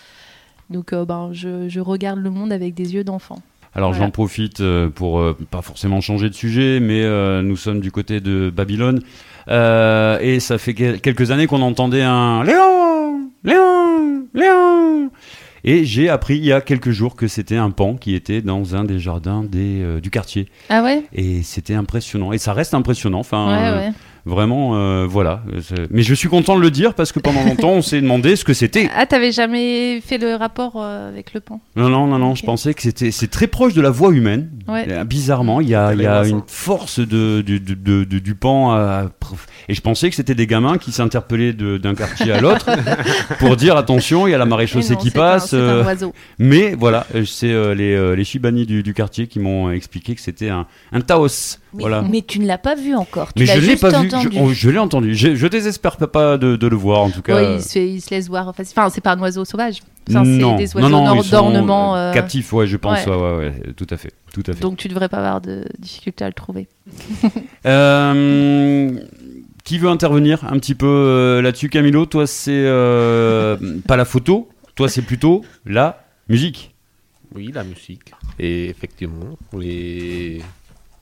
Donc 0.69 0.93
ben, 0.93 1.29
je, 1.31 1.69
je 1.69 1.79
regarde 1.79 2.19
le 2.19 2.29
monde 2.31 2.51
avec 2.51 2.73
des 2.73 2.93
yeux 2.95 3.03
d'enfant. 3.03 3.41
Alors 3.75 3.91
Voilà. 3.91 4.05
j'en 4.05 4.11
profite 4.11 4.63
pour 4.95 5.19
euh, 5.19 5.37
pas 5.51 5.61
forcément 5.61 5.99
changer 6.01 6.29
de 6.29 6.33
sujet, 6.33 6.79
mais 6.79 7.03
euh, 7.03 7.41
nous 7.41 7.57
sommes 7.57 7.81
du 7.81 7.91
côté 7.91 8.19
de 8.21 8.49
Babylone 8.55 9.01
Euh, 9.47 10.17
et 10.21 10.39
ça 10.39 10.57
fait 10.57 10.73
quel- 10.73 10.99
quelques 11.01 11.29
années 11.29 11.45
qu'on 11.45 11.61
entendait 11.61 12.01
un 12.01 12.43
Léon, 12.43 13.29
Léon, 13.43 14.23
Léon. 14.33 15.11
Et 15.67 15.83
j'ai 15.83 16.09
appris 16.09 16.37
il 16.37 16.45
y 16.45 16.53
a 16.53 16.61
quelques 16.61 16.91
jours 16.91 17.15
que 17.15 17.27
c'était 17.27 17.57
un 17.57 17.71
pan 17.71 17.95
qui 17.95 18.13
était 18.13 18.41
dans 18.43 18.75
un 18.75 18.83
des 18.83 18.99
jardins 18.99 19.43
des, 19.43 19.81
euh, 19.81 19.99
du 19.99 20.11
quartier. 20.11 20.47
Ah 20.69 20.83
ouais? 20.83 21.03
Et 21.11 21.41
c'était 21.41 21.73
impressionnant. 21.73 22.31
Et 22.31 22.37
ça 22.37 22.53
reste 22.53 22.75
impressionnant. 22.75 23.19
Enfin, 23.19 23.47
Ouais, 23.47 23.67
euh, 23.67 23.87
ouais. 23.87 23.93
Vraiment, 24.25 24.75
euh, 24.75 25.05
voilà. 25.07 25.43
Mais 25.91 26.01
je 26.03 26.13
suis 26.13 26.27
content 26.29 26.55
de 26.55 26.61
le 26.61 26.71
dire 26.71 26.93
parce 26.93 27.11
que 27.11 27.19
pendant 27.19 27.43
longtemps, 27.43 27.71
on 27.71 27.81
s'est 27.81 28.01
demandé 28.01 28.35
ce 28.35 28.43
que 28.43 28.53
c'était. 28.53 28.89
Ah, 28.95 29.05
t'avais 29.05 29.31
jamais 29.31 30.01
fait 30.01 30.17
le 30.17 30.35
rapport 30.35 30.73
euh, 30.77 31.09
avec 31.09 31.33
le 31.33 31.39
pan 31.41 31.61
Non, 31.75 31.89
non, 31.89 32.07
non, 32.07 32.17
non. 32.19 32.35
Je 32.35 32.43
pensais 32.43 32.73
que 32.73 32.81
c'était, 32.81 33.11
c'est 33.11 33.27
très 33.27 33.47
proche 33.47 33.73
de 33.73 33.81
la 33.81 33.89
voix 33.91 34.11
humaine. 34.11 34.49
Ouais. 34.67 34.85
Euh, 34.89 35.03
Bizarrement, 35.03 35.61
il 35.61 35.69
y 35.69 35.75
a, 35.75 35.93
il 35.93 36.01
y 36.01 36.05
a 36.07 36.25
une 36.27 36.41
force 36.47 36.99
de, 36.99 37.41
de, 37.41 37.57
de, 37.57 37.73
de- 37.73 38.03
de- 38.03 38.19
du 38.19 38.35
pan. 38.35 38.71
à- 38.73 39.05
et 39.69 39.73
je 39.73 39.81
pensais 39.81 40.09
que 40.09 40.15
c'était 40.15 40.35
des 40.35 40.47
gamins 40.47 40.77
qui 40.77 40.91
s'interpellaient 40.91 41.53
de- 41.53 41.77
d'un 41.77 41.95
quartier 41.95 42.31
à 42.31 42.41
l'autre 42.41 42.69
pour 43.39 43.55
dire 43.55 43.75
attention, 43.77 44.27
il 44.27 44.31
y 44.31 44.33
a 44.33 44.37
la 44.37 44.45
marée 44.45 44.63
Mais 44.63 44.67
chaussée 44.67 44.93
non, 44.93 44.99
qui 44.99 45.09
c'est 45.11 45.17
un- 45.17 45.21
passe. 45.21 45.49
C'est 45.51 45.55
euh, 45.57 45.81
un 45.83 45.85
oiseau. 45.85 46.13
mais 46.39 46.75
voilà, 46.77 47.05
c'est 47.25 47.51
euh, 47.51 47.73
les, 47.75 47.93
euh, 47.93 48.15
les 48.15 48.23
Shibani 48.23 48.65
du, 48.65 48.83
du 48.83 48.93
quartier 48.93 49.27
qui 49.27 49.39
m'ont 49.39 49.71
expliqué 49.71 50.15
que 50.15 50.21
c'était 50.21 50.49
un, 50.49 50.65
un 50.91 51.01
Taos. 51.01 51.57
Mais, 51.73 51.81
voilà. 51.81 52.03
mais 52.09 52.21
tu 52.21 52.39
ne 52.39 52.45
l'as 52.47 52.57
pas 52.57 52.75
vu 52.75 52.95
encore. 52.95 53.33
Tu 53.33 53.41
Mais 53.41 53.47
l'as 53.47 53.55
je 53.55 53.59
l'ai 53.61 53.69
juste 53.71 53.81
pas 53.81 53.89
vu. 54.01 54.07
Je, 54.21 54.29
oh, 54.39 54.49
je 54.53 54.69
l'ai 54.69 54.79
entendu. 54.79 55.15
Je, 55.15 55.35
je 55.35 55.47
désespère 55.47 55.97
pas 55.97 56.37
de, 56.37 56.55
de 56.55 56.67
le 56.67 56.75
voir 56.75 57.01
en 57.01 57.09
tout 57.09 57.21
cas. 57.21 57.35
Ouais, 57.35 57.55
il, 57.55 57.61
se, 57.61 57.69
fait- 57.73 57.89
il 57.89 58.01
se 58.01 58.09
laisse 58.11 58.27
voir. 58.27 58.47
Enfin, 58.47 58.63
c'est 58.89 59.01
pas 59.01 59.11
un 59.13 59.19
oiseau 59.19 59.45
sauvage. 59.45 59.81
Enfin, 60.09 60.23
non, 60.23 60.57
c'est 60.57 60.63
des 60.65 60.75
oiseaux 60.75 60.89
non, 60.89 61.15
non, 61.15 61.21
d'ornement. 61.31 61.95
euh, 61.95 62.13
captifs, 62.13 62.53
ouais, 62.53 62.67
je 62.67 62.77
pense. 62.77 63.05
ouais. 63.05 63.11
Ouais, 63.11 63.21
ouais, 63.21 63.37
ouais, 63.37 63.73
tout 63.75 63.87
à 63.89 63.97
fait, 63.97 64.11
tout 64.33 64.43
à 64.45 64.53
fait. 64.53 64.59
donc 64.61 64.77
tu 64.77 64.87
devrais 64.87 65.09
pas 65.09 65.17
avoir 65.17 65.41
de 65.41 65.65
difficulté 65.79 66.23
à 66.23 66.27
le 66.27 66.33
trouver. 66.33 66.67
Euh, 67.65 68.99
qui 69.63 69.79
veut 69.79 69.89
intervenir 69.89 70.43
un 70.45 70.59
petit 70.59 70.75
peu 70.75 70.85
euh, 70.85 71.41
là-dessus, 71.41 71.69
Camilo? 71.69 72.05
Toi, 72.05 72.27
c'est 72.27 72.51
euh, 72.53 73.57
pas 73.87 73.97
la 73.97 74.05
photo. 74.05 74.47
Toi, 74.75 74.89
c'est 74.89 75.01
plutôt 75.01 75.43
la 75.65 76.05
musique. 76.29 76.75
Oui, 77.33 77.51
la 77.53 77.63
musique. 77.63 78.11
Et 78.39 78.69
effectivement, 78.69 79.37
les... 79.57 80.41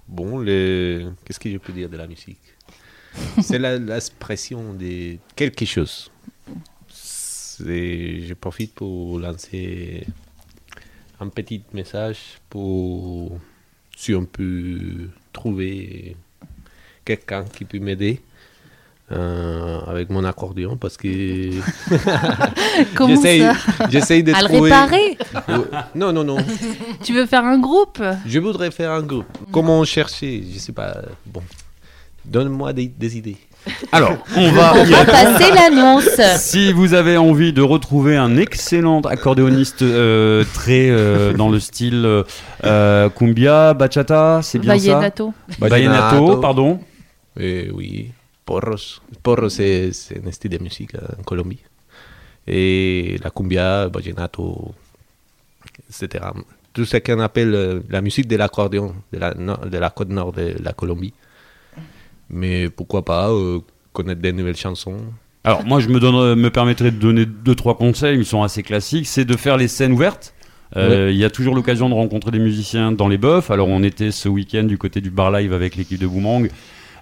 Bon, 0.07 0.39
les... 0.39 1.05
qu'est-ce 1.25 1.39
que 1.39 1.49
je 1.51 1.57
peux 1.57 1.73
dire 1.73 1.89
de 1.89 1.97
la 1.97 2.07
musique? 2.07 2.37
C'est 3.41 3.59
la- 3.59 3.77
l'expression 3.77 4.73
de 4.73 5.17
quelque 5.35 5.65
chose. 5.65 6.09
Je 7.59 8.33
profite 8.33 8.73
pour 8.73 9.19
lancer 9.19 10.05
un 11.19 11.27
petit 11.29 11.61
message 11.73 12.17
pour 12.49 13.39
si 13.95 14.13
on 14.13 14.25
peut 14.25 15.09
trouver 15.31 16.17
quelqu'un 17.05 17.45
qui 17.45 17.63
peut 17.65 17.79
m'aider 17.79 18.21
euh, 19.11 19.79
avec 19.81 20.09
mon 20.09 20.23
accordéon 20.23 20.75
parce 20.77 20.97
que 20.97 21.07
j'essaye 23.89 24.23
de 24.23 24.33
À 24.33 24.41
le 24.41 24.47
trouver 24.47 24.71
réparer? 24.71 25.17
Ouais. 25.47 25.79
non 25.95 26.11
non 26.11 26.23
non 26.23 26.37
Tu 27.03 27.13
veux 27.13 27.25
faire 27.25 27.43
un 27.45 27.59
groupe? 27.59 28.01
Je 28.25 28.39
voudrais 28.39 28.71
faire 28.71 28.91
un 28.91 29.03
groupe. 29.03 29.25
Comment 29.51 29.83
chercher? 29.83 30.43
Je 30.51 30.57
sais 30.57 30.71
pas. 30.71 30.97
Bon, 31.25 31.43
donne-moi 32.25 32.73
des, 32.73 32.87
des 32.87 33.17
idées. 33.17 33.37
Alors, 33.91 34.17
on 34.35 34.51
va. 34.51 34.73
On 34.75 34.83
va 34.83 35.05
passer 35.05 35.51
l'annonce. 35.53 36.19
Si 36.37 36.73
vous 36.73 36.93
avez 36.93 37.17
envie 37.17 37.53
de 37.53 37.61
retrouver 37.61 38.17
un 38.17 38.37
excellent 38.37 39.01
accordéoniste 39.01 39.81
euh, 39.81 40.43
très 40.53 40.89
euh, 40.89 41.33
dans 41.33 41.49
le 41.49 41.59
style 41.59 42.23
euh, 42.65 43.09
cumbia, 43.09 43.73
bachata, 43.73 44.41
c'est 44.43 44.59
bien 44.59 44.75
Vallenato. 44.75 45.33
ça 45.49 45.55
Vallenato, 45.67 46.37
pardon. 46.37 46.79
Eh 47.39 47.69
oui, 47.73 48.11
porros. 48.45 48.99
Porros, 49.21 49.49
c'est 49.49 49.91
c'est 49.93 50.21
un 50.25 50.31
style 50.31 50.51
de 50.51 50.57
musique 50.57 50.95
en 50.95 51.23
Colombie. 51.23 51.59
Et 52.45 53.17
la 53.23 53.29
cumbia, 53.29 53.87
vallenato, 53.87 54.73
etc. 55.89 56.25
Tout 56.73 56.83
ce 56.83 56.97
qu'on 56.97 57.19
appelle 57.19 57.83
la 57.89 58.01
musique 58.01 58.27
de 58.27 58.35
l'accordéon 58.35 58.93
de 59.13 59.19
la, 59.19 59.33
de 59.33 59.77
la 59.77 59.89
côte 59.91 60.09
nord 60.09 60.33
de 60.33 60.55
la 60.61 60.73
Colombie. 60.73 61.13
Mais 62.33 62.69
pourquoi 62.69 63.05
pas 63.05 63.29
euh, 63.29 63.59
connaître 63.93 64.21
des 64.21 64.33
nouvelles 64.33 64.57
chansons. 64.57 64.97
Alors 65.43 65.63
moi 65.65 65.79
je 65.79 65.89
me 65.89 65.99
donne, 65.99 66.35
me 66.39 66.49
permettrai 66.49 66.91
de 66.91 66.97
donner 66.97 67.25
deux 67.25 67.55
trois 67.55 67.77
conseils, 67.77 68.17
ils 68.17 68.25
sont 68.25 68.43
assez 68.43 68.63
classiques, 68.63 69.07
c'est 69.07 69.25
de 69.25 69.37
faire 69.37 69.57
les 69.57 69.67
scènes 69.67 69.91
ouvertes. 69.91 70.33
Euh, 70.75 71.11
Il 71.11 71.17
y 71.17 71.25
a 71.25 71.29
toujours 71.29 71.53
l'occasion 71.53 71.89
de 71.89 71.93
rencontrer 71.93 72.31
des 72.31 72.39
musiciens 72.39 72.91
dans 72.91 73.07
les 73.07 73.17
bœufs. 73.17 73.51
Alors 73.51 73.67
on 73.67 73.83
était 73.83 74.11
ce 74.11 74.27
week-end 74.29 74.63
du 74.63 74.77
côté 74.77 75.01
du 75.01 75.11
bar 75.11 75.31
live 75.31 75.53
avec 75.53 75.75
l'équipe 75.75 75.99
de 75.99 76.07
Boomerang. 76.07 76.49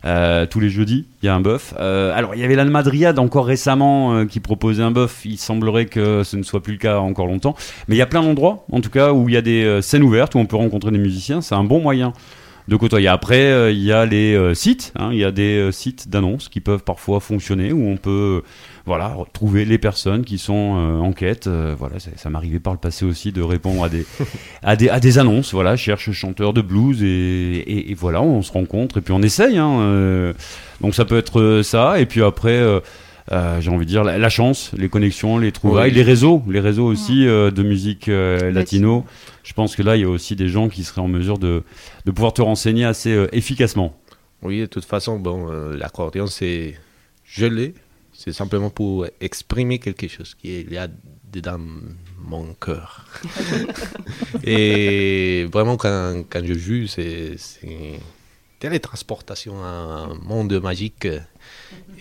Euh, 0.04 0.48
tous 0.48 0.60
les 0.60 0.70
jeudis, 0.70 1.06
il 1.22 1.28
y 1.28 1.30
a 1.30 1.36
un 1.36 1.42
bœuf. 1.42 1.74
Euh, 1.80 2.12
alors, 2.16 2.34
il 2.34 2.42
y 2.42 2.44
avait 2.44 2.56
l'Almadriade 2.56 3.20
encore 3.20 3.46
récemment 3.46 4.16
euh, 4.16 4.26
qui 4.26 4.40
proposait 4.40 4.82
un 4.82 4.92
bœuf. 4.92 5.22
Il 5.26 5.38
semblerait 5.38 5.86
que 5.86 6.24
ce 6.24 6.38
ne 6.38 6.44
soit 6.44 6.64
plus 6.64 6.74
le 6.74 6.80
cas 6.80 6.98
encore 6.98 7.28
longtemps. 7.28 7.56
Mais 7.88 7.96
il 7.96 8.00
y 8.00 8.02
a 8.02 8.08
plein 8.08 8.24
d'endroits, 8.24 8.66
en 8.72 8.82
tout 8.82 8.90
cas, 8.90 9.14
où 9.14 9.30
il 9.30 9.36
y 9.36 9.38
a 9.38 9.42
des 9.42 9.64
euh, 9.64 9.82
scènes 9.82 10.04
ouvertes, 10.04 10.34
où 10.34 10.40
on 10.40 10.48
peut 10.48 10.56
rencontrer 10.56 10.90
des 10.90 10.98
musiciens. 10.98 11.42
C'est 11.42 11.56
un 11.56 11.64
bon 11.64 11.80
moyen 11.82 12.14
de 12.72 12.76
côtoyer. 12.78 13.09
Après, 13.09 13.51
euh, 13.51 13.69
il 13.69 13.84
y 13.84 13.91
a 13.91 14.05
les 14.05 14.34
euh, 14.34 14.53
sites. 14.53 14.93
hein. 14.97 15.09
Il 15.11 15.19
y 15.19 15.26
a 15.26 15.32
des 15.32 15.57
euh, 15.57 15.72
sites 15.74 16.07
d'annonces 16.07 16.47
qui 16.47 16.61
peuvent 16.61 16.84
parfois 16.84 17.19
fonctionner, 17.19 17.74
où 17.74 17.86
on 17.89 17.97
peut 17.97 18.43
voilà, 18.86 19.15
trouver 19.34 19.65
les 19.65 19.78
personnes 19.78 20.24
qui 20.24 20.38
sont 20.38 20.78
euh, 20.78 20.97
en 20.99 21.11
quête. 21.11 21.47
Euh, 21.47 21.76
voilà, 21.78 21.99
ça, 21.99 22.11
ça 22.15 22.30
m'arrivait 22.30 22.61
par 22.61 22.72
le 22.72 22.80
passé 22.80 23.03
aussi 23.03 23.34
de 23.34 23.41
répondre 23.41 23.84
à 23.84 23.89
des, 23.89 24.05
à 24.63 24.78
des, 24.78 24.88
à 24.88 25.01
des 25.01 25.19
annonces. 25.19 25.53
Voilà, 25.53 25.76
je 25.76 25.84
cherche 25.84 26.09
chanteur 26.11 26.53
de 26.53 26.61
blues 26.61 27.03
et, 27.03 27.07
et, 27.07 27.91
et 27.91 27.93
voilà, 27.93 28.22
on 28.22 28.41
se 28.41 28.53
rencontre 28.53 28.99
et 28.99 29.01
puis 29.01 29.11
on 29.13 29.22
essaye. 29.22 29.57
Hein, 29.57 29.82
euh, 29.82 30.34
donc 30.80 30.95
ça 30.95 31.03
peut 31.03 31.17
être 31.17 31.61
ça. 31.63 31.99
Et 31.99 32.05
puis 32.05 32.24
après, 32.24 32.57
j'ai 33.30 33.69
envie 33.69 33.86
de 33.86 33.89
dire 33.91 34.03
la, 34.03 34.17
la 34.17 34.30
chance, 34.30 34.72
les 34.78 34.89
connexions, 34.89 35.38
les 35.38 35.51
trouvailles, 35.51 35.91
Oui. 35.91 35.95
les 35.97 36.03
réseaux, 36.03 36.41
les 36.49 36.59
réseaux 36.59 36.86
aussi 36.86 37.28
euh, 37.28 37.51
de 37.51 37.63
musique 37.63 38.07
euh, 38.09 38.51
latino. 38.51 39.05
Je 39.43 39.53
pense 39.53 39.76
que 39.76 39.84
là, 39.84 39.95
il 39.97 40.01
y 40.01 40.05
a 40.05 40.09
aussi 40.09 40.36
des 40.36 40.49
gens 40.49 40.69
qui 40.69 40.84
seraient 40.84 41.01
en 41.01 41.07
mesure 41.07 41.38
de, 41.38 41.63
de 42.05 42.11
pouvoir 42.11 42.34
te 42.34 42.41
renseigner 42.41 42.86
assez 42.86 43.11
euh, 43.11 43.28
efficacement. 43.36 43.95
Oui, 44.43 44.59
de 44.61 44.65
toute 44.65 44.86
façon, 44.86 45.19
bon, 45.19 45.51
euh, 45.51 45.78
l'accordéon, 45.78 46.28
c'est. 46.28 46.76
Je 47.24 47.45
l'ai. 47.45 47.74
C'est 48.13 48.34
simplement 48.34 48.69
pour 48.69 49.05
exprimer 49.19 49.80
quelque 49.80 50.07
chose 50.07 50.36
qui 50.36 50.51
est 50.51 50.69
là 50.72 50.88
dans 51.34 51.59
mon 52.24 52.53
cœur. 52.55 53.05
Et 54.43 55.45
vraiment, 55.51 55.78
quand, 55.78 56.24
quand 56.30 56.41
je 56.45 56.53
joue, 56.53 56.88
c'est. 56.88 57.36
c'est 57.38 57.99
télétransportation 58.59 59.63
à 59.63 59.67
un 59.67 60.13
monde 60.24 60.59
magique. 60.61 61.07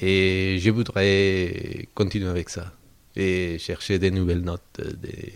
Et 0.00 0.58
je 0.60 0.70
voudrais 0.70 1.88
continuer 1.94 2.28
avec 2.28 2.48
ça. 2.48 2.72
Et 3.16 3.58
chercher 3.58 3.98
des 3.98 4.10
nouvelles 4.10 4.40
notes, 4.42 4.62
euh, 4.80 4.90
des 5.02 5.34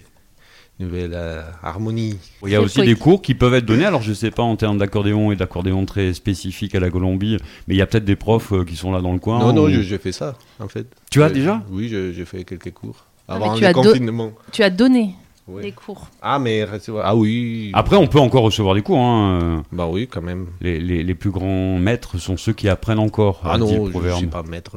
nouvelles 0.81 1.12
euh, 1.15 1.43
harmonies. 1.62 2.19
Il 2.45 2.51
y 2.51 2.55
a 2.55 2.61
aussi 2.61 2.83
des 2.83 2.95
cours 2.95 3.21
qui 3.23 3.35
peuvent 3.35 3.55
être 3.55 3.67
donnés. 3.67 3.85
Alors, 3.85 4.03
je 4.03 4.12
sais 4.12 4.31
pas 4.31 4.43
en 4.43 4.57
termes 4.57 4.79
d'accordéon 4.79 5.33
et 5.33 5.37
d'accordéon 5.37 5.85
très 5.87 6.15
spécifique 6.15 6.75
à 6.75 6.81
la 6.81 6.91
Colombie, 6.91 7.39
mais 7.67 7.75
il 7.75 7.79
y 7.79 7.83
a 7.83 7.87
peut-être 7.87 8.05
des 8.05 8.17
profs 8.17 8.53
euh, 8.53 8.65
qui 8.65 8.77
sont 8.77 8.93
là 8.93 9.01
dans 9.01 9.12
le 9.12 9.19
coin. 9.19 9.39
non, 9.39 9.53
non, 9.53 9.69
je, 9.69 9.83
je 9.83 9.97
fais 9.97 10.12
ça, 10.12 10.37
en 10.61 10.69
fait. 10.69 10.87
Tu 11.11 11.23
as 11.23 11.31
déjà? 11.31 11.62
Oui, 11.71 11.89
je 11.89 12.25
fais 12.25 12.45
quelques 12.45 12.73
cours. 12.73 13.05
Ah, 13.29 13.37
Avant 13.37 13.55
tu 13.55 13.62
le 13.62 13.69
as 13.69 13.73
confinement. 13.73 14.33
Tu 14.53 14.62
as 14.62 14.71
donné 14.71 15.15
Ouais. 15.47 15.63
des 15.63 15.73
cours. 15.73 16.09
Ah, 16.23 16.39
mais 16.39 16.67
ah 17.03 17.15
oui. 17.15 17.71
Après, 17.75 17.97
on 17.97 18.07
peut 18.07 18.19
encore 18.19 18.45
recevoir 18.45 18.75
des 18.75 18.81
cours. 18.81 18.99
Hein. 18.99 19.41
euh, 19.43 19.61
Bah 19.73 19.87
oui, 19.91 20.09
quand 20.11 20.23
même. 20.23 20.47
Les, 20.63 20.81
les, 20.81 21.03
les 21.03 21.15
plus 21.15 21.31
grands 21.31 21.77
maîtres 21.79 22.17
sont 22.19 22.39
ceux 22.39 22.55
qui 22.55 22.67
apprennent 22.69 22.99
encore. 22.99 23.43
Ah 23.45 23.55
le 23.59 23.61
non, 23.61 23.91
je 23.93 23.99
ne 23.99 24.13
suis 24.17 24.27
pas 24.27 24.43
maître 24.43 24.77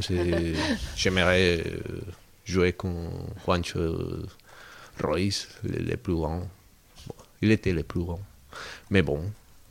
c'est- 0.00 0.54
J'aimerais 0.96 1.58
euh, 1.64 2.00
jouer 2.44 2.72
comme 2.72 3.08
Juancho 3.44 3.78
Royce, 5.02 5.48
les, 5.64 5.78
les 5.78 5.96
plus 5.96 6.14
grands. 6.14 6.42
Bon, 7.06 7.14
il 7.42 7.52
était 7.52 7.72
les 7.72 7.84
plus 7.84 8.00
grands. 8.00 8.20
Mais 8.90 9.02
bon. 9.02 9.20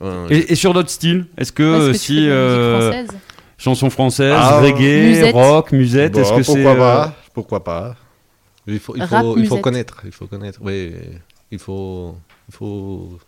euh, 0.02 0.26
Et, 0.30 0.52
et 0.52 0.54
sur 0.54 0.72
d'autres 0.72 0.88
styles, 0.90 1.26
est-ce 1.36 1.52
que, 1.52 1.62
Est-ce 1.62 1.80
que 1.84 1.88
euh, 1.90 1.92
tu 1.92 1.98
si 1.98 2.28
euh, 2.30 2.90
française? 2.90 3.20
chanson 3.58 3.90
française, 3.90 4.34
Ah, 4.34 4.60
reggae, 4.60 5.08
musette. 5.08 5.34
rock, 5.34 5.72
musette, 5.72 6.12
bon, 6.14 6.20
est-ce 6.22 6.32
que 6.32 6.42
c'est 6.42 6.54
pourquoi 6.64 6.72
euh, 6.72 6.76
pas 7.04 7.14
Pourquoi 7.34 7.64
pas 7.64 7.96
Il 8.72 8.78
faut, 8.80 8.94
il 8.96 9.06
faut, 9.06 9.36
il 9.38 9.46
faut 9.46 9.58
connaître. 9.58 10.00
Il 10.04 10.12
faut 10.12 10.26
connaître. 10.26 10.58
Oui, 10.62 10.92
il 11.50 11.58
faut, 11.58 12.14
il 12.48 12.54
faut 12.54 13.18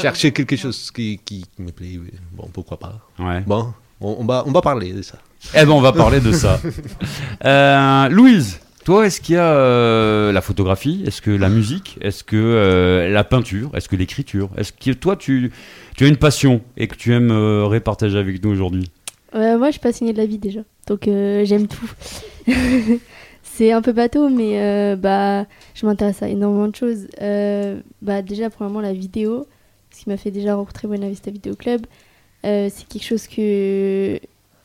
chercher 0.00 0.32
quelque 0.32 0.56
chose 0.56 0.90
qui, 0.90 1.18
qui 1.24 1.44
me 1.58 1.70
plaît. 1.70 1.98
oui. 2.02 2.10
Bon, 2.32 2.48
pourquoi 2.52 2.78
pas 2.78 3.00
Ouais. 3.18 3.40
Bon, 3.46 3.72
on, 4.00 4.16
on 4.20 4.24
va, 4.24 4.42
on 4.46 4.52
va 4.52 4.60
parler 4.60 4.92
de 4.92 5.02
ça. 5.02 5.18
Eh 5.54 5.64
ben, 5.64 5.70
on 5.70 5.80
va 5.80 5.92
parler 5.92 6.20
de 6.20 6.32
ça. 6.32 6.60
Euh, 7.44 8.08
Louise, 8.08 8.60
toi, 8.84 9.06
est-ce 9.06 9.20
qu'il 9.20 9.34
y 9.34 9.38
a 9.38 9.52
euh, 9.52 10.32
la 10.32 10.40
photographie? 10.40 11.02
Est-ce 11.06 11.20
que 11.20 11.30
la 11.30 11.48
musique? 11.48 11.98
Est-ce 12.00 12.24
que 12.24 12.36
euh, 12.36 13.08
la 13.10 13.24
peinture? 13.24 13.70
Est-ce 13.74 13.88
que 13.88 13.96
l'écriture? 13.96 14.48
Est-ce 14.56 14.72
que 14.72 14.92
toi, 14.92 15.16
tu, 15.16 15.52
tu 15.96 16.04
as 16.04 16.08
une 16.08 16.16
passion 16.16 16.62
et 16.76 16.86
que 16.88 16.94
tu 16.96 17.12
aimes 17.12 17.30
euh, 17.30 17.66
répartager 17.66 18.16
avec 18.18 18.42
nous 18.42 18.50
aujourd'hui? 18.50 18.90
Euh, 19.34 19.58
moi, 19.58 19.68
je 19.68 19.72
suis 19.72 19.80
passionnée 19.80 20.12
de 20.12 20.18
la 20.18 20.26
vie 20.26 20.38
déjà. 20.38 20.60
Donc, 20.86 21.06
euh, 21.08 21.44
j'aime 21.44 21.66
tout. 21.68 21.90
c'est 23.56 23.70
un 23.70 23.82
peu 23.82 23.92
bateau, 23.92 24.30
mais 24.30 24.60
euh, 24.60 24.96
bah, 24.96 25.46
je 25.74 25.86
m'intéresse 25.86 26.22
à 26.24 26.28
énormément 26.28 26.66
de 26.66 26.74
choses. 26.74 27.06
Euh, 27.22 27.80
bah, 28.02 28.20
déjà, 28.20 28.50
premièrement, 28.50 28.80
la 28.80 28.92
vidéo, 28.92 29.46
ce 29.92 30.02
qui 30.02 30.08
m'a 30.08 30.16
fait 30.16 30.32
déjà 30.32 30.56
rencontrer 30.56 30.88
Buena 30.88 31.08
Vista 31.08 31.30
Video 31.30 31.54
Club. 31.54 31.86
Euh, 32.44 32.68
c'est 32.72 32.88
quelque 32.88 33.04
chose 33.04 33.28
que, 33.28 34.18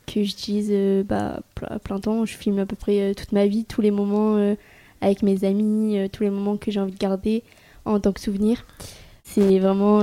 que 0.07 0.23
j'utilise 0.23 0.69
euh, 0.71 1.03
bah, 1.03 1.41
à 1.67 1.77
plein 1.77 1.99
temps. 1.99 2.25
Je 2.25 2.35
filme 2.35 2.57
à 2.57 2.65
peu 2.65 2.75
près 2.75 3.13
toute 3.13 3.31
ma 3.31 3.45
vie, 3.45 3.63
tous 3.63 3.81
les 3.81 3.91
moments 3.91 4.55
avec 5.01 5.21
mes 5.21 5.43
amis, 5.45 6.09
tous 6.11 6.23
les 6.23 6.31
moments 6.31 6.57
que 6.57 6.71
j'ai 6.71 6.79
envie 6.79 6.91
de 6.91 6.97
garder 6.97 7.43
en 7.85 7.99
tant 7.99 8.11
que 8.11 8.19
souvenir. 8.19 8.65
C'est 9.23 9.59
vraiment 9.59 9.99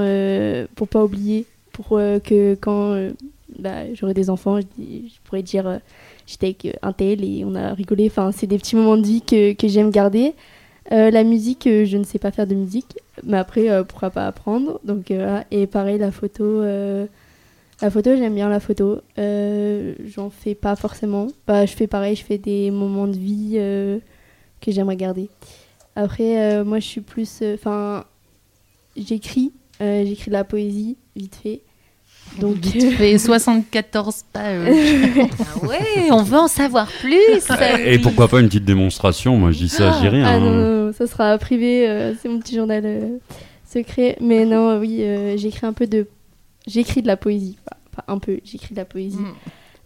pour 0.76 0.86
pas 0.86 1.02
oublier, 1.02 1.44
pour 1.72 1.88
que 1.88 2.54
quand 2.54 3.10
bah, 3.58 3.92
j'aurai 3.94 4.14
des 4.14 4.30
enfants, 4.30 4.60
je, 4.60 5.20
pourrais 5.24 5.42
dire 5.42 5.80
j'étais 6.26 6.46
avec 6.46 6.64
euh, 6.66 6.72
un 6.82 6.92
tel 6.92 7.24
et 7.24 7.44
on 7.44 7.54
a 7.54 7.72
rigolé. 7.72 8.06
Enfin, 8.06 8.32
c'est 8.32 8.46
des 8.46 8.58
petits 8.58 8.76
moments 8.76 8.96
de 8.96 9.06
vie 9.06 9.22
que, 9.22 9.52
que 9.54 9.68
j'aime 9.68 9.90
garder. 9.90 10.34
Euh, 10.92 11.10
la 11.10 11.24
musique, 11.24 11.66
euh, 11.66 11.84
je 11.84 11.96
ne 11.96 12.04
sais 12.04 12.18
pas 12.18 12.30
faire 12.30 12.46
de 12.46 12.54
musique, 12.54 12.98
mais 13.24 13.38
après, 13.38 13.84
pourquoi 13.84 14.10
pas 14.10 14.26
apprendre. 14.26 14.80
Donc. 14.84 15.12
Et 15.50 15.66
pareil, 15.66 15.98
la 15.98 16.10
photo, 16.10 16.62
la 16.62 17.90
photo, 17.90 18.16
j'aime 18.16 18.34
bien 18.34 18.48
la 18.48 18.60
photo. 18.60 19.00
J'en 19.16 20.30
fais 20.30 20.54
pas 20.54 20.76
forcément. 20.76 21.28
Bah, 21.46 21.66
je 21.66 21.72
fais 21.72 21.86
pareil, 21.86 22.16
je 22.16 22.24
fais 22.24 22.38
des 22.38 22.70
moments 22.70 23.06
de 23.06 23.16
vie 23.16 23.54
que 24.60 24.70
j'aimerais 24.70 24.96
garder. 24.96 25.28
Après, 25.94 26.62
moi, 26.64 26.78
je 26.78 26.86
suis 26.86 27.00
plus. 27.00 27.42
Enfin, 27.54 28.04
j'écris. 28.96 29.52
j'écris 29.80 30.28
de 30.28 30.32
la 30.32 30.44
poésie, 30.44 30.96
vite 31.16 31.36
fait. 31.36 31.62
Donc, 32.40 32.60
Tu 32.60 32.90
fais 32.92 33.18
74 33.18 34.24
pages. 34.32 34.68
Ah 34.68 35.66
ouais, 35.66 36.10
on 36.10 36.22
veut 36.22 36.38
en 36.38 36.48
savoir 36.48 36.86
plus. 37.00 37.16
Et 37.84 37.98
pourquoi 37.98 38.28
pas 38.28 38.40
une 38.40 38.46
petite 38.48 38.64
démonstration 38.64 39.36
Moi, 39.36 39.52
je 39.52 39.58
dis 39.58 39.68
ça, 39.68 39.92
je 39.92 40.00
dis 40.00 40.08
rien. 40.08 40.26
Ah 40.26 40.38
non, 40.38 40.46
hein. 40.48 40.52
non, 40.52 40.86
non, 40.86 40.92
ça 40.92 41.06
sera 41.06 41.36
privé, 41.38 41.88
euh, 41.88 42.14
c'est 42.20 42.28
mon 42.28 42.38
petit 42.38 42.54
journal 42.56 42.82
euh, 42.84 43.18
secret. 43.70 44.16
Mais 44.20 44.44
non, 44.44 44.68
euh, 44.70 44.80
oui, 44.80 45.02
euh, 45.02 45.36
j'écris 45.36 45.66
un 45.66 45.72
peu 45.72 45.86
de. 45.86 46.06
J'écris 46.66 47.02
de 47.02 47.06
la 47.06 47.16
poésie. 47.16 47.56
Enfin, 47.64 48.04
pas 48.06 48.12
un 48.12 48.18
peu, 48.18 48.40
j'écris 48.44 48.74
de 48.74 48.80
la 48.80 48.84
poésie. 48.84 49.18
Mm. 49.18 49.34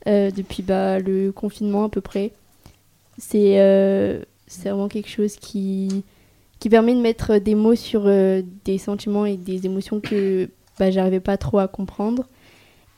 euh, 0.09 0.31
depuis 0.31 0.63
bah, 0.63 0.99
le 0.99 1.31
confinement 1.33 1.85
à 1.85 1.89
peu 1.89 2.01
près. 2.01 2.33
C'est 3.19 3.61
euh, 3.61 4.21
c'est 4.47 4.71
vraiment 4.71 4.89
quelque 4.89 5.11
chose 5.11 5.37
qui, 5.37 6.03
qui 6.59 6.69
permet 6.69 6.95
de 6.95 7.01
mettre 7.01 7.39
des 7.39 7.55
mots 7.55 7.75
sur 7.77 8.03
euh, 8.07 8.43
des 8.65 8.79
sentiments 8.79 9.27
et 9.27 9.37
des 9.37 9.67
émotions 9.67 10.01
que 10.01 10.49
bah, 10.79 10.91
j'arrivais 10.91 11.21
pas 11.21 11.37
trop 11.37 11.59
à 11.59 11.69
comprendre. 11.69 12.25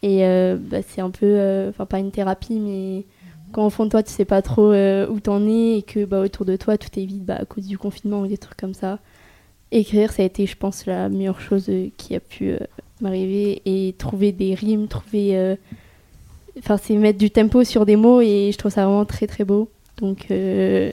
Et 0.03 0.25
euh, 0.27 0.57
bah, 0.61 0.79
c'est 0.87 1.01
un 1.01 1.11
peu, 1.11 1.27
euh, 1.27 1.71
enfin 1.71 1.87
pas 1.87 1.99
une 1.99 2.11
thérapie, 2.11 2.59
mais 2.59 3.05
quand 3.53 3.67
au 3.67 3.71
fond 3.71 3.85
de 3.85 3.91
toi 3.91 4.03
tu 4.03 4.11
sais 4.11 4.25
pas 4.25 4.43
trop 4.43 4.73
euh, 4.73 5.07
où 5.09 5.21
t'en 5.21 5.47
es 5.47 5.79
et 5.79 5.83
que 5.83 6.05
bah, 6.05 6.21
autour 6.21 6.45
de 6.47 6.57
toi 6.57 6.77
tout 6.79 6.89
est 6.99 7.05
vide 7.05 7.25
bah, 7.25 7.37
à 7.41 7.45
cause 7.45 7.67
du 7.67 7.79
confinement 7.79 8.23
ou 8.23 8.27
des 8.27 8.39
trucs 8.39 8.57
comme 8.59 8.75
ça. 8.75 8.99
Écrire, 9.71 10.13
ça 10.13 10.23
a 10.23 10.27
été, 10.27 10.45
je 10.47 10.57
pense, 10.57 10.85
la 10.87 11.09
meilleure 11.09 11.41
chose 11.41 11.71
qui 11.97 12.15
a 12.15 12.21
pu 12.21 12.53
m'arriver. 13.01 13.63
Et 13.65 13.95
trouver 13.97 14.31
des 14.33 14.55
rimes, 14.55 14.87
trouver 14.87 15.57
Enfin, 16.59 16.77
c'est 16.77 16.95
mettre 16.97 17.19
du 17.19 17.31
tempo 17.31 17.65
sur 17.65 17.87
des 17.87 17.97
mots 17.97 18.21
et 18.21 18.51
je 18.53 18.59
trouve 18.59 18.71
ça 18.71 18.85
vraiment 18.85 19.07
très 19.07 19.27
très 19.27 19.45
beau. 19.45 19.71
Donc, 19.99 20.27
Eh 20.31 20.93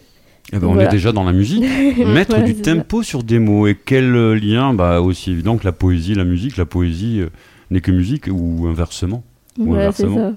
ben, 0.54 0.64
on 0.64 0.74
Voilà. 0.74 0.86
est 0.88 0.92
déjà 0.92 1.12
dans 1.12 1.26
la 1.26 1.34
musique. 1.34 1.62
Mettre 1.98 2.30
Voilà, 2.38 2.46
du 2.46 2.54
ça. 2.54 2.62
tempo 2.74 3.04
sur 3.04 3.24
des 3.24 3.40
mots. 3.40 3.68
Et 3.68 3.76
quel 3.76 4.14
lien 4.36 4.74
bah, 4.74 5.02
Aussi 5.02 5.32
évident 5.32 5.58
que 5.58 5.66
la 5.66 5.74
poésie, 5.74 6.16
la 6.16 6.24
musique. 6.24 6.56
La 6.56 6.64
poésie 6.66 7.22
n'est 7.72 7.82
que 7.82 7.92
musique 7.92 8.26
ou 8.32 8.68
inversement. 8.68 9.24
Ou 9.58 9.66
voilà, 9.68 9.92
c'est 9.92 10.04
inversement. 10.04 10.36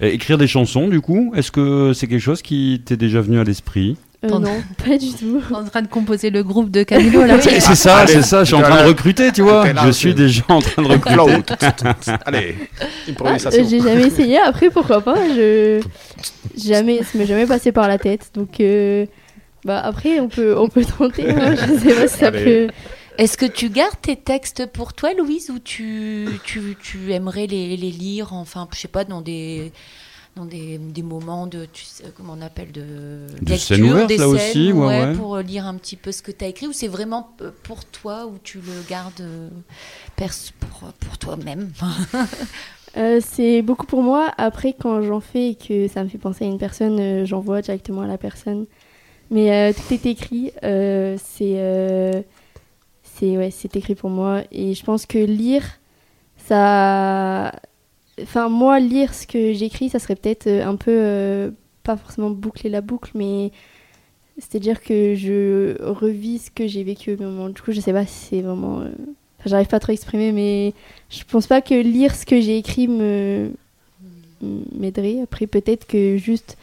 ça. 0.00 0.06
Et 0.06 0.14
écrire 0.14 0.36
des 0.38 0.48
chansons, 0.48 0.88
du 0.88 1.00
coup, 1.00 1.32
est-ce 1.36 1.52
que 1.52 1.92
c'est 1.94 2.06
quelque 2.08 2.18
chose 2.22 2.42
qui 2.42 2.82
t'est 2.84 2.96
déjà 2.96 3.20
venu 3.20 3.38
à 3.38 3.44
l'esprit 3.44 3.96
Euh, 4.24 4.28
non, 4.28 4.60
pas 4.84 4.98
du 4.98 5.12
tout. 5.12 5.40
en 5.54 5.62
train 5.64 5.82
de 5.82 5.86
composer 5.86 6.30
le 6.30 6.42
groupe 6.42 6.70
de 6.70 6.82
Camilo 6.82 7.24
là. 7.24 7.40
C'est 7.40 7.60
ça, 7.60 8.04
c'est 8.06 8.22
ça, 8.22 8.40
je 8.40 8.46
suis 8.46 8.54
en 8.56 8.62
train 8.62 8.82
de 8.82 8.88
recruter, 8.88 9.30
tu 9.32 9.42
vois. 9.42 9.72
Là, 9.72 9.82
Je 9.86 9.92
suis 9.92 10.12
déjà 10.14 10.42
en 10.48 10.60
train 10.60 10.82
de 10.82 10.88
recruter. 10.88 11.42
Allez, 12.26 12.56
Ah, 12.80 12.84
improvisation. 13.08 13.62
euh, 13.62 13.66
J'ai 13.70 13.80
jamais 13.80 14.06
essayé. 14.08 14.38
Après, 14.38 14.70
pourquoi 14.70 15.00
pas 15.02 15.16
Je 15.36 15.80
jamais, 16.62 17.02
ça 17.04 17.16
m'est 17.16 17.26
jamais 17.26 17.46
passé 17.46 17.70
par 17.70 17.86
la 17.86 17.98
tête. 17.98 18.30
Donc, 18.34 18.58
euh, 18.60 19.06
bah 19.64 19.78
après, 19.84 20.18
on 20.20 20.28
peut, 20.28 20.58
on 20.58 20.68
peut 20.68 20.84
tenter. 20.84 21.30
hein. 21.30 21.54
Je 21.54 21.78
sais 21.78 21.94
pas 21.94 22.08
si 22.08 22.18
ça 22.18 22.26
Allez. 22.28 22.44
peut. 22.44 22.68
Est-ce 23.20 23.36
que 23.36 23.44
tu 23.44 23.68
gardes 23.68 24.00
tes 24.00 24.16
textes 24.16 24.64
pour 24.66 24.94
toi, 24.94 25.12
Louise, 25.12 25.50
ou 25.50 25.58
tu, 25.58 26.26
tu, 26.44 26.74
tu 26.82 27.12
aimerais 27.12 27.46
les, 27.46 27.76
les 27.76 27.90
lire, 27.90 28.32
enfin, 28.32 28.66
je 28.72 28.78
sais 28.78 28.88
pas, 28.88 29.04
dans 29.04 29.20
des 29.20 29.72
dans 30.36 30.44
des, 30.44 30.78
des 30.78 31.02
moments 31.02 31.48
de, 31.48 31.66
tu 31.72 31.84
sais, 31.84 32.04
comment 32.16 32.34
on 32.38 32.40
appelle, 32.40 32.70
de, 32.70 33.26
De 33.42 33.50
lecture, 33.50 33.76
scène 33.76 33.82
ouverte, 33.90 34.08
des 34.08 34.16
là 34.16 34.24
scènes, 34.26 34.34
aussi, 34.36 34.72
ouais, 34.72 34.86
ouais. 34.86 35.12
pour 35.16 35.36
lire 35.38 35.66
un 35.66 35.74
petit 35.74 35.96
peu 35.96 36.12
ce 36.12 36.22
que 36.22 36.30
tu 36.30 36.44
as 36.44 36.48
écrit, 36.48 36.68
ou 36.68 36.72
c'est 36.72 36.86
vraiment 36.88 37.34
pour 37.64 37.84
toi, 37.84 38.26
ou 38.26 38.38
tu 38.42 38.58
le 38.58 38.88
gardes 38.88 39.20
euh, 39.20 39.48
pour, 40.60 40.92
pour 40.92 41.18
toi-même? 41.18 41.70
Euh, 42.96 43.20
c'est 43.24 43.62
beaucoup 43.62 43.86
pour 43.86 44.02
moi. 44.02 44.32
Après, 44.36 44.72
quand 44.72 45.00
j'en 45.02 45.20
fais 45.20 45.50
et 45.50 45.54
que 45.54 45.86
ça 45.86 46.02
me 46.02 46.08
fait 46.08 46.18
penser 46.18 46.44
à 46.44 46.48
une 46.48 46.58
personne, 46.58 46.98
euh, 46.98 47.24
j'envoie 47.24 47.62
directement 47.62 48.00
à 48.02 48.08
la 48.08 48.18
personne. 48.18 48.66
Mais 49.30 49.52
euh, 49.52 49.72
tout 49.72 49.94
est 49.94 50.06
écrit. 50.06 50.50
euh, 50.64 51.16
c'est 51.24 51.52
euh, 51.58 52.20
c'est 53.20 53.36
ouais, 53.38 53.50
c'est 53.50 53.76
écrit 53.76 53.94
pour 53.94 54.10
moi. 54.10 54.42
Et 54.52 54.74
je 54.74 54.84
pense 54.84 55.06
que 55.06 55.18
lire, 55.18 55.64
ça. 56.38 57.52
Enfin, 58.22 58.48
moi, 58.48 58.80
lire 58.80 59.14
ce 59.14 59.26
que 59.26 59.52
j'écris, 59.52 59.88
ça 59.90 59.98
serait 59.98 60.16
peut-être 60.16 60.46
euh, 60.46 60.66
un 60.66 60.76
peu. 60.76 60.90
euh, 60.92 61.50
pas 61.82 61.96
forcément 61.96 62.30
boucler 62.30 62.70
la 62.70 62.80
boucle, 62.80 63.12
mais. 63.14 63.52
C'est-à-dire 64.38 64.82
que 64.82 65.14
je 65.16 65.76
revis 65.82 66.38
ce 66.38 66.50
que 66.50 66.66
j'ai 66.66 66.82
vécu 66.82 67.12
au 67.14 67.22
moment. 67.22 67.48
Du 67.50 67.60
coup, 67.60 67.72
je 67.72 67.80
sais 67.80 67.92
pas 67.92 68.06
si 68.06 68.26
c'est 68.28 68.40
vraiment. 68.40 68.80
euh, 68.80 68.88
Enfin, 69.38 69.50
j'arrive 69.50 69.68
pas 69.68 69.80
trop 69.80 69.90
à 69.90 69.94
exprimer, 69.94 70.32
mais 70.32 70.74
je 71.08 71.24
pense 71.24 71.46
pas 71.46 71.62
que 71.62 71.74
lire 71.74 72.14
ce 72.14 72.26
que 72.26 72.40
j'ai 72.42 72.58
écrit 72.58 72.88
me 72.88 73.52
m'aiderait. 74.72 75.20
Après, 75.22 75.46
peut-être 75.46 75.86
que 75.86 76.16
juste 76.18 76.56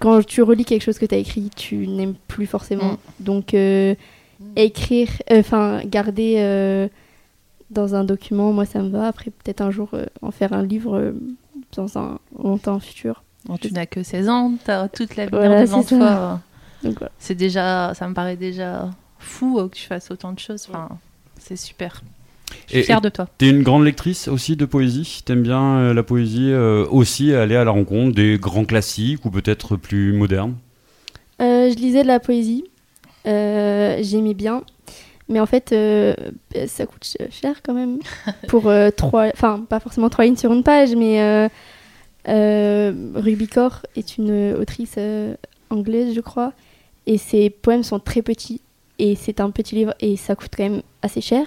quand 0.00 0.24
tu 0.26 0.42
relis 0.42 0.64
quelque 0.64 0.82
chose 0.82 0.98
que 0.98 1.06
tu 1.06 1.14
as 1.14 1.18
écrit, 1.18 1.50
tu 1.54 1.86
n'aimes 1.86 2.14
plus 2.26 2.46
forcément. 2.46 2.92
Mm. 2.92 2.98
Donc, 3.20 3.54
euh, 3.54 3.94
écrire, 4.56 5.08
euh, 5.30 5.40
enfin, 5.40 5.80
garder 5.84 6.36
euh, 6.38 6.88
dans 7.70 7.94
un 7.94 8.04
document, 8.04 8.52
moi, 8.52 8.64
ça 8.66 8.80
me 8.80 8.88
va. 8.90 9.06
Après, 9.08 9.30
peut-être 9.30 9.60
un 9.60 9.70
jour 9.70 9.88
euh, 9.94 10.06
en 10.20 10.30
faire 10.30 10.52
un 10.52 10.62
livre 10.62 10.96
euh, 10.98 11.12
dans 11.76 11.98
un 11.98 12.18
longtemps 12.42 12.80
futur. 12.80 13.22
Bon, 13.46 13.56
tu 13.56 13.72
n'as 13.72 13.86
que 13.86 14.02
16 14.02 14.28
ans, 14.28 14.52
tu 14.64 14.70
as 14.70 14.88
toute 14.88 15.16
la 15.16 15.24
vie 15.24 15.30
Voilà, 15.32 15.62
devant 15.62 15.82
toi. 15.82 16.40
Voilà. 16.84 17.10
C'est 17.18 17.34
déjà, 17.34 17.92
ça 17.94 18.08
me 18.08 18.14
paraît 18.14 18.36
déjà 18.36 18.90
fou 19.18 19.68
que 19.68 19.76
tu 19.76 19.86
fasses 19.86 20.10
autant 20.10 20.32
de 20.32 20.38
choses. 20.38 20.66
Enfin, 20.68 20.88
c'est 21.38 21.56
super. 21.56 22.02
Je 22.66 22.72
suis 22.72 22.78
Et- 22.80 22.82
fière 22.82 23.00
de 23.00 23.08
toi. 23.08 23.26
T'es 23.38 23.48
une 23.48 23.62
grande 23.62 23.84
lectrice 23.84 24.28
aussi 24.28 24.56
de 24.56 24.64
poésie? 24.66 25.22
T'aimes 25.24 25.42
bien 25.42 25.76
euh, 25.78 25.94
la 25.94 26.02
poésie 26.02 26.50
euh, 26.52 26.84
aussi 26.90 27.32
aller 27.34 27.56
à 27.56 27.64
la 27.64 27.70
rencontre 27.70 28.14
des 28.14 28.36
grands 28.38 28.64
classiques 28.64 29.24
ou 29.24 29.30
peut-être 29.30 29.76
plus 29.76 30.12
modernes? 30.12 30.54
Euh, 31.40 31.70
je 31.70 31.76
lisais 31.76 32.02
de 32.02 32.08
la 32.08 32.20
poésie. 32.20 32.64
Euh, 33.26 33.98
J'aimais 34.02 34.34
bien. 34.34 34.62
Mais 35.28 35.40
en 35.40 35.46
fait, 35.46 35.72
euh, 35.72 36.14
ça 36.66 36.84
coûte 36.86 37.04
ch- 37.04 37.30
cher 37.30 37.62
quand 37.62 37.72
même. 37.74 37.98
Pour 38.48 38.68
euh, 38.68 38.90
trois. 38.90 39.28
Enfin, 39.28 39.64
pas 39.68 39.80
forcément 39.80 40.10
trois 40.10 40.24
lignes 40.24 40.36
sur 40.36 40.52
une 40.52 40.62
page, 40.64 40.94
mais 40.96 41.48
euh, 42.28 42.92
Ruby 43.14 43.48
Kaur 43.48 43.82
est 43.96 44.18
une 44.18 44.54
autrice 44.54 44.96
anglaise, 45.70 46.14
je 46.14 46.20
crois. 46.20 46.52
Et 47.06 47.18
ses 47.18 47.50
poèmes 47.50 47.82
sont 47.82 47.98
très 47.98 48.22
petits. 48.22 48.60
Et 48.98 49.14
c'est 49.16 49.40
un 49.40 49.50
petit 49.50 49.74
livre 49.74 49.94
et 50.00 50.16
ça 50.16 50.34
coûte 50.36 50.50
quand 50.56 50.62
même 50.64 50.82
assez 51.02 51.20
cher. 51.20 51.44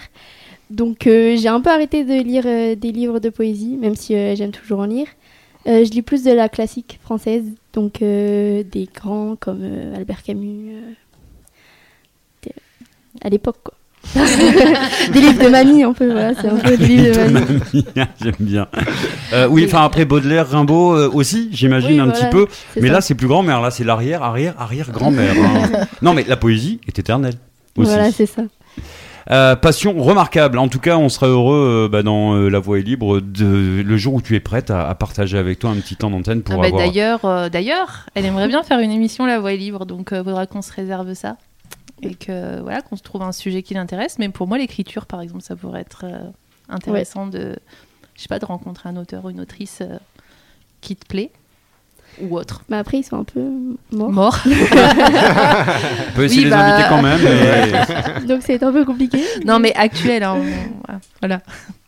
Donc 0.70 1.02
j'ai 1.04 1.48
un 1.48 1.62
peu 1.62 1.70
arrêté 1.70 2.04
de 2.04 2.22
lire 2.22 2.44
des 2.76 2.92
livres 2.92 3.20
de 3.20 3.30
poésie, 3.30 3.78
même 3.78 3.96
si 3.96 4.14
j'aime 4.36 4.52
toujours 4.52 4.80
en 4.80 4.86
lire. 4.86 5.08
Je 5.66 5.90
lis 5.92 6.02
plus 6.02 6.24
de 6.24 6.32
la 6.32 6.50
classique 6.50 7.00
française, 7.02 7.46
donc 7.72 8.00
des 8.00 8.90
grands 8.94 9.36
comme 9.40 9.64
Albert 9.96 10.24
Camus, 10.24 10.76
à 13.22 13.30
l'époque 13.30 13.58
quoi. 13.64 13.74
des 14.16 15.20
livres 15.20 15.44
de 15.44 15.50
mamie 15.50 15.82
un 15.84 15.94
peu, 15.94 16.12
voilà, 16.12 16.34
c'est 16.40 16.48
un 16.48 16.58
peu 16.58 16.78
des 16.78 16.86
livres 16.86 17.26
de 17.26 17.32
mamie. 17.32 17.86
J'aime 18.22 18.36
bien. 18.40 18.68
Euh, 19.34 19.48
oui, 19.50 19.64
enfin 19.68 19.84
après 19.84 20.06
Baudelaire, 20.06 20.48
Rimbaud 20.48 20.94
euh, 20.96 21.10
aussi, 21.12 21.50
j'imagine 21.52 21.94
Oui, 21.94 22.00
un 22.00 22.06
voilà, 22.06 22.20
petit 22.20 22.30
peu. 22.30 22.46
c'est 22.76 22.82
Mais 22.82 22.88
ça. 22.90 22.94
là, 22.94 23.02
c'est 23.02 23.16
plus 23.16 23.28
grand-mère. 23.28 23.62
Là, 23.62 23.72
c'est 23.72 23.84
l'arrière, 23.84 24.22
arrière, 24.22 24.54
arrière 24.60 24.92
grand-mère. 24.92 25.34
hein. 25.36 25.88
non, 26.04 26.14
mais 26.14 26.24
la 26.28 26.38
poésie 26.38 26.80
est 26.88 27.00
éternelle. 27.00 27.34
Aussi. 27.78 27.90
Voilà, 27.90 28.12
c'est 28.12 28.28
ça. 28.28 28.44
Euh, 29.32 29.56
passion 29.56 30.00
remarquable. 30.00 30.60
En 30.60 30.68
tout 30.68 30.80
cas, 30.80 30.98
on 30.98 31.10
serait 31.10 31.26
heureux 31.26 31.86
euh, 31.86 31.90
bah, 31.90 32.04
dans 32.04 32.36
euh, 32.36 32.48
La 32.50 32.60
Voix 32.60 32.78
est 32.78 32.84
libre 32.84 33.20
de, 33.22 33.82
le 33.84 33.98
jour 33.98 34.14
où 34.14 34.22
tu 34.22 34.36
es 34.36 34.40
prête 34.40 34.70
à, 34.70 34.88
à 34.88 34.94
partager 34.94 35.40
avec 35.40 35.58
toi 35.58 35.72
un 35.72 35.78
petit 35.78 35.96
temps 35.96 36.12
d'antenne 36.12 36.44
pour 36.44 36.54
Ah 36.54 36.58
bah, 36.62 36.68
avoir. 36.68 36.84
D'ailleurs, 36.86 37.26
euh, 37.26 37.50
d'ailleurs, 37.50 38.06
elle 38.14 38.26
aimerait 38.26 38.48
bien 38.48 38.62
faire 38.62 38.78
une 38.78 38.92
émission 38.92 39.26
La 39.26 39.40
Voix 39.40 39.52
est 39.54 39.58
libre, 39.58 39.88
donc 39.88 40.10
il 40.12 40.24
faudra 40.24 40.46
qu'on 40.46 40.62
se 40.62 40.72
réserve 40.72 41.16
ça 41.16 41.38
et 42.02 42.16
que 42.16 42.60
voilà 42.62 42.82
qu'on 42.82 42.96
se 42.96 43.04
trouve 43.04 43.22
un 43.22 43.32
sujet 43.32 43.64
qui 43.64 43.74
l'intéresse. 43.74 44.20
Mais 44.20 44.30
pour 44.30 44.48
moi, 44.48 44.58
l'écriture, 44.58 45.06
par 45.06 45.22
exemple, 45.22 45.42
ça 45.42 45.56
pourrait 45.56 45.82
être 45.82 46.06
euh, 46.06 46.30
intéressant 46.70 47.28
de, 47.28 47.56
je 48.16 48.22
sais 48.22 48.28
pas, 48.28 48.40
de 48.40 48.46
rencontrer 48.46 48.90
un 48.90 48.98
auteur 48.98 49.26
ou 49.26 49.30
une 49.30 49.40
autrice 49.40 49.80
euh, 49.82 49.98
qui 50.82 50.96
te 50.96 51.06
plaît 51.06 51.32
ou 52.22 52.38
autre. 52.38 52.62
Mais 52.70 52.78
après, 52.78 52.98
ils 52.98 53.04
sont 53.04 53.20
un 53.20 53.24
peu 53.24 53.42
morts. 53.92 54.12
Mort. 54.12 54.40
On 54.46 56.12
peut 56.16 56.26
essayer 56.26 56.44
Oui, 56.44 56.46
de 56.46 56.50
les 56.50 56.50
bah. 56.56 56.66
inviter 56.76 56.90
quand 56.90 57.02
même. 57.02 57.20
mais- 57.24 58.26
Donc 58.28 58.42
c'est 58.46 58.62
un 58.64 58.72
peu 58.72 58.86
compliqué. 58.86 59.24
non, 59.46 59.60
mais 59.60 59.74
actuel. 59.76 60.24
hein, 60.24 60.36
on- 60.38 60.94
voilà. 61.22 61.40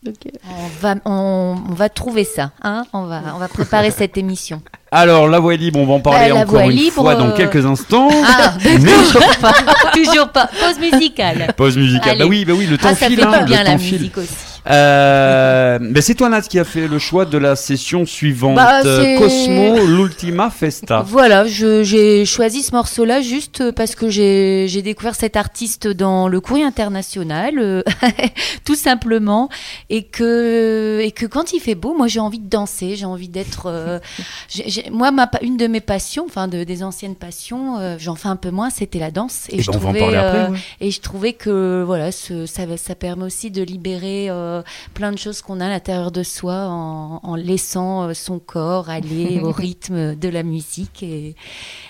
Euh, 0.08 0.12
on 0.50 0.68
va, 0.82 0.96
on, 1.06 1.56
on 1.70 1.74
va 1.74 1.90
trouver 1.90 2.24
ça, 2.24 2.52
hein 2.64 2.84
on, 2.94 3.04
va, 3.08 3.22
on 3.36 3.40
va 3.40 3.48
préparer 3.50 3.92
cette 3.92 4.18
émission. 4.18 4.62
Alors, 4.90 5.28
La 5.28 5.40
Voix 5.40 5.54
est 5.54 5.58
libre, 5.58 5.80
on 5.80 5.86
va 5.86 5.94
en 5.96 6.00
parler 6.00 6.30
Bah, 6.32 6.38
encore 6.38 6.62
une 6.62 6.70
libre, 6.78 6.94
fois 7.02 7.16
dans 7.16 7.28
euh, 7.28 7.36
quelques 7.36 7.66
instants. 7.66 8.08
Ah, 8.26 8.54
Mais- 8.64 8.78
toujours 8.78 9.36
pas, 9.42 9.54
toujours 9.94 10.30
pas. 10.30 10.48
Pause 10.48 10.80
musicale. 10.80 11.48
Pause 11.58 11.78
musicale. 11.78 12.10
Allez. 12.12 12.20
Bah 12.20 12.26
oui, 12.30 12.46
bah 12.46 12.54
oui, 12.56 12.68
le 12.68 12.78
temps 12.78 12.88
Ah, 12.92 12.96
ça 12.96 13.08
file. 13.08 13.18
fait 13.20 13.26
hein, 13.26 13.40
le 13.42 13.46
bien 13.46 13.64
la 13.64 13.78
file. 13.78 13.94
musique 14.00 14.18
aussi. 14.18 14.57
Euh, 14.70 15.78
mais 15.82 16.02
c'est 16.02 16.16
toi 16.16 16.30
Nat 16.30 16.42
qui 16.42 16.60
a 16.60 16.64
fait 16.64 16.88
le 16.88 17.00
choix 17.00 17.26
de 17.26 17.38
la 17.38 17.56
session 17.56 18.06
suivante. 18.06 18.56
Bah, 18.56 18.82
Euh, 18.86 19.18
Cosmo, 19.18 19.86
l'Ultima 19.86 20.50
Festa. 20.50 21.02
Voilà, 21.06 21.46
j'ai 21.48 22.26
choisi 22.26 22.64
ce 22.64 22.72
morceau-là 22.74 23.22
juste 23.22 23.72
parce 23.72 23.96
que 23.96 24.10
j'ai 24.10 24.82
découvert 24.82 25.16
cet 25.16 25.36
artiste 25.38 25.88
dans 25.88 26.28
le 26.28 26.40
courrier 26.42 26.64
international, 26.66 27.56
euh, 27.60 27.82
tout 28.66 28.76
simplement, 28.76 29.50
et 29.90 30.04
que, 30.04 31.00
et 31.04 31.12
que 31.12 31.26
quand 31.26 31.54
il 31.54 31.60
fait 31.60 31.76
beau, 31.76 31.96
moi 31.96 32.08
j'ai 32.08 32.20
envie 32.20 32.40
de 32.40 32.50
danser, 32.50 32.96
j'ai 32.96 33.06
envie 33.06 33.30
d'être. 33.30 33.64
euh, 33.68 34.00
moi, 34.92 35.12
ma, 35.12 35.30
une 35.42 35.58
de 35.58 35.68
mes 35.68 35.82
passions, 35.82 36.26
enfin 36.28 36.48
de, 36.48 36.64
des 36.64 36.84
anciennes 36.84 37.16
passions, 37.16 37.80
euh, 37.80 37.96
j'en 38.00 38.16
fais 38.16 38.28
un 38.30 38.36
peu 38.36 38.52
moins, 38.52 38.70
c'était 38.70 39.00
la 39.00 39.12
danse. 39.12 39.46
Eh 39.50 39.62
je 39.62 39.72
ben, 39.72 39.78
trouvais, 39.80 40.00
parler 40.00 40.18
après. 40.18 40.50
ouais. 40.52 40.58
Et 40.82 40.92
je 40.92 41.02
trouvais 41.02 41.34
que 41.34 41.84
voilà, 41.86 42.12
ce- 42.12 42.46
ça, 42.46 42.64
ça 42.78 42.96
permet 42.96 43.24
aussi 43.24 43.52
de 43.52 43.62
libérer 43.64 44.28
euh, 44.30 44.57
plein 44.94 45.12
de 45.12 45.18
choses 45.18 45.42
qu'on 45.42 45.60
a 45.60 45.66
à 45.66 45.70
l'intérieur 45.70 46.12
de 46.12 46.24
soi 46.24 46.68
en, 46.68 47.20
en 47.24 47.36
laissant 47.36 48.04
euh, 48.10 48.14
son 48.14 48.40
corps 48.40 48.90
aller 48.90 49.40
au 49.44 49.52
rythme 49.52 50.16
de 50.16 50.30
la 50.30 50.44
musique 50.44 51.04
et, 51.04 51.36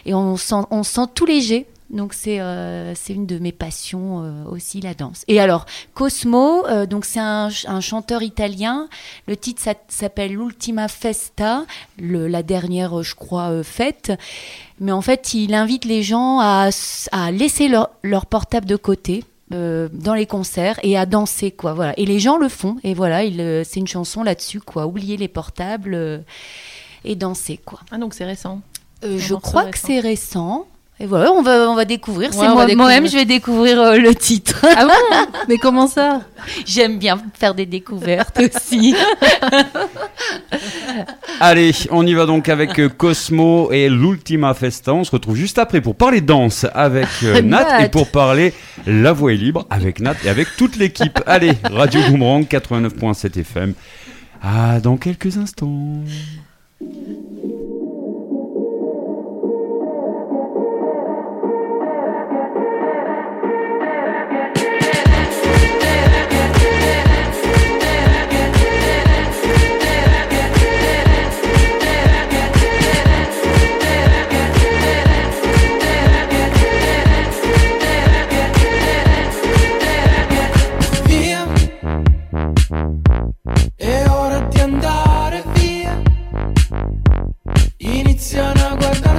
et 0.05 0.13
on 0.13 0.37
sent 0.37 0.55
on 0.71 0.83
se 0.83 0.93
sent 0.93 1.07
tout 1.13 1.25
léger. 1.25 1.65
Donc 1.89 2.13
c'est 2.13 2.41
euh, 2.41 2.93
une 3.07 3.25
de 3.25 3.39
mes 3.39 3.53
passions 3.53 4.21
euh, 4.21 4.43
aussi 4.51 4.81
la 4.81 4.93
danse. 4.93 5.23
Et 5.29 5.39
alors 5.39 5.65
Cosmo, 5.93 6.65
euh, 6.67 6.85
donc 6.85 7.05
c'est 7.05 7.21
un, 7.21 7.49
ch- 7.49 7.65
un 7.69 7.79
chanteur 7.79 8.23
italien. 8.23 8.89
Le 9.25 9.37
titre 9.37 9.61
s'appelle 9.87 10.33
l'Ultima 10.33 10.89
Festa, 10.89 11.63
le- 11.97 12.27
la 12.27 12.43
dernière 12.43 12.99
euh, 12.99 13.03
je 13.03 13.15
crois 13.15 13.51
euh, 13.51 13.63
fête. 13.63 14.11
Mais 14.81 14.91
en 14.91 15.01
fait 15.01 15.33
il 15.33 15.53
invite 15.53 15.85
les 15.85 16.03
gens 16.03 16.39
à, 16.41 16.69
laisser 17.31 17.69
leur, 17.69 17.89
leur 18.03 18.25
portable 18.25 18.65
de 18.65 18.75
côté 18.75 19.23
euh, 19.53 19.87
dans 19.93 20.13
les 20.13 20.25
concerts 20.25 20.79
et 20.83 20.97
à 20.97 21.05
danser 21.05 21.51
quoi 21.51 21.73
voilà. 21.73 21.93
Et 21.97 22.05
les 22.05 22.19
gens 22.19 22.37
le 22.37 22.49
font 22.49 22.77
et 22.83 22.93
voilà 22.93 23.23
il, 23.23 23.39
euh, 23.39 23.63
c'est 23.63 23.79
une 23.79 23.87
chanson 23.87 24.23
là-dessus 24.23 24.59
quoi 24.59 24.85
oublier 24.85 25.15
les 25.15 25.29
portables 25.29 25.93
euh, 25.93 26.19
et 27.05 27.15
danser 27.15 27.57
quoi. 27.57 27.79
Ah 27.91 27.97
donc 27.97 28.13
c'est 28.13 28.25
récent. 28.25 28.61
Je 29.03 29.35
crois 29.35 29.65
que 29.65 29.77
c'est 29.77 29.99
récent 29.99 30.67
et 30.99 31.05
voilà 31.05 31.31
on 31.31 31.43
va 31.43 31.69
on 31.69 31.75
va 31.75 31.85
découvrir 31.85 32.29
Ouais, 32.29 32.35
c'est 32.35 32.47
on 32.47 32.55
va 32.55 32.65
moi 32.65 32.75
moi-même 32.75 33.07
je 33.07 33.15
vais 33.15 33.25
découvrir 33.25 33.79
euh, 33.79 33.97
le 33.97 34.15
titre 34.15 34.65
Ah 34.75 34.85
bon 34.85 35.27
Mais 35.47 35.57
comment 35.57 35.87
ça? 35.87 36.21
J'aime 36.65 36.97
bien 36.97 37.21
faire 37.37 37.53
des 37.53 37.65
découvertes 37.67 38.39
aussi 38.39 38.95
Allez, 41.39 41.71
on 41.91 42.05
y 42.05 42.13
va 42.13 42.25
donc 42.25 42.49
avec 42.49 42.79
euh, 42.79 42.89
Cosmo 42.89 43.71
et 43.71 43.89
l'Ultima 43.89 44.53
Festa. 44.53 44.93
On 44.93 45.03
se 45.03 45.11
retrouve 45.11 45.35
juste 45.35 45.59
après 45.59 45.81
pour 45.81 45.95
parler 45.95 46.21
danse 46.21 46.65
avec 46.73 47.07
euh, 47.23 47.41
Nat, 47.41 47.63
Nat. 47.63 47.85
et 47.85 47.89
pour 47.89 48.09
parler 48.09 48.53
La 48.87 49.13
Voix 49.13 49.33
est 49.33 49.37
libre 49.37 49.67
avec 49.69 49.99
Nat 49.99 50.15
et 50.25 50.29
avec 50.29 50.47
toute 50.57 50.77
l'équipe. 50.77 51.19
Allez, 51.27 51.53
Radio 51.63 52.01
Boomerang 52.09 52.43
89.7 52.45 53.39
FM. 53.39 53.73
Ah, 54.41 54.79
dans 54.79 54.97
quelques 54.97 55.37
instants. 55.37 56.01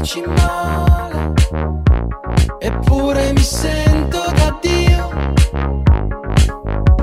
farci 0.08 0.22
male. 0.26 1.34
Eppure 2.58 3.32
mi 3.32 3.42
sento 3.42 4.24
da 4.34 4.58
Dio. 4.60 5.34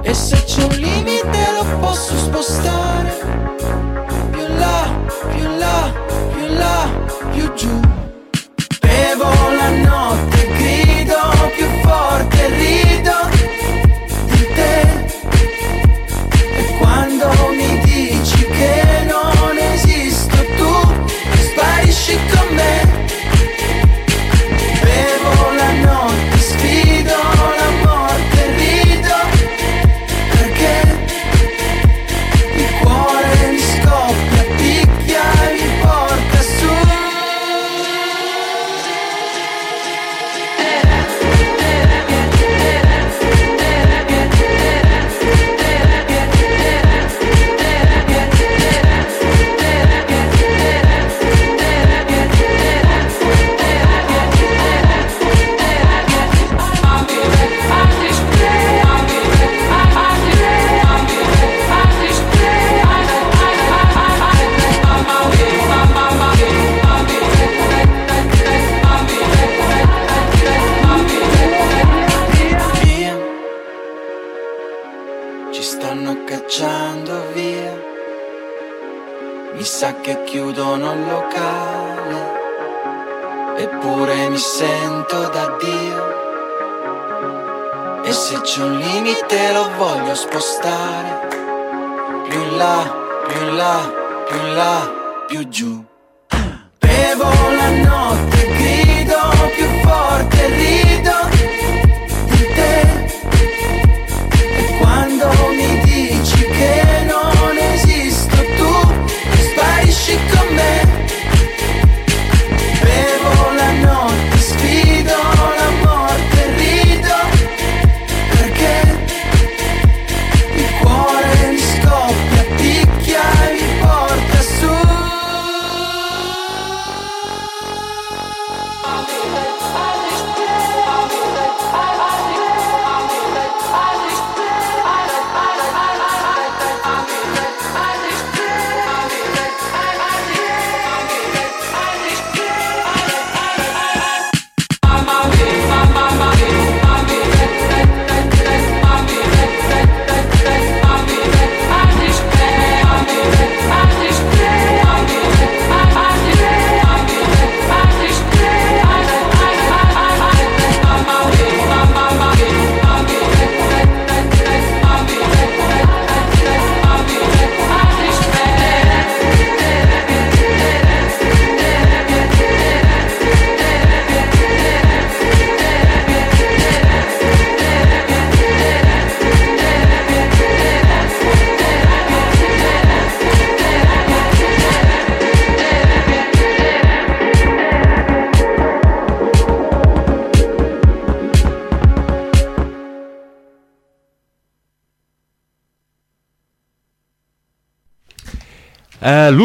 E 0.01 0.14
se 0.14 0.43
c'è 0.43 0.64
un 0.64 0.76
limite 0.76 1.51
lo 1.53 1.78
posso 1.80 2.18
spostare. 2.18 3.14
Più 4.32 4.47
là, 4.58 4.89
più 5.36 5.47
là, 5.58 5.93
più 6.34 6.56
là, 6.56 6.89
più 7.32 7.53
giù. 7.53 7.84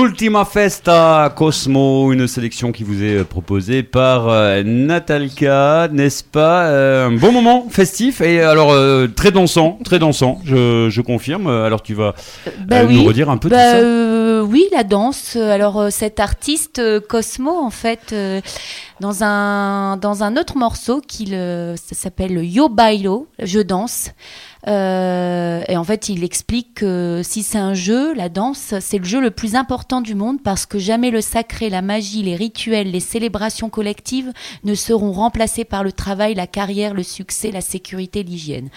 L'Ultima 0.02 0.46
Festa 0.46 1.30
Cosmo, 1.36 2.10
une 2.12 2.26
sélection 2.26 2.72
qui 2.72 2.84
vous 2.84 3.02
est 3.02 3.18
euh, 3.18 3.24
proposée 3.24 3.82
par 3.82 4.28
euh, 4.30 4.62
Natalka, 4.64 5.88
n'est-ce 5.92 6.24
pas 6.24 6.64
Euh, 6.68 7.08
Un 7.08 7.12
bon 7.16 7.32
moment 7.32 7.66
festif 7.68 8.22
et 8.22 8.40
alors 8.40 8.70
euh, 8.72 9.08
très 9.08 9.30
dansant, 9.30 9.78
très 9.84 9.98
dansant, 9.98 10.40
je, 10.44 10.88
je 10.88 11.00
confirme. 11.02 11.48
Alors 11.48 11.82
tu 11.82 11.92
vas 11.92 12.14
Bah 12.66 12.76
euh, 12.78 12.82
nous 12.84 13.00
oui. 13.00 13.06
redire 13.06 13.28
un 13.28 13.36
peu 13.36 13.50
Bah, 13.50 13.56
tout 13.74 13.80
ça 13.80 14.42
oui, 14.44 14.64
la 14.72 14.84
danse. 14.84 15.36
Alors 15.36 15.88
cet 15.90 16.18
artiste 16.18 16.80
Cosmo, 17.06 17.50
en 17.50 17.68
fait, 17.70 18.14
dans 19.00 19.22
un 19.22 19.98
dans 19.98 20.22
un 20.22 20.36
autre 20.38 20.56
morceau 20.56 21.02
qui 21.06 21.34
s'appelle 21.92 22.42
Yo 22.42 22.70
Bailo, 22.70 23.26
je 23.42 23.60
danse. 23.60 24.12
Euh, 24.68 25.62
et 25.68 25.76
en 25.78 25.84
fait, 25.84 26.10
il 26.10 26.22
explique 26.22 26.74
que 26.74 27.22
si 27.24 27.42
c'est 27.42 27.58
un 27.58 27.72
jeu, 27.72 28.12
la 28.14 28.28
danse, 28.28 28.74
c'est 28.80 28.98
le 28.98 29.04
jeu 29.04 29.20
le 29.20 29.30
plus 29.30 29.54
important 29.54 30.02
du 30.02 30.14
monde 30.14 30.42
parce 30.42 30.66
que 30.66 30.78
jamais 30.78 31.10
le 31.10 31.22
sacré, 31.22 31.70
la 31.70 31.80
magie, 31.80 32.22
les 32.22 32.36
rituels, 32.36 32.90
les 32.90 33.00
célébrations 33.00 33.70
collectives 33.70 34.32
ne 34.64 34.74
seront 34.74 35.12
remplacés 35.12 35.64
par 35.64 35.82
le 35.82 35.92
travail, 35.92 36.34
la 36.34 36.46
carrière, 36.46 36.92
le 36.92 37.02
succès, 37.02 37.50
la 37.50 37.62
sécurité, 37.62 38.22
l'hygiène. 38.22 38.68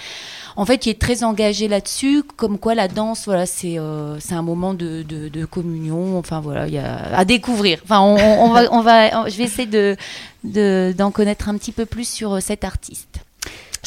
En 0.55 0.65
fait, 0.65 0.85
il 0.85 0.91
est 0.91 1.01
très 1.01 1.23
engagé 1.23 1.67
là-dessus, 1.67 2.23
comme 2.23 2.59
quoi 2.59 2.75
la 2.75 2.87
danse, 2.87 3.25
voilà, 3.25 3.45
c'est 3.45 3.77
euh, 3.77 4.19
c'est 4.19 4.35
un 4.35 4.41
moment 4.43 4.73
de, 4.73 5.03
de, 5.03 5.27
de 5.27 5.45
communion. 5.45 6.17
Enfin 6.17 6.39
voilà, 6.39 6.67
il 6.67 6.73
y 6.73 6.77
a 6.77 7.13
à 7.17 7.25
découvrir. 7.25 7.79
Enfin, 7.83 7.99
on, 8.01 8.51
va, 8.51 8.71
on 8.71 8.81
va, 8.81 9.27
je 9.29 9.35
vais 9.35 9.43
essayer 9.43 9.67
de 9.67 9.97
de- 10.45 10.93
d'en 10.97 11.11
connaître 11.11 11.49
un 11.49 11.57
petit 11.57 11.71
peu 11.71 11.85
plus 11.85 12.07
sur 12.07 12.33
euh, 12.33 12.39
cet 12.39 12.63
artiste. 12.63 13.22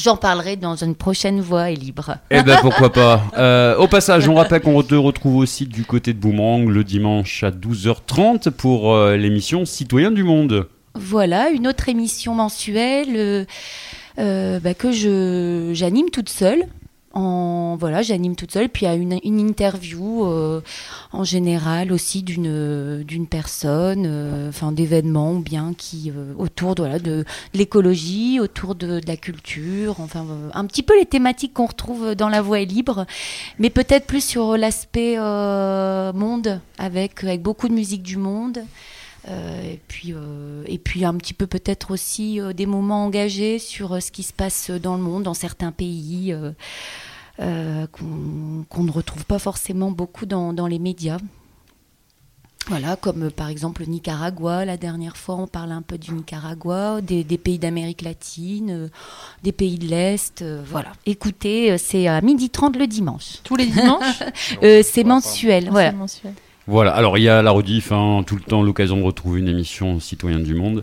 J'en 0.03 0.17
parlerai 0.17 0.57
dans 0.57 0.77
une 0.77 0.95
prochaine 0.95 1.41
voix 1.41 1.71
et 1.71 1.77
libre. 1.77 2.17
Eh 2.31 2.43
ben 2.43 2.59
pourquoi 2.61 2.93
pas. 2.93 3.23
Euh, 3.37 3.77
au 3.77 3.87
passage, 3.87 4.29
on 4.29 4.35
rappelle 4.35 4.61
qu'on 4.63 4.83
te 4.83 4.95
retrouve 4.95 5.37
aussi 5.37 5.67
du 5.67 5.85
côté 5.85 6.13
de 6.15 6.19
Boomerang 6.19 6.69
le 6.69 6.85
dimanche 6.85 7.43
à 7.43 7.51
12h30 7.51 8.51
pour 8.51 8.95
euh, 8.95 9.17
l'émission 9.17 9.65
Citoyens 9.65 10.11
du 10.11 10.23
Monde. 10.23 10.67
Voilà, 10.95 11.51
une 11.51 11.67
autre 11.67 11.89
émission 11.89 12.35
mensuelle 12.35 13.15
euh, 13.17 13.45
euh, 14.19 14.61
bah, 14.61 14.75
que 14.75 14.93
je 14.93 15.71
j'anime 15.75 16.09
toute 16.11 16.31
seule. 16.31 16.65
Voilà, 17.79 18.03
j'anime 18.03 18.37
toute 18.37 18.53
seule. 18.53 18.69
Puis 18.69 18.87
il 18.87 18.89
y 18.89 18.93
a 18.93 18.95
une, 18.95 19.39
interview 19.39 20.27
euh, 20.27 20.61
en 21.13 21.25
général 21.25 21.93
aussi 21.93 22.23
d'une 22.23 23.27
personne, 23.31 24.05
euh, 24.07 24.49
enfin 24.49 24.73
d'événements 24.73 25.35
bien 25.35 25.75
qui 25.77 26.11
euh, 26.11 26.33
autour 26.39 26.75
de, 26.75 27.25
l'écologie, 27.55 28.41
autour 28.41 28.75
de, 28.75 29.01
la 29.07 29.17
culture, 29.17 30.01
enfin 30.01 30.27
un 30.53 30.65
petit 30.67 30.83
peu 30.83 30.99
les 30.99 31.07
thématiques 31.07 31.55
qu'on 31.55 31.67
retrouve 31.67 32.15
dans 32.15 32.29
La 32.29 32.43
Voix 32.43 32.61
est 32.61 32.65
libre, 32.65 33.07
mais 33.59 33.71
peut-être 33.71 34.07
plus 34.07 34.25
sur 34.25 34.57
l'aspect 34.57 35.17
monde 35.17 36.61
avec 36.79 37.25
beaucoup 37.41 37.69
de 37.69 37.75
musique 37.75 38.03
du 38.03 38.17
monde. 38.17 38.61
Euh, 39.29 39.73
et, 39.73 39.81
puis, 39.89 40.13
euh, 40.13 40.63
et 40.67 40.79
puis 40.79 41.05
un 41.05 41.15
petit 41.15 41.35
peu 41.35 41.47
peut-être 41.47 41.91
aussi 41.91 42.41
euh, 42.41 42.53
des 42.53 42.67
moments 42.67 43.05
engagés 43.05 43.59
sur 43.59 43.95
euh, 43.95 44.01
ce 44.01 44.13
qui 44.13 44.23
se 44.23 44.33
passe 44.33 44.71
dans 44.71 44.97
le 44.97 45.03
monde, 45.03 45.25
dans 45.25 45.35
certains 45.35 45.73
pays, 45.73 46.33
euh, 46.33 46.53
euh, 47.41 47.87
qu'on 47.89 48.83
ne 48.85 48.91
retrouve 48.91 49.25
pas 49.27 49.39
forcément 49.39 49.91
beaucoup 49.91 50.27
dans, 50.27 50.53
dans 50.53 50.67
les 50.69 50.79
médias. 50.79 51.19
Voilà, 52.69 52.97
comme 52.97 53.25
euh, 53.25 53.31
par 53.31 53.49
exemple 53.49 53.83
le 53.83 53.89
Nicaragua, 53.89 54.65
la 54.65 54.77
dernière 54.77 55.17
fois 55.17 55.37
on 55.37 55.47
parlait 55.47 55.75
un 55.75 55.83
peu 55.83 55.99
du 55.99 56.13
Nicaragua, 56.13 57.01
des, 57.01 57.23
des 57.23 57.39
pays 57.39 57.59
d'Amérique 57.59 58.03
latine, 58.03 58.71
euh, 58.71 58.89
des 59.45 59.53
pays 59.53 59.79
de 59.79 59.87
l'Est, 59.87 60.43
euh, 60.43 60.63
voilà. 60.67 60.93
Écoutez, 61.05 61.79
c'est 61.79 62.09
à 62.09 62.21
12h30 62.21 62.77
le 62.79 62.87
dimanche. 62.87 63.39
Tous 63.45 63.57
les 63.57 63.67
dimanches 63.67 64.23
Euh, 64.63 64.83
c'est 64.85 65.05
mensuel, 65.05 65.69
voilà. 65.71 65.91
C'est 65.91 65.97
mensuel. 65.97 66.35
Voilà, 66.69 66.93
alors 66.93 67.17
il 67.17 67.23
y 67.23 67.29
a 67.29 67.43
la 67.43 67.53
rediff, 67.53 67.93
hein, 67.93 68.25
tout 68.27 68.35
le 68.35 68.41
temps 68.41 68.61
l'occasion 68.61 68.97
de 68.97 69.03
retrouver 69.05 69.39
une 69.39 69.49
émission 69.49 70.01
Citoyens 70.01 70.41
du 70.41 70.55
Monde. 70.55 70.83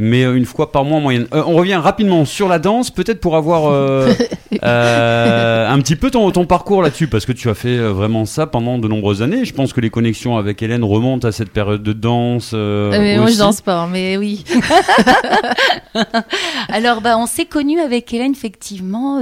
Mais 0.00 0.22
euh, 0.24 0.36
une 0.36 0.46
fois 0.46 0.70
par 0.70 0.84
mois 0.84 0.98
en 0.98 1.00
moyenne. 1.00 1.26
Euh, 1.34 1.42
on 1.44 1.56
revient 1.56 1.74
rapidement 1.74 2.24
sur 2.24 2.48
la 2.48 2.58
danse, 2.58 2.90
peut-être 2.90 3.20
pour 3.20 3.36
avoir 3.36 3.66
euh, 3.66 4.08
euh, 4.62 5.68
un 5.68 5.78
petit 5.80 5.96
peu 5.96 6.10
ton, 6.10 6.30
ton 6.30 6.46
parcours 6.46 6.82
là-dessus, 6.82 7.08
parce 7.08 7.26
que 7.26 7.32
tu 7.32 7.50
as 7.50 7.54
fait 7.54 7.76
vraiment 7.76 8.24
ça 8.24 8.46
pendant 8.46 8.78
de 8.78 8.88
nombreuses 8.88 9.20
années. 9.20 9.44
Je 9.44 9.52
pense 9.52 9.72
que 9.72 9.80
les 9.80 9.90
connexions 9.90 10.38
avec 10.38 10.62
Hélène 10.62 10.84
remontent 10.84 11.26
à 11.26 11.32
cette 11.32 11.50
période 11.50 11.82
de 11.82 11.92
danse. 11.92 12.52
mais 12.52 13.18
moi, 13.18 13.28
je 13.28 13.38
danse 13.38 13.60
pas, 13.60 13.86
mais 13.86 14.16
oui. 14.16 14.44
Alors, 16.68 17.00
bah, 17.00 17.18
on 17.18 17.26
s'est 17.26 17.46
connus 17.46 17.80
avec 17.80 18.14
Hélène, 18.14 18.32
effectivement. 18.32 19.20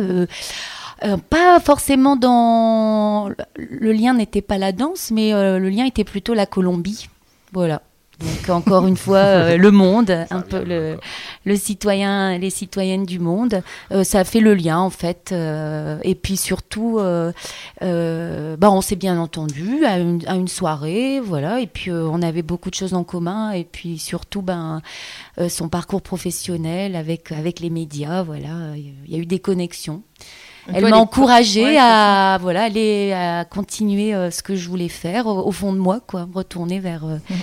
Euh, 1.04 1.16
pas 1.16 1.60
forcément 1.60 2.16
dans. 2.16 3.30
Le 3.56 3.92
lien 3.92 4.14
n'était 4.14 4.42
pas 4.42 4.58
la 4.58 4.72
danse, 4.72 5.10
mais 5.10 5.34
euh, 5.34 5.58
le 5.58 5.68
lien 5.68 5.84
était 5.84 6.04
plutôt 6.04 6.34
la 6.34 6.46
Colombie. 6.46 7.08
Voilà. 7.52 7.82
Donc, 8.18 8.48
encore 8.48 8.86
une 8.86 8.96
fois, 8.96 9.18
euh, 9.18 9.56
le 9.58 9.70
monde, 9.70 10.10
un 10.30 10.40
peu 10.40 10.64
le, 10.64 10.96
le 11.44 11.56
citoyen, 11.56 12.38
les 12.38 12.48
citoyennes 12.48 13.04
du 13.04 13.18
monde. 13.18 13.62
Ça 14.04 14.20
a 14.20 14.24
fait 14.24 14.40
le 14.40 14.54
lien, 14.54 14.78
en 14.78 14.88
fait. 14.88 15.32
et 15.32 16.14
puis 16.14 16.38
surtout, 16.38 16.98
bah, 16.98 18.70
on 18.70 18.80
s'est 18.80 18.96
bien 18.96 19.20
entendu 19.20 19.84
à 19.84 19.98
une, 19.98 20.26
à 20.26 20.34
une 20.34 20.48
soirée, 20.48 21.20
voilà. 21.20 21.60
Et 21.60 21.66
puis, 21.66 21.92
on 21.92 22.22
avait 22.22 22.40
beaucoup 22.40 22.70
de 22.70 22.74
choses 22.74 22.94
en 22.94 23.04
commun. 23.04 23.50
Et 23.50 23.64
puis 23.64 23.98
surtout, 23.98 24.40
ben 24.40 24.80
son 25.50 25.68
parcours 25.68 26.00
professionnel 26.00 26.96
avec, 26.96 27.32
avec 27.32 27.60
les 27.60 27.68
médias, 27.68 28.22
voilà, 28.22 28.74
il 28.76 29.12
y 29.12 29.16
a 29.16 29.18
eu 29.18 29.26
des 29.26 29.40
connexions. 29.40 30.02
Elle 30.74 30.88
m'a 30.88 30.96
encouragée 30.96 31.64
Ouais, 31.64 31.78
à, 31.78 32.38
voilà, 32.40 32.64
aller 32.64 33.12
à 33.12 33.44
continuer 33.44 34.14
euh, 34.14 34.30
ce 34.30 34.42
que 34.42 34.56
je 34.56 34.68
voulais 34.68 34.88
faire 34.88 35.26
au, 35.26 35.46
au 35.46 35.52
fond 35.52 35.72
de 35.72 35.78
moi, 35.78 36.00
quoi, 36.06 36.26
me 36.26 36.34
retourner 36.34 36.80
vers, 36.80 37.04
euh, 37.04 37.18
Mhm. 37.30 37.36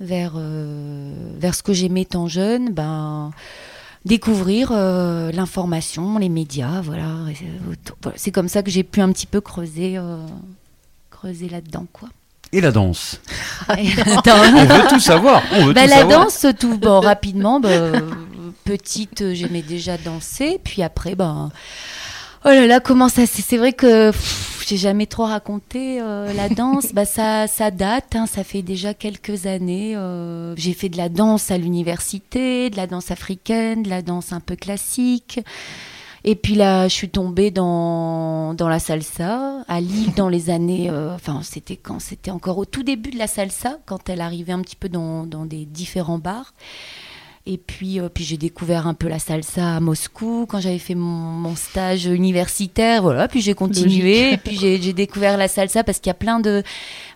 vers, 0.00 0.32
euh, 0.36 1.12
vers 1.38 1.54
ce 1.54 1.62
que 1.62 1.72
j'aimais 1.72 2.04
tant 2.04 2.26
jeune, 2.28 2.70
ben, 2.72 3.30
découvrir 4.04 4.70
euh, 4.72 5.30
l'information, 5.32 6.18
les 6.18 6.28
médias, 6.28 6.80
voilà. 6.82 7.06
C'est- 8.16 8.32
comme 8.32 8.48
ça 8.48 8.62
que 8.62 8.70
j'ai 8.70 8.82
pu 8.82 9.00
un 9.00 9.12
petit 9.12 9.26
peu 9.26 9.40
creuser, 9.40 9.96
euh, 9.98 10.16
creuser 11.10 11.48
là-dedans, 11.48 11.86
quoi. 11.92 12.08
Et 12.54 12.60
la 12.60 12.70
danse. 12.72 13.20
Et- 13.78 13.88
On 14.26 14.64
veut 14.64 14.88
tout 14.88 15.00
savoir. 15.00 15.42
On 15.52 15.66
veut 15.66 15.72
bah, 15.72 15.84
tout 15.84 15.90
la 15.90 15.96
savoir. 15.98 16.24
danse, 16.24 16.46
tout 16.58 16.76
bon, 16.78 17.00
rapidement. 17.00 17.60
bah, 17.60 17.92
petite, 18.64 19.32
j'aimais 19.34 19.62
déjà 19.62 19.96
danser. 19.98 20.60
Puis 20.62 20.82
après, 20.82 21.14
ben. 21.14 21.50
Oh 22.44 22.48
là 22.48 22.66
là, 22.66 22.80
comment 22.80 23.08
ça 23.08 23.26
C'est 23.26 23.42
c'est 23.42 23.56
vrai 23.56 23.72
que 23.72 24.10
j'ai 24.66 24.76
jamais 24.76 25.06
trop 25.06 25.24
raconté 25.24 26.00
euh, 26.00 26.32
la 26.32 26.48
danse. 26.60 26.92
bah 26.92 27.04
ça, 27.04 27.46
ça 27.46 27.70
date. 27.70 28.16
hein, 28.16 28.26
ça 28.26 28.42
fait 28.42 28.62
déjà 28.62 28.94
quelques 28.94 29.46
années. 29.46 29.94
euh, 29.96 30.54
j'ai 30.56 30.72
fait 30.72 30.88
de 30.88 30.96
la 30.96 31.08
danse 31.08 31.50
à 31.50 31.58
l'université, 31.58 32.68
de 32.70 32.76
la 32.76 32.86
danse 32.88 33.10
africaine, 33.12 33.82
de 33.84 33.88
la 33.90 34.02
danse 34.02 34.32
un 34.32 34.40
peu 34.40 34.56
classique. 34.56 35.40
Et 36.24 36.36
puis 36.36 36.54
là, 36.54 36.86
je 36.88 36.94
suis 36.94 37.08
tombée 37.10 37.50
dans, 37.50 38.54
dans 38.54 38.68
la 38.68 38.78
salsa, 38.78 39.64
à 39.68 39.80
Lille, 39.80 40.12
dans 40.16 40.28
les 40.28 40.50
années. 40.50 40.88
euh, 40.90 41.14
Enfin, 41.14 41.40
c'était 41.42 41.76
quand 41.76 42.00
C'était 42.00 42.30
encore 42.30 42.58
au 42.58 42.64
tout 42.64 42.82
début 42.84 43.10
de 43.10 43.18
la 43.18 43.26
salsa, 43.28 43.78
quand 43.86 44.08
elle 44.08 44.20
arrivait 44.20 44.52
un 44.52 44.60
petit 44.62 44.76
peu 44.76 44.88
dans, 44.88 45.26
dans 45.26 45.46
des 45.46 45.64
différents 45.64 46.18
bars. 46.18 46.54
Et 47.44 47.58
puis, 47.58 47.98
euh, 47.98 48.08
puis 48.08 48.22
j'ai 48.22 48.36
découvert 48.36 48.86
un 48.86 48.94
peu 48.94 49.08
la 49.08 49.18
salsa 49.18 49.76
à 49.76 49.80
Moscou 49.80 50.46
quand 50.48 50.60
j'avais 50.60 50.78
fait 50.78 50.94
mon, 50.94 51.08
mon 51.08 51.56
stage 51.56 52.06
universitaire. 52.06 53.02
Voilà, 53.02 53.26
puis 53.26 53.40
j'ai 53.40 53.54
continué. 53.54 54.34
Et 54.34 54.36
puis 54.36 54.56
j'ai 54.56 54.80
j'ai 54.80 54.92
découvert 54.92 55.36
la 55.36 55.48
salsa 55.48 55.82
parce 55.82 55.98
qu'il 55.98 56.08
y 56.08 56.12
a 56.12 56.14
plein 56.14 56.38
de, 56.38 56.62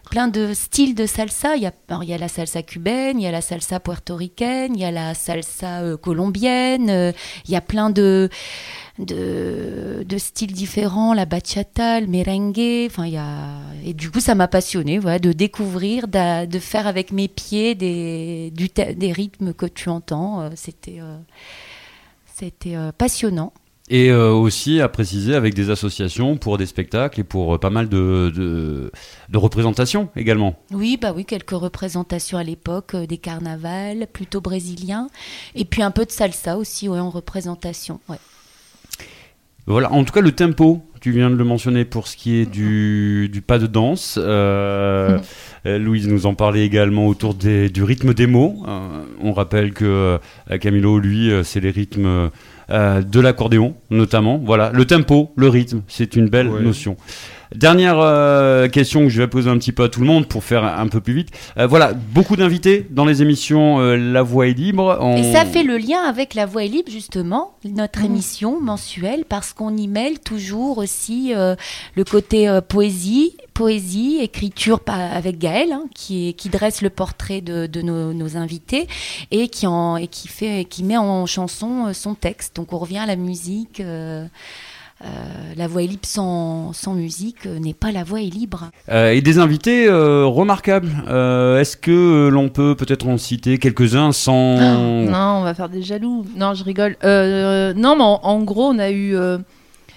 plein 0.09 0.29
de 0.29 0.55
styles 0.55 0.95
de 0.95 1.07
salsa. 1.07 1.57
Il 1.57 1.63
y 1.63 1.67
a, 1.67 1.73
il 2.03 2.09
y 2.09 2.15
a 2.15 2.19
la 2.19 2.29
salsa 2.29 2.63
cubaine, 2.63 3.21
il 3.21 3.25
y 3.25 3.27
a 3.27 3.31
la 3.33 3.41
salsa 3.41 3.81
puertoricaine, 3.81 4.75
il 4.75 4.81
y 4.81 4.85
a 4.85 4.91
la 4.91 5.15
salsa 5.15 5.83
euh, 5.83 5.97
colombienne. 5.97 6.89
euh, 6.91 7.13
il 7.47 7.51
y 7.51 7.57
a 7.57 7.61
plein 7.61 7.91
de, 7.91 8.29
de, 8.99 10.05
de 10.09 10.19
styles 10.19 10.53
différents, 10.53 11.13
la 11.15 11.27
bachata, 11.27 12.01
le 12.01 12.07
merengue. 12.07 12.87
Enfin, 12.87 13.07
il 13.07 13.13
y 13.13 13.17
a 13.19 13.59
et 13.85 13.95
du 13.95 14.11
coup, 14.11 14.21
ça 14.21 14.35
m'a 14.35 14.49
passionné, 14.49 14.99
voilà, 14.99 15.19
de 15.19 15.33
découvrir, 15.33 16.09
d'a- 16.09 16.47
de, 16.47 16.59
faire 16.59 16.87
avec 16.87 17.13
mes 17.13 17.29
pieds 17.29 17.75
des, 17.75 18.51
du 18.55 18.69
des 18.69 19.13
rythmes 19.13 19.53
que 19.53 19.67
tu 19.67 19.89
entends. 19.91 20.41
Euh, 20.41 20.51
C'était, 20.55 20.99
c'était 22.35 22.77
passionnant. 22.99 23.53
Et 23.89 24.11
euh, 24.11 24.33
aussi 24.33 24.81
à 24.81 24.89
préciser 24.89 25.37
avec 25.37 25.55
des 25.55 25.71
associations 25.71 26.37
pour 26.37 26.59
des 26.59 26.67
spectacles 26.67 27.21
et 27.21 27.25
pour 27.25 27.55
euh, 27.55 27.59
pas 27.59 27.71
mal 27.71 27.89
de, 27.89 28.33
de, 28.35 28.91
de 29.29 29.39
représentations 29.39 30.09
également. 30.17 30.59
Oui, 30.73 30.99
bah 31.01 31.13
oui, 31.15 31.25
quelques 31.25 31.51
représentations 31.51 32.37
à 32.37 32.43
l'époque, 32.43 32.95
euh, 32.95 33.07
des 33.07 33.19
carnavals 33.19 34.09
plutôt 34.13 34.41
brésiliens, 34.41 35.07
et 35.55 35.65
puis 35.65 35.83
un 35.83 35.93
peu 35.93 36.05
de 36.05 36.11
salsa 36.11 36.57
aussi, 36.57 36.89
ouais, 36.89 36.99
en 36.99 37.11
représentation. 37.11 38.01
Ouais. 38.09 38.17
Voilà, 39.69 39.93
en 39.93 40.05
tout 40.05 40.13
cas 40.13 40.21
le 40.21 40.33
tempo, 40.33 40.83
tu 41.01 41.11
viens 41.11 41.31
de 41.31 41.35
le 41.35 41.45
mentionner 41.45 41.85
pour 41.85 42.07
ce 42.07 42.17
qui 42.17 42.37
est 42.37 42.47
du, 42.47 43.29
du 43.33 43.41
pas 43.41 43.59
de 43.59 43.67
danse. 43.67 44.17
Euh, 44.21 45.19
euh, 45.67 45.79
Louise 45.79 46.09
nous 46.09 46.27
en 46.27 46.35
parlait 46.35 46.65
également 46.65 47.07
autour 47.07 47.35
des, 47.35 47.69
du 47.69 47.83
rythme 47.83 48.15
des 48.15 48.29
mots. 48.29 48.65
Euh, 48.67 49.05
on 49.21 49.33
rappelle 49.33 49.73
que 49.73 50.19
euh, 50.51 50.59
Camilo, 50.59 51.01
lui, 51.01 51.31
c'est 51.43 51.61
les 51.61 51.71
rythmes 51.71 52.31
de 52.69 53.21
l'accordéon 53.21 53.75
notamment. 53.91 54.39
Voilà, 54.45 54.71
le 54.73 54.85
tempo, 54.85 55.33
le 55.37 55.49
rythme, 55.49 55.83
c'est 55.89 56.17
une 56.17 56.29
belle 56.29 56.49
Ouais. 56.49 56.63
notion. 56.63 56.97
Dernière 57.55 57.99
euh, 58.01 58.69
question 58.69 59.03
que 59.03 59.09
je 59.09 59.23
vais 59.23 59.29
poser 59.29 59.49
un 59.49 59.59
petit 59.59 59.73
peu 59.73 59.85
à 59.85 59.89
tout 59.89 60.01
le 60.01 60.07
monde 60.07 60.27
pour 60.27 60.43
faire 60.45 60.65
un 60.65 60.89
peu 60.89 61.01
plus 61.01 61.15
vite. 61.15 61.29
Euh, 61.59 61.67
voilà, 61.67 61.93
beaucoup 61.93 62.37
d'invités 62.37 62.87
dans 62.91 63.05
les 63.05 63.23
émissions 63.23 63.79
euh, 63.81 63.97
La 63.97 64.23
Voix 64.23 64.49
est 64.49 64.53
libre. 64.55 64.99
On- 65.01 65.17
Et 65.17 65.33
ça 65.33 65.45
fait 65.45 65.63
le 65.63 65.77
lien 65.79 66.01
avec 66.09 66.35
La 66.35 66.47
Voix 66.47 66.65
est 66.65 66.69
libre, 66.69 66.91
justement, 66.91 67.55
notre 67.65 68.05
émission 68.05 68.61
mensuelle, 68.61 69.25
parce 69.29 69.53
qu'on 69.53 69.77
y 69.77 69.87
mêle 69.89 70.19
toujours 70.19 70.79
aussi 70.79 71.33
euh, 71.35 71.55
le 71.95 72.05
côté 72.05 72.49
euh, 72.49 72.61
poésie, 72.61 73.37
poésie, 73.55 74.19
écriture 74.21 74.81
avec 74.87 75.39
Gaël, 75.39 75.73
hein, 75.73 75.85
qui, 75.95 76.29
est- 76.29 76.33
qui 76.33 76.49
dresse 76.49 76.83
le 76.83 76.91
portrait 76.91 77.41
de, 77.41 77.67
de 77.67 77.81
nos, 77.83 78.13
nos 78.13 78.37
invités 78.37 78.87
et 79.31 79.49
qui, 79.49 79.67
en, 79.67 79.97
et 79.97 80.09
qui, 80.09 80.29
fait, 80.29 80.65
qui 80.69 80.83
met 80.85 80.97
en 80.99 81.27
chanson 81.27 81.93
son 81.95 82.15
texte. 82.15 82.57
Donc 82.57 82.73
on 82.73 82.79
revient 82.79 82.99
à 82.99 83.07
la 83.07 83.17
musique. 83.17 83.81
Euh, 85.05 85.07
la 85.57 85.67
voix 85.69 85.83
est 85.83 85.87
libre 85.87 86.07
sans, 86.07 86.73
sans 86.73 86.95
musique 86.95 87.47
euh, 87.47 87.59
n'est 87.59 87.75
pas 87.75 87.93
la 87.93 88.03
voix 88.03 88.21
est 88.23 88.33
libre. 88.33 88.71
Euh, 88.89 89.11
et 89.11 89.21
des 89.21 89.39
invités 89.39 89.87
euh, 89.87 90.25
remarquables. 90.25 90.91
Euh, 91.09 91.61
Est-ce 91.61 91.77
que 91.77 92.29
l'on 92.29 92.49
peut 92.49 92.75
peut-être 92.75 93.07
en 93.07 93.19
citer 93.19 93.59
quelques-uns 93.59 94.13
sans... 94.13 94.57
Non, 94.57 95.41
on 95.41 95.43
va 95.43 95.53
faire 95.55 95.69
des 95.69 95.83
jaloux. 95.83 96.25
Non, 96.35 96.55
je 96.55 96.65
rigole. 96.65 96.97
Euh, 97.05 97.75
non, 97.75 97.95
mais 97.97 98.05
en, 98.05 98.21
en 98.23 98.43
gros, 98.43 98.69
on 98.69 98.79
a 98.79 98.91
eu. 98.91 99.15
euh, 99.15 99.39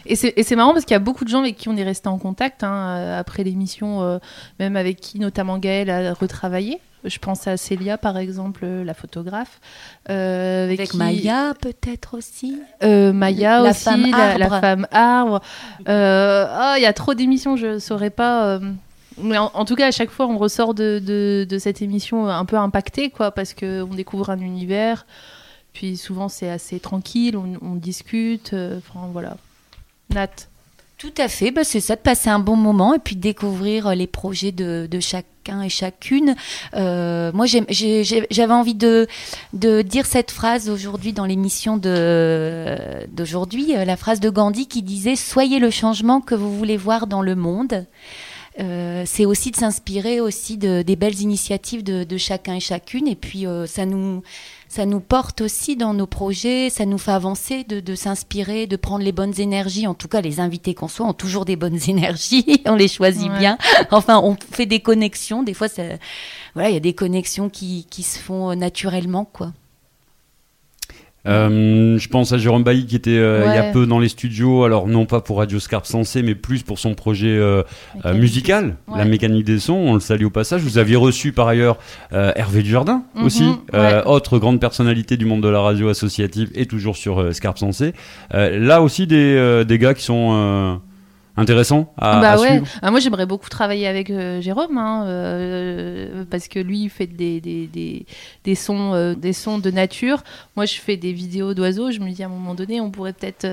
Et 0.06 0.16
c'est 0.16 0.56
marrant 0.56 0.74
parce 0.74 0.84
qu'il 0.86 0.96
y 0.96 0.98
a 0.98 1.00
beaucoup 1.00 1.24
de 1.24 1.30
gens 1.30 1.40
avec 1.40 1.56
qui 1.56 1.70
on 1.70 1.78
est 1.78 1.84
resté 1.84 2.10
en 2.10 2.18
contact 2.18 2.64
hein, 2.64 3.16
après 3.18 3.44
l'émission, 3.44 4.02
euh, 4.02 4.18
même 4.60 4.76
avec 4.76 5.00
qui 5.00 5.20
notamment 5.20 5.60
Gaël 5.60 5.90
a 5.90 6.14
retravaillé. 6.14 6.80
Je 7.06 7.18
pense 7.20 7.48
à 7.48 7.56
Célia, 7.56 7.98
par 7.98 8.18
exemple, 8.18 8.62
euh, 8.64 8.84
la 8.84 8.94
photographe. 8.94 9.62
euh, 10.10 10.66
avec 10.66 10.80
Avec 10.80 10.92
qui- 10.92 10.98
Maya 10.98 11.54
peut-être 11.62 12.18
aussi. 12.18 12.60
Euh, 12.84 13.14
Maya 13.14 13.62
La 13.62 13.70
aussi, 13.72 13.84
femme 13.84 14.12
la, 14.38 14.60
femme 14.62 14.88
arbre. 14.92 15.42
Euh, 15.88 16.46
ah, 16.50 16.74
il 16.78 16.84
y 16.84 16.86
a 16.86 16.94
trop 16.94 17.14
d'émissions, 17.14 17.56
je 17.56 17.68
ne 17.68 17.80
saurais 17.80 18.10
pas. 18.10 18.60
Mais 19.22 19.38
en, 19.38 19.52
en 19.54 19.66
tout 19.66 19.76
cas, 19.76 19.88
à 19.88 19.92
chaque 19.92 20.10
fois, 20.12 20.28
on 20.28 20.38
ressort 20.38 20.74
de, 20.74 21.02
de, 21.06 21.46
de 21.50 21.58
cette 21.58 21.82
émission 21.82 22.28
un 22.28 22.46
peu 22.46 22.58
impacté, 22.58 23.10
quoi, 23.10 23.32
parce 23.32 23.54
qu'on 23.54 23.94
découvre 23.94 24.30
un 24.30 24.40
univers. 24.40 25.06
Puis 25.74 25.96
souvent, 25.98 26.28
c'est 26.30 26.50
assez 26.50 26.80
tranquille, 26.80 27.38
on, 27.38 27.58
on 27.62 27.76
discute. 27.76 28.54
Enfin, 28.54 29.08
voilà. 29.14 29.38
Nat. 30.14 30.28
Tout 31.00 31.14
à 31.18 31.30
fait, 31.30 31.52
bah, 31.52 31.64
c'est 31.64 31.80
ça, 31.80 31.96
de 31.96 32.02
passer 32.02 32.30
un 32.30 32.40
bon 32.40 32.58
moment 32.58 32.94
et 32.94 33.00
puis 33.00 33.16
découvrir 33.16 33.88
euh, 33.88 33.96
les 33.96 34.06
projets 34.06 34.52
de, 34.52 34.86
chacun 35.00 35.62
et 35.62 35.70
chacune. 35.70 36.36
Euh, 36.76 37.32
moi, 37.34 37.46
j'avais 37.46 38.54
envie 38.54 38.76
de, 38.76 39.08
dire 39.54 40.06
cette 40.06 40.30
phrase 40.30 40.70
aujourd'hui 40.70 41.14
dans 41.14 41.24
l'émission 41.24 41.78
d'aujourd'hui, 41.78 43.78
euh, 43.78 43.86
la 43.86 43.96
phrase 43.96 44.20
de 44.20 44.30
Gandhi 44.30 44.68
qui 44.68 44.84
disait⁇ 44.84 45.14
Soyez 45.16 45.60
le 45.60 45.70
changement 45.70 46.20
que 46.20 46.36
vous 46.36 46.54
voulez 46.54 46.76
voir 46.76 47.08
dans 47.08 47.22
le 47.22 47.36
monde⁇ 47.36 47.72
euh, 48.60 49.04
c'est 49.06 49.26
aussi 49.26 49.52
de 49.52 49.56
s'inspirer 49.56 50.20
aussi 50.20 50.58
de, 50.58 50.82
des 50.82 50.98
belles 50.98 51.22
initiatives 51.22 51.82
de, 51.82 52.18
chacun 52.18 52.56
et 52.56 52.60
chacune. 52.60 53.08
Et 53.08 53.16
puis, 53.16 53.46
ça 53.68 53.86
nous 53.86 54.22
ça 54.70 54.86
nous 54.86 55.00
porte 55.00 55.42
aussi 55.42 55.76
dans 55.76 55.94
nos 55.96 56.06
projets, 56.06 56.70
ça 56.70 56.86
nous 56.86 57.00
fait 57.00 57.12
avancer 57.12 57.64
de, 57.64 57.80
de 57.80 57.96
s'inspirer, 57.96 58.68
de 58.68 58.76
prendre 58.78 59.04
les 59.04 59.12
bonnes 59.12 59.38
énergies. 59.40 59.88
En 59.88 59.96
tout 59.96 60.08
cas, 60.08 60.22
les 60.22 60.40
invités 60.40 60.76
qu'on 60.76 60.88
soit 60.88 61.08
ont 61.08 61.14
toujours 61.14 61.44
des 61.44 61.56
bonnes 61.56 61.80
énergies, 61.90 62.62
on 62.66 62.76
les 62.76 62.88
choisit 62.88 63.32
Ouais. 63.32 63.40
bien. 63.40 63.58
Enfin, 63.92 64.22
on 64.24 64.38
fait 64.52 64.68
des 64.68 64.80
connexions. 64.80 65.42
Des 65.44 65.54
fois, 65.56 65.68
ça, 65.68 65.84
voilà, 66.54 66.70
il 66.70 66.74
y 66.74 66.78
a 66.78 66.82
des 66.82 66.94
connexions 66.94 67.50
qui, 67.50 67.88
qui 67.90 68.04
se 68.04 68.20
font 68.20 68.52
euh, 68.52 68.56
naturellement, 68.56 69.26
quoi. 69.26 69.52
Euh, 71.30 71.98
je 71.98 72.08
pense 72.10 72.32
à 72.34 72.38
Jérôme 72.38 72.64
Bailly 72.64 72.86
qui 72.86 72.96
était 72.96 73.12
euh, 73.12 73.46
il 73.48 73.54
y 73.54 73.58
a 73.58 73.72
peu 73.72 73.86
dans 73.86 74.00
les 74.00 74.10
studios, 74.10 74.64
alors 74.64 74.88
non 74.88 75.06
pas 75.06 75.22
pour 75.22 75.38
Radio 75.38 75.60
Scarpe 75.60 75.86
Sensé, 75.86 76.24
mais 76.24 76.36
plus 76.36 76.64
pour 76.64 76.80
son 76.80 76.96
projet 76.96 77.28
euh, 77.38 77.64
musical, 78.16 78.76
Ouais. 78.88 78.98
la 78.98 79.06
mécanique 79.06 79.46
des 79.46 79.60
sons. 79.60 79.74
On 79.76 79.94
le 79.94 80.00
salue 80.00 80.26
au 80.26 80.30
passage. 80.30 80.62
Vous 80.62 80.78
aviez 80.78 80.96
reçu 80.96 81.32
par 81.32 81.48
ailleurs 81.48 81.78
Hervé 82.12 82.64
Dujardin 82.64 83.04
Mhm, 83.16 83.26
aussi, 83.26 83.46
ouais. 83.74 84.02
autre 84.06 84.40
grande 84.40 84.60
personnalité 84.60 85.18
du 85.18 85.26
monde 85.26 85.42
de 85.44 85.50
la 85.50 85.60
radio 85.62 85.90
associative 85.90 86.50
et 86.56 86.66
toujours 86.66 86.98
sur 86.98 87.34
Scarpe 87.34 87.58
Sensé. 87.60 87.94
Là 88.32 88.82
aussi 88.82 89.06
des, 89.08 89.64
des 89.66 89.78
gars 89.78 89.94
qui 89.94 90.04
sont 90.04 90.80
intéressants 91.38 91.94
à, 91.98 92.20
bah 92.20 92.32
à 92.32 92.40
ouais. 92.40 92.50
suivre? 92.50 92.68
Ah, 92.82 92.92
moi 92.92 93.00
j'aimerais 93.00 93.26
beaucoup 93.26 93.50
travailler 93.50 93.88
avec 93.88 94.10
euh, 94.10 94.42
Jérôme 94.42 94.78
hein, 94.78 95.06
euh, 95.08 96.26
parce 96.30 96.48
que 96.48 96.60
lui 96.60 96.84
il 96.84 96.90
fait 96.90 97.08
des, 97.08 97.40
des, 97.40 97.68
des, 97.68 98.06
des 98.44 98.56
sons 98.56 98.94
euh, 98.94 99.14
des 99.16 99.34
sons 99.34 99.58
de 99.60 99.72
nature. 99.72 100.24
Moi 100.56 100.66
je 100.66 100.76
fais 100.76 100.98
des 100.98 101.14
vidéos 101.14 101.54
d'oiseaux. 101.54 101.92
Je 101.92 102.00
me 102.00 102.10
dis 102.12 102.24
à 102.24 102.26
un 102.26 102.30
moment 102.30 102.56
donné 102.56 102.82
on 102.82 102.92
pourrait 102.92 103.14
peut-être 103.14 103.46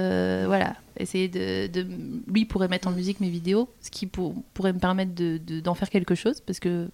voilà 0.47 0.74
essayer 0.99 1.29
de, 1.29 1.66
de 1.66 1.87
lui 2.27 2.47
pourrait 2.47 2.68
mettre 2.68 2.89
en 2.89 2.91
musique 2.91 3.20
mes 3.20 3.29
vidéos, 3.29 3.68
ce 3.83 3.91
qui 3.91 4.07
pour- 4.07 4.35
pourrait 4.55 4.72
me 4.72 4.79
permettre 4.79 5.14
de- 5.14 5.39
de- 5.47 5.61
d'en 5.61 5.74
faire 5.74 5.91
quelque 5.91 6.14
chose 6.14 6.41
parce 6.41 6.59
que 6.59 6.89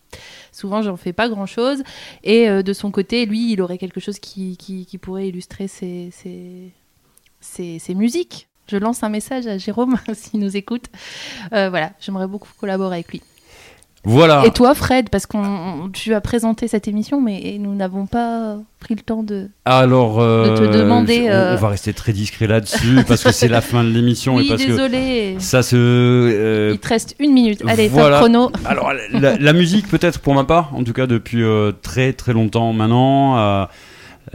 souvent 0.50 0.82
j'en 0.82 0.96
fais 0.96 1.12
pas 1.12 1.28
grand 1.28 1.46
chose. 1.46 1.82
Et 2.24 2.48
de 2.48 2.72
son 2.72 2.90
côté 2.90 3.24
lui 3.26 3.52
il 3.52 3.62
aurait 3.62 3.78
quelque 3.78 4.00
chose 4.00 4.18
qui, 4.18 4.56
qui, 4.56 4.86
qui 4.86 4.98
pourrait 4.98 5.28
illustrer 5.28 5.68
ses, 5.68 6.10
ses, 6.12 6.72
ses, 7.40 7.78
ses 7.78 7.94
musiques. 7.94 8.48
Je 8.72 8.78
lance 8.78 9.02
un 9.02 9.10
message 9.10 9.46
à 9.46 9.58
Jérôme 9.58 9.96
s'il 10.14 10.40
nous 10.40 10.56
écoute. 10.56 10.86
Euh, 11.52 11.68
voilà, 11.68 11.90
j'aimerais 12.00 12.26
beaucoup 12.26 12.48
collaborer 12.58 12.94
avec 12.96 13.08
lui. 13.12 13.20
Voilà. 14.04 14.42
Et 14.46 14.50
toi, 14.50 14.74
Fred, 14.74 15.10
parce 15.10 15.26
qu'on 15.26 15.44
on- 15.44 15.88
tu 15.90 16.14
as 16.14 16.20
présenté 16.22 16.66
cette 16.68 16.88
émission, 16.88 17.20
mais 17.20 17.56
nous 17.60 17.74
n'avons 17.74 18.06
pas 18.06 18.56
pris 18.80 18.94
le 18.96 19.02
temps 19.02 19.22
de. 19.22 19.48
Alors, 19.66 20.20
euh, 20.20 20.56
de 20.58 20.66
te 20.66 20.72
demander, 20.76 21.24
on- 21.26 21.32
euh, 21.32 21.52
on, 21.54 21.56
va 21.60 21.68
rester 21.68 21.92
très 21.92 22.12
discret 22.14 22.46
là-dessus 22.46 23.04
parce 23.06 23.22
que 23.22 23.30
c'est 23.30 23.46
la 23.46 23.60
fin 23.60 23.84
de 23.84 23.90
l'émission 23.90 24.38
et 24.38 24.42
Oui, 24.42 24.48
parce 24.48 24.62
que 24.64 24.68
désolé. 24.70 25.36
ça 25.38 25.62
se 25.62 25.76
euh, 25.76 26.70
Il 26.72 26.78
te 26.80 26.88
reste 26.88 27.14
une 27.20 27.32
minute. 27.34 27.62
Allez, 27.68 27.88
voilà. 27.88 28.18
chrono. 28.20 28.50
Alors 28.64 28.92
la, 29.12 29.36
la 29.36 29.52
musique 29.52 29.86
peut-être 29.86 30.18
pour 30.18 30.34
ma 30.34 30.44
part, 30.44 30.74
en 30.74 30.82
tout 30.82 30.94
cas 30.94 31.06
depuis 31.06 31.42
euh, 31.44 31.72
très 31.82 32.12
très 32.14 32.32
longtemps 32.32 32.72
maintenant, 32.72 33.68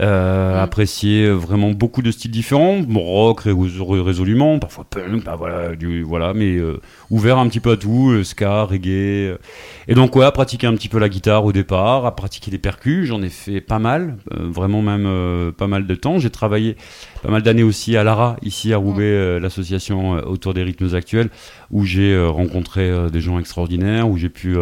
euh, 0.00 0.54
Mm. 0.54 0.58
apprécié 0.58 1.28
vraiment 1.30 1.70
beaucoup 1.70 2.02
de 2.02 2.10
styles 2.10 2.30
différents, 2.30 2.80
rock 2.94 3.40
ré- 3.40 3.52
ré- 3.52 4.00
résolument, 4.00 4.58
parfois 4.58 4.84
punk, 4.88 5.24
bah 5.24 5.34
voilà, 5.36 5.74
du, 5.74 6.02
voilà, 6.02 6.34
mais 6.34 6.56
euh, 6.56 6.80
ouvert 7.10 7.38
un 7.38 7.48
petit 7.48 7.60
peu 7.60 7.72
à 7.72 7.76
tout, 7.76 8.10
euh, 8.10 8.22
ska, 8.24 8.64
reggae, 8.64 9.36
et 9.88 9.94
donc 9.94 10.14
ouais, 10.16 10.24
à 10.24 10.30
pratiquer 10.30 10.66
un 10.66 10.74
petit 10.74 10.88
peu 10.88 10.98
la 10.98 11.08
guitare 11.08 11.44
au 11.44 11.52
départ, 11.52 12.04
à 12.06 12.14
pratiquer 12.14 12.50
les 12.50 12.58
percus, 12.58 13.06
j'en 13.06 13.22
ai 13.22 13.30
fait 13.30 13.60
pas 13.60 13.78
mal, 13.78 14.16
vraiment 14.30 14.82
même 14.82 15.52
pas 15.52 15.66
mal 15.66 15.86
de 15.86 15.94
temps. 15.94 16.18
J'ai 16.18 16.30
travaillé 16.30 16.76
pas 17.22 17.30
mal 17.30 17.42
d'années 17.42 17.62
aussi 17.62 17.96
à 17.96 18.04
Lara, 18.04 18.36
ici 18.42 18.72
à 18.72 18.76
Roubaix, 18.76 19.02
euh, 19.04 19.40
l'association 19.40 20.10
autour 20.26 20.54
des 20.54 20.62
rythmes 20.62 20.94
actuels, 20.94 21.30
où 21.70 21.84
j'ai 21.84 22.16
rencontré 22.18 22.90
des 23.10 23.20
gens 23.20 23.38
extraordinaires, 23.38 24.08
où 24.08 24.16
j'ai 24.16 24.28
pu 24.28 24.56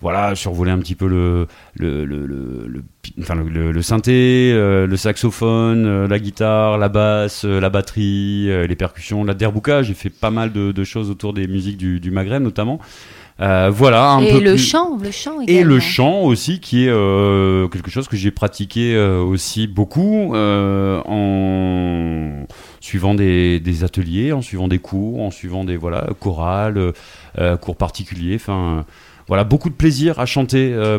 voilà 0.00 0.34
survoler 0.34 0.70
un 0.70 0.78
petit 0.78 0.94
peu 0.94 1.06
le 1.08 1.46
le 1.74 2.04
le, 2.04 2.26
le, 2.26 2.66
le- 2.68 2.84
enfin, 3.20 3.34
le, 3.34 3.72
le- 3.72 3.82
synthé, 3.82 4.52
euh, 4.54 4.86
le 4.86 4.96
saxophone, 4.96 5.86
euh, 5.86 6.06
la 6.08 6.18
guitare, 6.18 6.78
la 6.78 6.88
basse, 6.88 7.44
euh, 7.44 7.58
la 7.60 7.70
batterie, 7.70 8.46
les 8.68 8.76
percussions, 8.76 9.24
la 9.24 9.34
derbouka. 9.34 9.82
J'ai 9.82 9.94
fait 9.94 10.10
pas 10.10 10.30
mal 10.30 10.52
de, 10.52 10.72
de 10.72 10.84
choses 10.84 11.10
autour 11.10 11.32
des 11.32 11.46
musiques 11.48 11.76
du, 11.78 12.00
du 12.00 12.10
Maghreb 12.10 12.42
notamment. 12.42 12.78
Euh, 13.40 13.70
voilà 13.72 14.10
un 14.10 14.20
et 14.20 14.32
peu 14.32 14.40
le 14.40 14.50
plus- 14.54 14.58
chant, 14.58 14.98
le 15.00 15.12
chant 15.12 15.40
et 15.42 15.44
également. 15.44 15.74
le 15.74 15.78
chant 15.80 16.22
aussi, 16.22 16.58
qui 16.58 16.86
est 16.86 16.90
euh, 16.90 17.68
quelque 17.68 17.88
chose 17.88 18.08
que 18.08 18.16
j'ai 18.16 18.32
pratiqué 18.32 18.96
euh, 18.96 19.20
aussi 19.20 19.68
beaucoup 19.68 20.34
euh, 20.34 21.00
en 21.06 22.46
suivant 22.80 23.14
des, 23.14 23.60
des 23.60 23.84
ateliers, 23.84 24.32
en 24.32 24.42
suivant 24.42 24.66
des 24.68 24.78
cours, 24.80 25.20
en 25.22 25.30
suivant 25.30 25.62
des 25.64 25.76
voilà 25.76 26.08
chorales, 26.18 26.92
euh, 27.38 27.56
cours 27.56 27.76
particuliers. 27.76 28.34
Enfin, 28.36 28.84
voilà, 29.28 29.44
beaucoup 29.44 29.68
de 29.68 29.74
plaisir 29.74 30.18
à 30.18 30.26
chanter. 30.26 30.72
euh, 30.72 30.98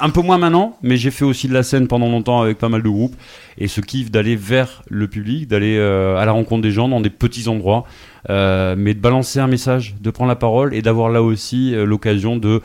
un 0.00 0.10
peu 0.10 0.22
moins 0.22 0.38
maintenant, 0.38 0.78
mais 0.82 0.96
j'ai 0.96 1.10
fait 1.10 1.26
aussi 1.26 1.48
de 1.48 1.54
la 1.54 1.62
scène 1.62 1.86
pendant 1.86 2.08
longtemps 2.08 2.40
avec 2.40 2.58
pas 2.58 2.70
mal 2.70 2.82
de 2.82 2.88
groupes. 2.88 3.14
Et 3.58 3.68
ce 3.68 3.82
kiff 3.82 4.10
d'aller 4.10 4.36
vers 4.36 4.82
le 4.88 5.06
public, 5.06 5.46
d'aller 5.46 5.76
euh, 5.76 6.16
à 6.16 6.24
la 6.24 6.32
rencontre 6.32 6.62
des 6.62 6.70
gens 6.70 6.88
dans 6.88 7.00
des 7.00 7.10
petits 7.10 7.46
endroits, 7.46 7.84
euh, 8.30 8.74
mais 8.76 8.94
de 8.94 9.00
balancer 9.00 9.38
un 9.38 9.46
message, 9.46 9.96
de 10.00 10.10
prendre 10.10 10.30
la 10.30 10.36
parole 10.36 10.74
et 10.74 10.80
d'avoir 10.80 11.10
là 11.10 11.22
aussi 11.22 11.72
l'occasion 11.74 12.36
de 12.36 12.62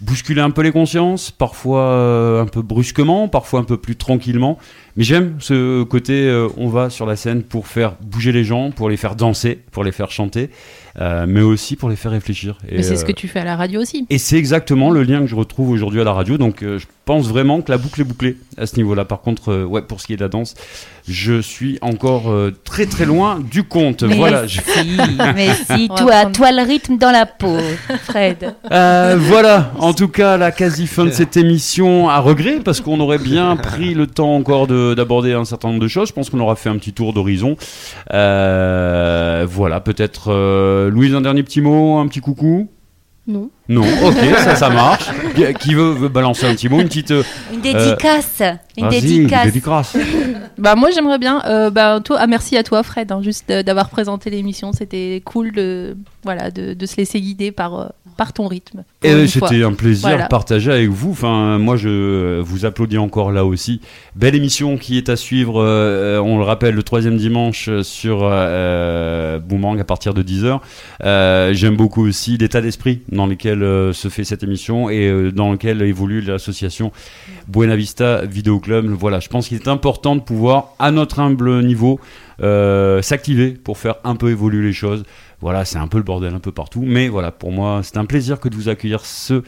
bousculer 0.00 0.40
un 0.40 0.50
peu 0.50 0.62
les 0.62 0.72
consciences, 0.72 1.30
parfois 1.30 2.40
un 2.40 2.46
peu 2.46 2.62
brusquement, 2.62 3.26
parfois 3.26 3.60
un 3.60 3.64
peu 3.64 3.76
plus 3.76 3.96
tranquillement. 3.96 4.58
Mais 4.96 5.02
j'aime 5.02 5.36
ce 5.40 5.82
côté, 5.82 6.30
on 6.56 6.68
va 6.68 6.90
sur 6.90 7.06
la 7.06 7.16
scène 7.16 7.42
pour 7.42 7.66
faire 7.66 7.94
bouger 8.02 8.30
les 8.30 8.44
gens, 8.44 8.70
pour 8.70 8.88
les 8.88 8.96
faire 8.96 9.16
danser, 9.16 9.60
pour 9.72 9.82
les 9.82 9.92
faire 9.92 10.10
chanter, 10.10 10.50
euh, 11.00 11.26
mais 11.28 11.40
aussi 11.40 11.76
pour 11.76 11.88
les 11.88 11.96
faire 11.96 12.12
réfléchir. 12.12 12.58
Et, 12.68 12.76
Mais 12.76 12.82
c'est 12.82 12.96
ce 12.96 13.02
euh, 13.02 13.06
que 13.06 13.12
tu 13.12 13.26
fais 13.28 13.40
à 13.40 13.44
la 13.44 13.56
radio 13.56 13.80
aussi. 13.80 14.06
et 14.10 14.18
c'est 14.18 14.36
exactement 14.36 14.90
le 14.90 15.02
lien 15.02 15.20
que 15.20 15.26
je 15.26 15.34
retrouve 15.34 15.70
aujourd'hui 15.70 16.00
à 16.00 16.04
la 16.04 16.12
radio. 16.12 16.38
Donc 16.38 16.62
euh, 16.62 16.78
je 16.78 16.86
pense 17.04 17.26
vraiment 17.26 17.62
que 17.62 17.70
la 17.72 17.78
boucle 17.78 18.00
est 18.00 18.04
bouclée 18.04 18.36
à 18.56 18.66
ce 18.66 18.76
niveau-là. 18.76 19.04
Par 19.04 19.20
contre, 19.20 19.50
euh, 19.50 19.64
ouais, 19.64 19.82
pour 19.82 20.00
ce 20.00 20.06
qui 20.06 20.12
est 20.12 20.16
de 20.16 20.22
la 20.22 20.28
danse, 20.28 20.54
je 21.06 21.40
suis 21.42 21.78
encore 21.82 22.30
euh, 22.30 22.50
très 22.64 22.86
très 22.86 23.04
loin 23.04 23.38
du 23.40 23.62
compte. 23.62 24.02
Mais 24.04 24.16
Voilà. 24.16 24.46
je- 24.46 24.60
si, 24.60 24.96
mais 25.34 25.50
si, 25.54 25.88
toi, 25.88 25.96
prendre- 25.96 26.32
toi 26.32 26.52
le 26.52 26.62
rythme 26.66 26.96
dans 26.96 27.10
la 27.10 27.26
peau, 27.26 27.58
Fred. 28.04 28.54
Euh, 28.72 29.16
voilà, 29.18 29.72
en 29.78 29.92
tout 29.92 30.08
cas, 30.08 30.36
la 30.38 30.50
quasi 30.50 30.86
fin 30.86 31.04
de 31.04 31.10
cette 31.10 31.36
émission 31.36 32.08
à 32.08 32.18
regret, 32.20 32.60
parce 32.64 32.80
qu'on 32.80 33.00
aurait 33.00 33.18
bien 33.18 33.54
pris 33.56 33.92
le 33.94 34.06
temps 34.06 34.34
encore 34.34 34.66
de- 34.66 34.94
d'aborder 34.94 35.32
un 35.34 35.44
certain 35.44 35.68
nombre 35.68 35.80
de 35.80 35.88
choses. 35.88 36.08
Je 36.08 36.12
pense 36.14 36.30
qu'on 36.30 36.40
aura 36.40 36.56
fait 36.56 36.70
un 36.70 36.76
petit 36.78 36.92
tour 36.94 37.12
d'horizon. 37.12 37.56
Euh, 38.12 39.46
voilà, 39.48 39.80
peut-être 39.80 40.30
euh, 40.32 40.90
Louise, 40.90 41.14
un 41.14 41.20
dernier 41.20 41.42
petit 41.42 41.60
mot, 41.60 41.98
un 41.98 42.06
petit 42.08 42.20
coucou? 42.20 42.68
Non. 43.26 43.48
Non, 43.70 43.80
ok, 43.80 44.16
ça, 44.38 44.54
ça 44.54 44.68
marche. 44.68 45.06
Qui- 45.60 45.74
veut, 45.74 45.92
veut 45.92 46.08
balancer 46.10 46.46
un 46.46 46.54
petit 46.54 46.68
mot, 46.68 46.78
une 46.80 46.88
petite. 46.88 47.10
euh, 47.10 47.22
Une 47.54 47.62
dédicace, 47.62 48.42
une 48.76 48.84
vas-y, 48.88 49.00
dédicace. 49.00 49.44
dédicace. 49.46 49.96
Bah 50.58 50.76
moi 50.76 50.90
j'aimerais 50.92 51.18
bien. 51.18 51.42
euh, 51.46 51.70
bah 51.70 52.00
toi, 52.04 52.18
ah, 52.20 52.26
merci 52.26 52.56
à 52.56 52.62
toi 52.62 52.82
Fred, 52.82 53.10
hein, 53.10 53.20
juste 53.22 53.48
de- 53.48 53.62
d'avoir 53.62 53.88
présenté 53.88 54.28
l'émission. 54.30 54.72
C'était 54.72 55.20
cool 55.24 55.52
de 55.52 55.96
voilà 56.22 56.50
de, 56.50 56.74
de 56.74 56.86
se 56.86 56.96
laisser 56.96 57.20
guider 57.20 57.50
par 57.50 57.74
euh, 57.80 57.86
par 58.16 58.32
ton 58.32 58.46
rythme. 58.48 58.84
Et 59.02 59.26
c'était 59.26 59.62
un 59.62 59.72
plaisir 59.72 60.08
Voilà. 60.08 60.24
de 60.24 60.28
partager 60.28 60.70
avec 60.72 60.88
vous. 60.88 61.10
Enfin, 61.10 61.58
moi, 61.58 61.76
je 61.76 62.40
vous 62.40 62.64
applaudis 62.64 62.98
encore 62.98 63.32
là 63.32 63.44
aussi. 63.44 63.80
Belle 64.16 64.34
émission 64.34 64.76
qui 64.78 64.96
est 64.98 65.08
à 65.08 65.16
suivre. 65.16 65.60
euh, 65.62 66.18
on 66.20 66.38
le 66.38 66.44
rappelle, 66.44 66.74
le 66.74 66.82
troisième 66.82 67.16
dimanche 67.16 67.68
sur 67.82 68.20
euh, 68.22 69.38
Boomerang 69.38 69.78
à 69.80 69.84
partir 69.84 70.14
de 70.14 70.22
10h. 70.22 70.60
J'aime 71.54 71.76
beaucoup 71.76 72.06
aussi 72.06 72.36
l'état 72.38 72.60
d'esprit 72.60 73.00
dans 73.10 73.26
lequel 73.26 73.62
euh, 73.62 73.92
se 73.92 74.08
fait 74.08 74.24
cette 74.24 74.42
émission 74.42 74.88
et 74.90 75.08
euh, 75.08 75.30
dans 75.32 75.52
lequel 75.52 75.82
évolue 75.82 76.20
l'association 76.20 76.92
Buena 77.48 77.76
Vista 77.76 78.24
Vidéo 78.24 78.58
Club. 78.60 78.86
Voilà, 78.86 79.20
je 79.20 79.28
pense 79.28 79.48
qu'il 79.48 79.56
est 79.56 79.68
important 79.68 80.16
de 80.16 80.20
pouvoir, 80.20 80.74
à 80.78 80.90
notre 80.90 81.20
humble 81.20 81.62
niveau, 81.64 82.00
euh, 82.42 83.02
s'activer 83.02 83.50
pour 83.50 83.78
faire 83.78 83.96
un 84.04 84.16
peu 84.16 84.30
évoluer 84.30 84.64
les 84.66 84.72
choses. 84.72 85.04
Voilà, 85.44 85.66
c'est 85.66 85.76
un 85.76 85.88
peu 85.88 85.98
le 85.98 86.04
bordel 86.04 86.32
un 86.34 86.38
peu 86.38 86.52
partout, 86.52 86.82
mais 86.86 87.08
voilà, 87.08 87.30
pour 87.30 87.52
moi, 87.52 87.80
c'est 87.82 87.98
un 87.98 88.06
plaisir 88.06 88.40
que 88.40 88.48
de 88.48 88.54
vous 88.54 88.70
accueillir 88.70 89.04
ce, 89.04 89.42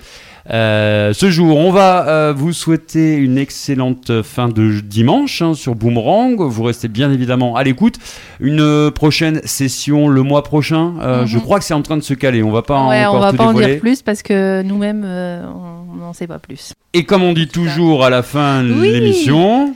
euh, 0.51 1.14
ce 1.14 1.30
jour. 1.30 1.57
On 1.57 1.72
va 1.72 2.07
euh, 2.07 2.34
vous 2.36 2.53
souhaiter 2.53 3.14
une 3.16 3.38
excellente 3.38 4.20
fin 4.20 4.49
de 4.51 4.80
dimanche 4.80 5.40
hein, 5.40 5.55
sur 5.55 5.74
Boomerang. 5.74 6.36
Vous 6.38 6.62
restez 6.64 6.88
bien 6.88 7.11
évidemment 7.11 7.57
à 7.57 7.64
l'écoute. 7.64 7.94
Une 8.40 8.90
prochaine 8.90 9.40
session 9.47 10.09
le 10.09 10.22
mois 10.22 10.42
prochain. 10.44 10.92
euh, 11.01 11.22
Mhm. 11.22 11.26
Je 11.28 11.38
crois 11.38 11.59
que 11.61 11.64
c'est 11.64 11.72
en 11.72 11.80
train 11.80 11.97
de 11.97 12.03
se 12.03 12.12
caler. 12.12 12.42
On 12.42 12.51
va 12.53 12.61
pas 12.61 12.88
ouais, 12.88 13.05
encore 13.07 13.14
on 13.16 13.20
va 13.20 13.30
tout 13.30 13.36
pas 13.38 13.44
en 13.47 13.53
dire 13.55 13.80
plus 13.80 14.03
parce 14.03 14.20
que 14.22 14.61
nous-mêmes 14.61 15.03
euh, 15.07 15.47
on 15.47 15.97
n'en 15.97 16.12
sait 16.12 16.26
pas 16.26 16.38
plus. 16.38 16.74
Et 16.92 17.05
comme 17.05 17.22
on 17.22 17.32
dit 17.32 17.49
toujours 17.49 18.05
à 18.05 18.11
la 18.11 18.22
fin 18.22 18.62
de 18.62 18.70
Oui. 18.74 18.92
l'émission. 18.92 19.74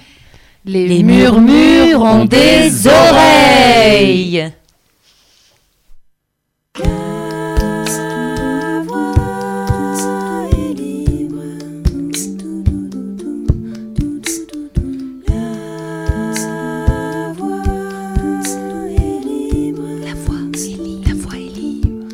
Les 0.66 1.02
murmures 1.02 2.02
ont 2.02 2.26
des 2.26 2.86
oreilles. 2.86 4.52
La 6.78 6.84
voix 8.86 9.14
est 10.52 10.72
libre. 10.72 11.42
La 15.26 15.34
voix 17.34 17.64
est 18.88 19.20
libre. 19.24 19.82
La 21.06 21.14
voix 21.14 21.36
est 21.36 21.48
libre. 21.48 22.06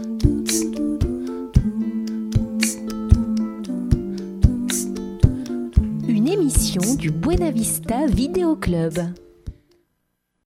Une 6.08 6.28
émission 6.28 6.94
du 6.94 7.10
Buena 7.10 7.50
Vista 7.50 8.06
Video 8.06 8.56
Club. 8.56 8.94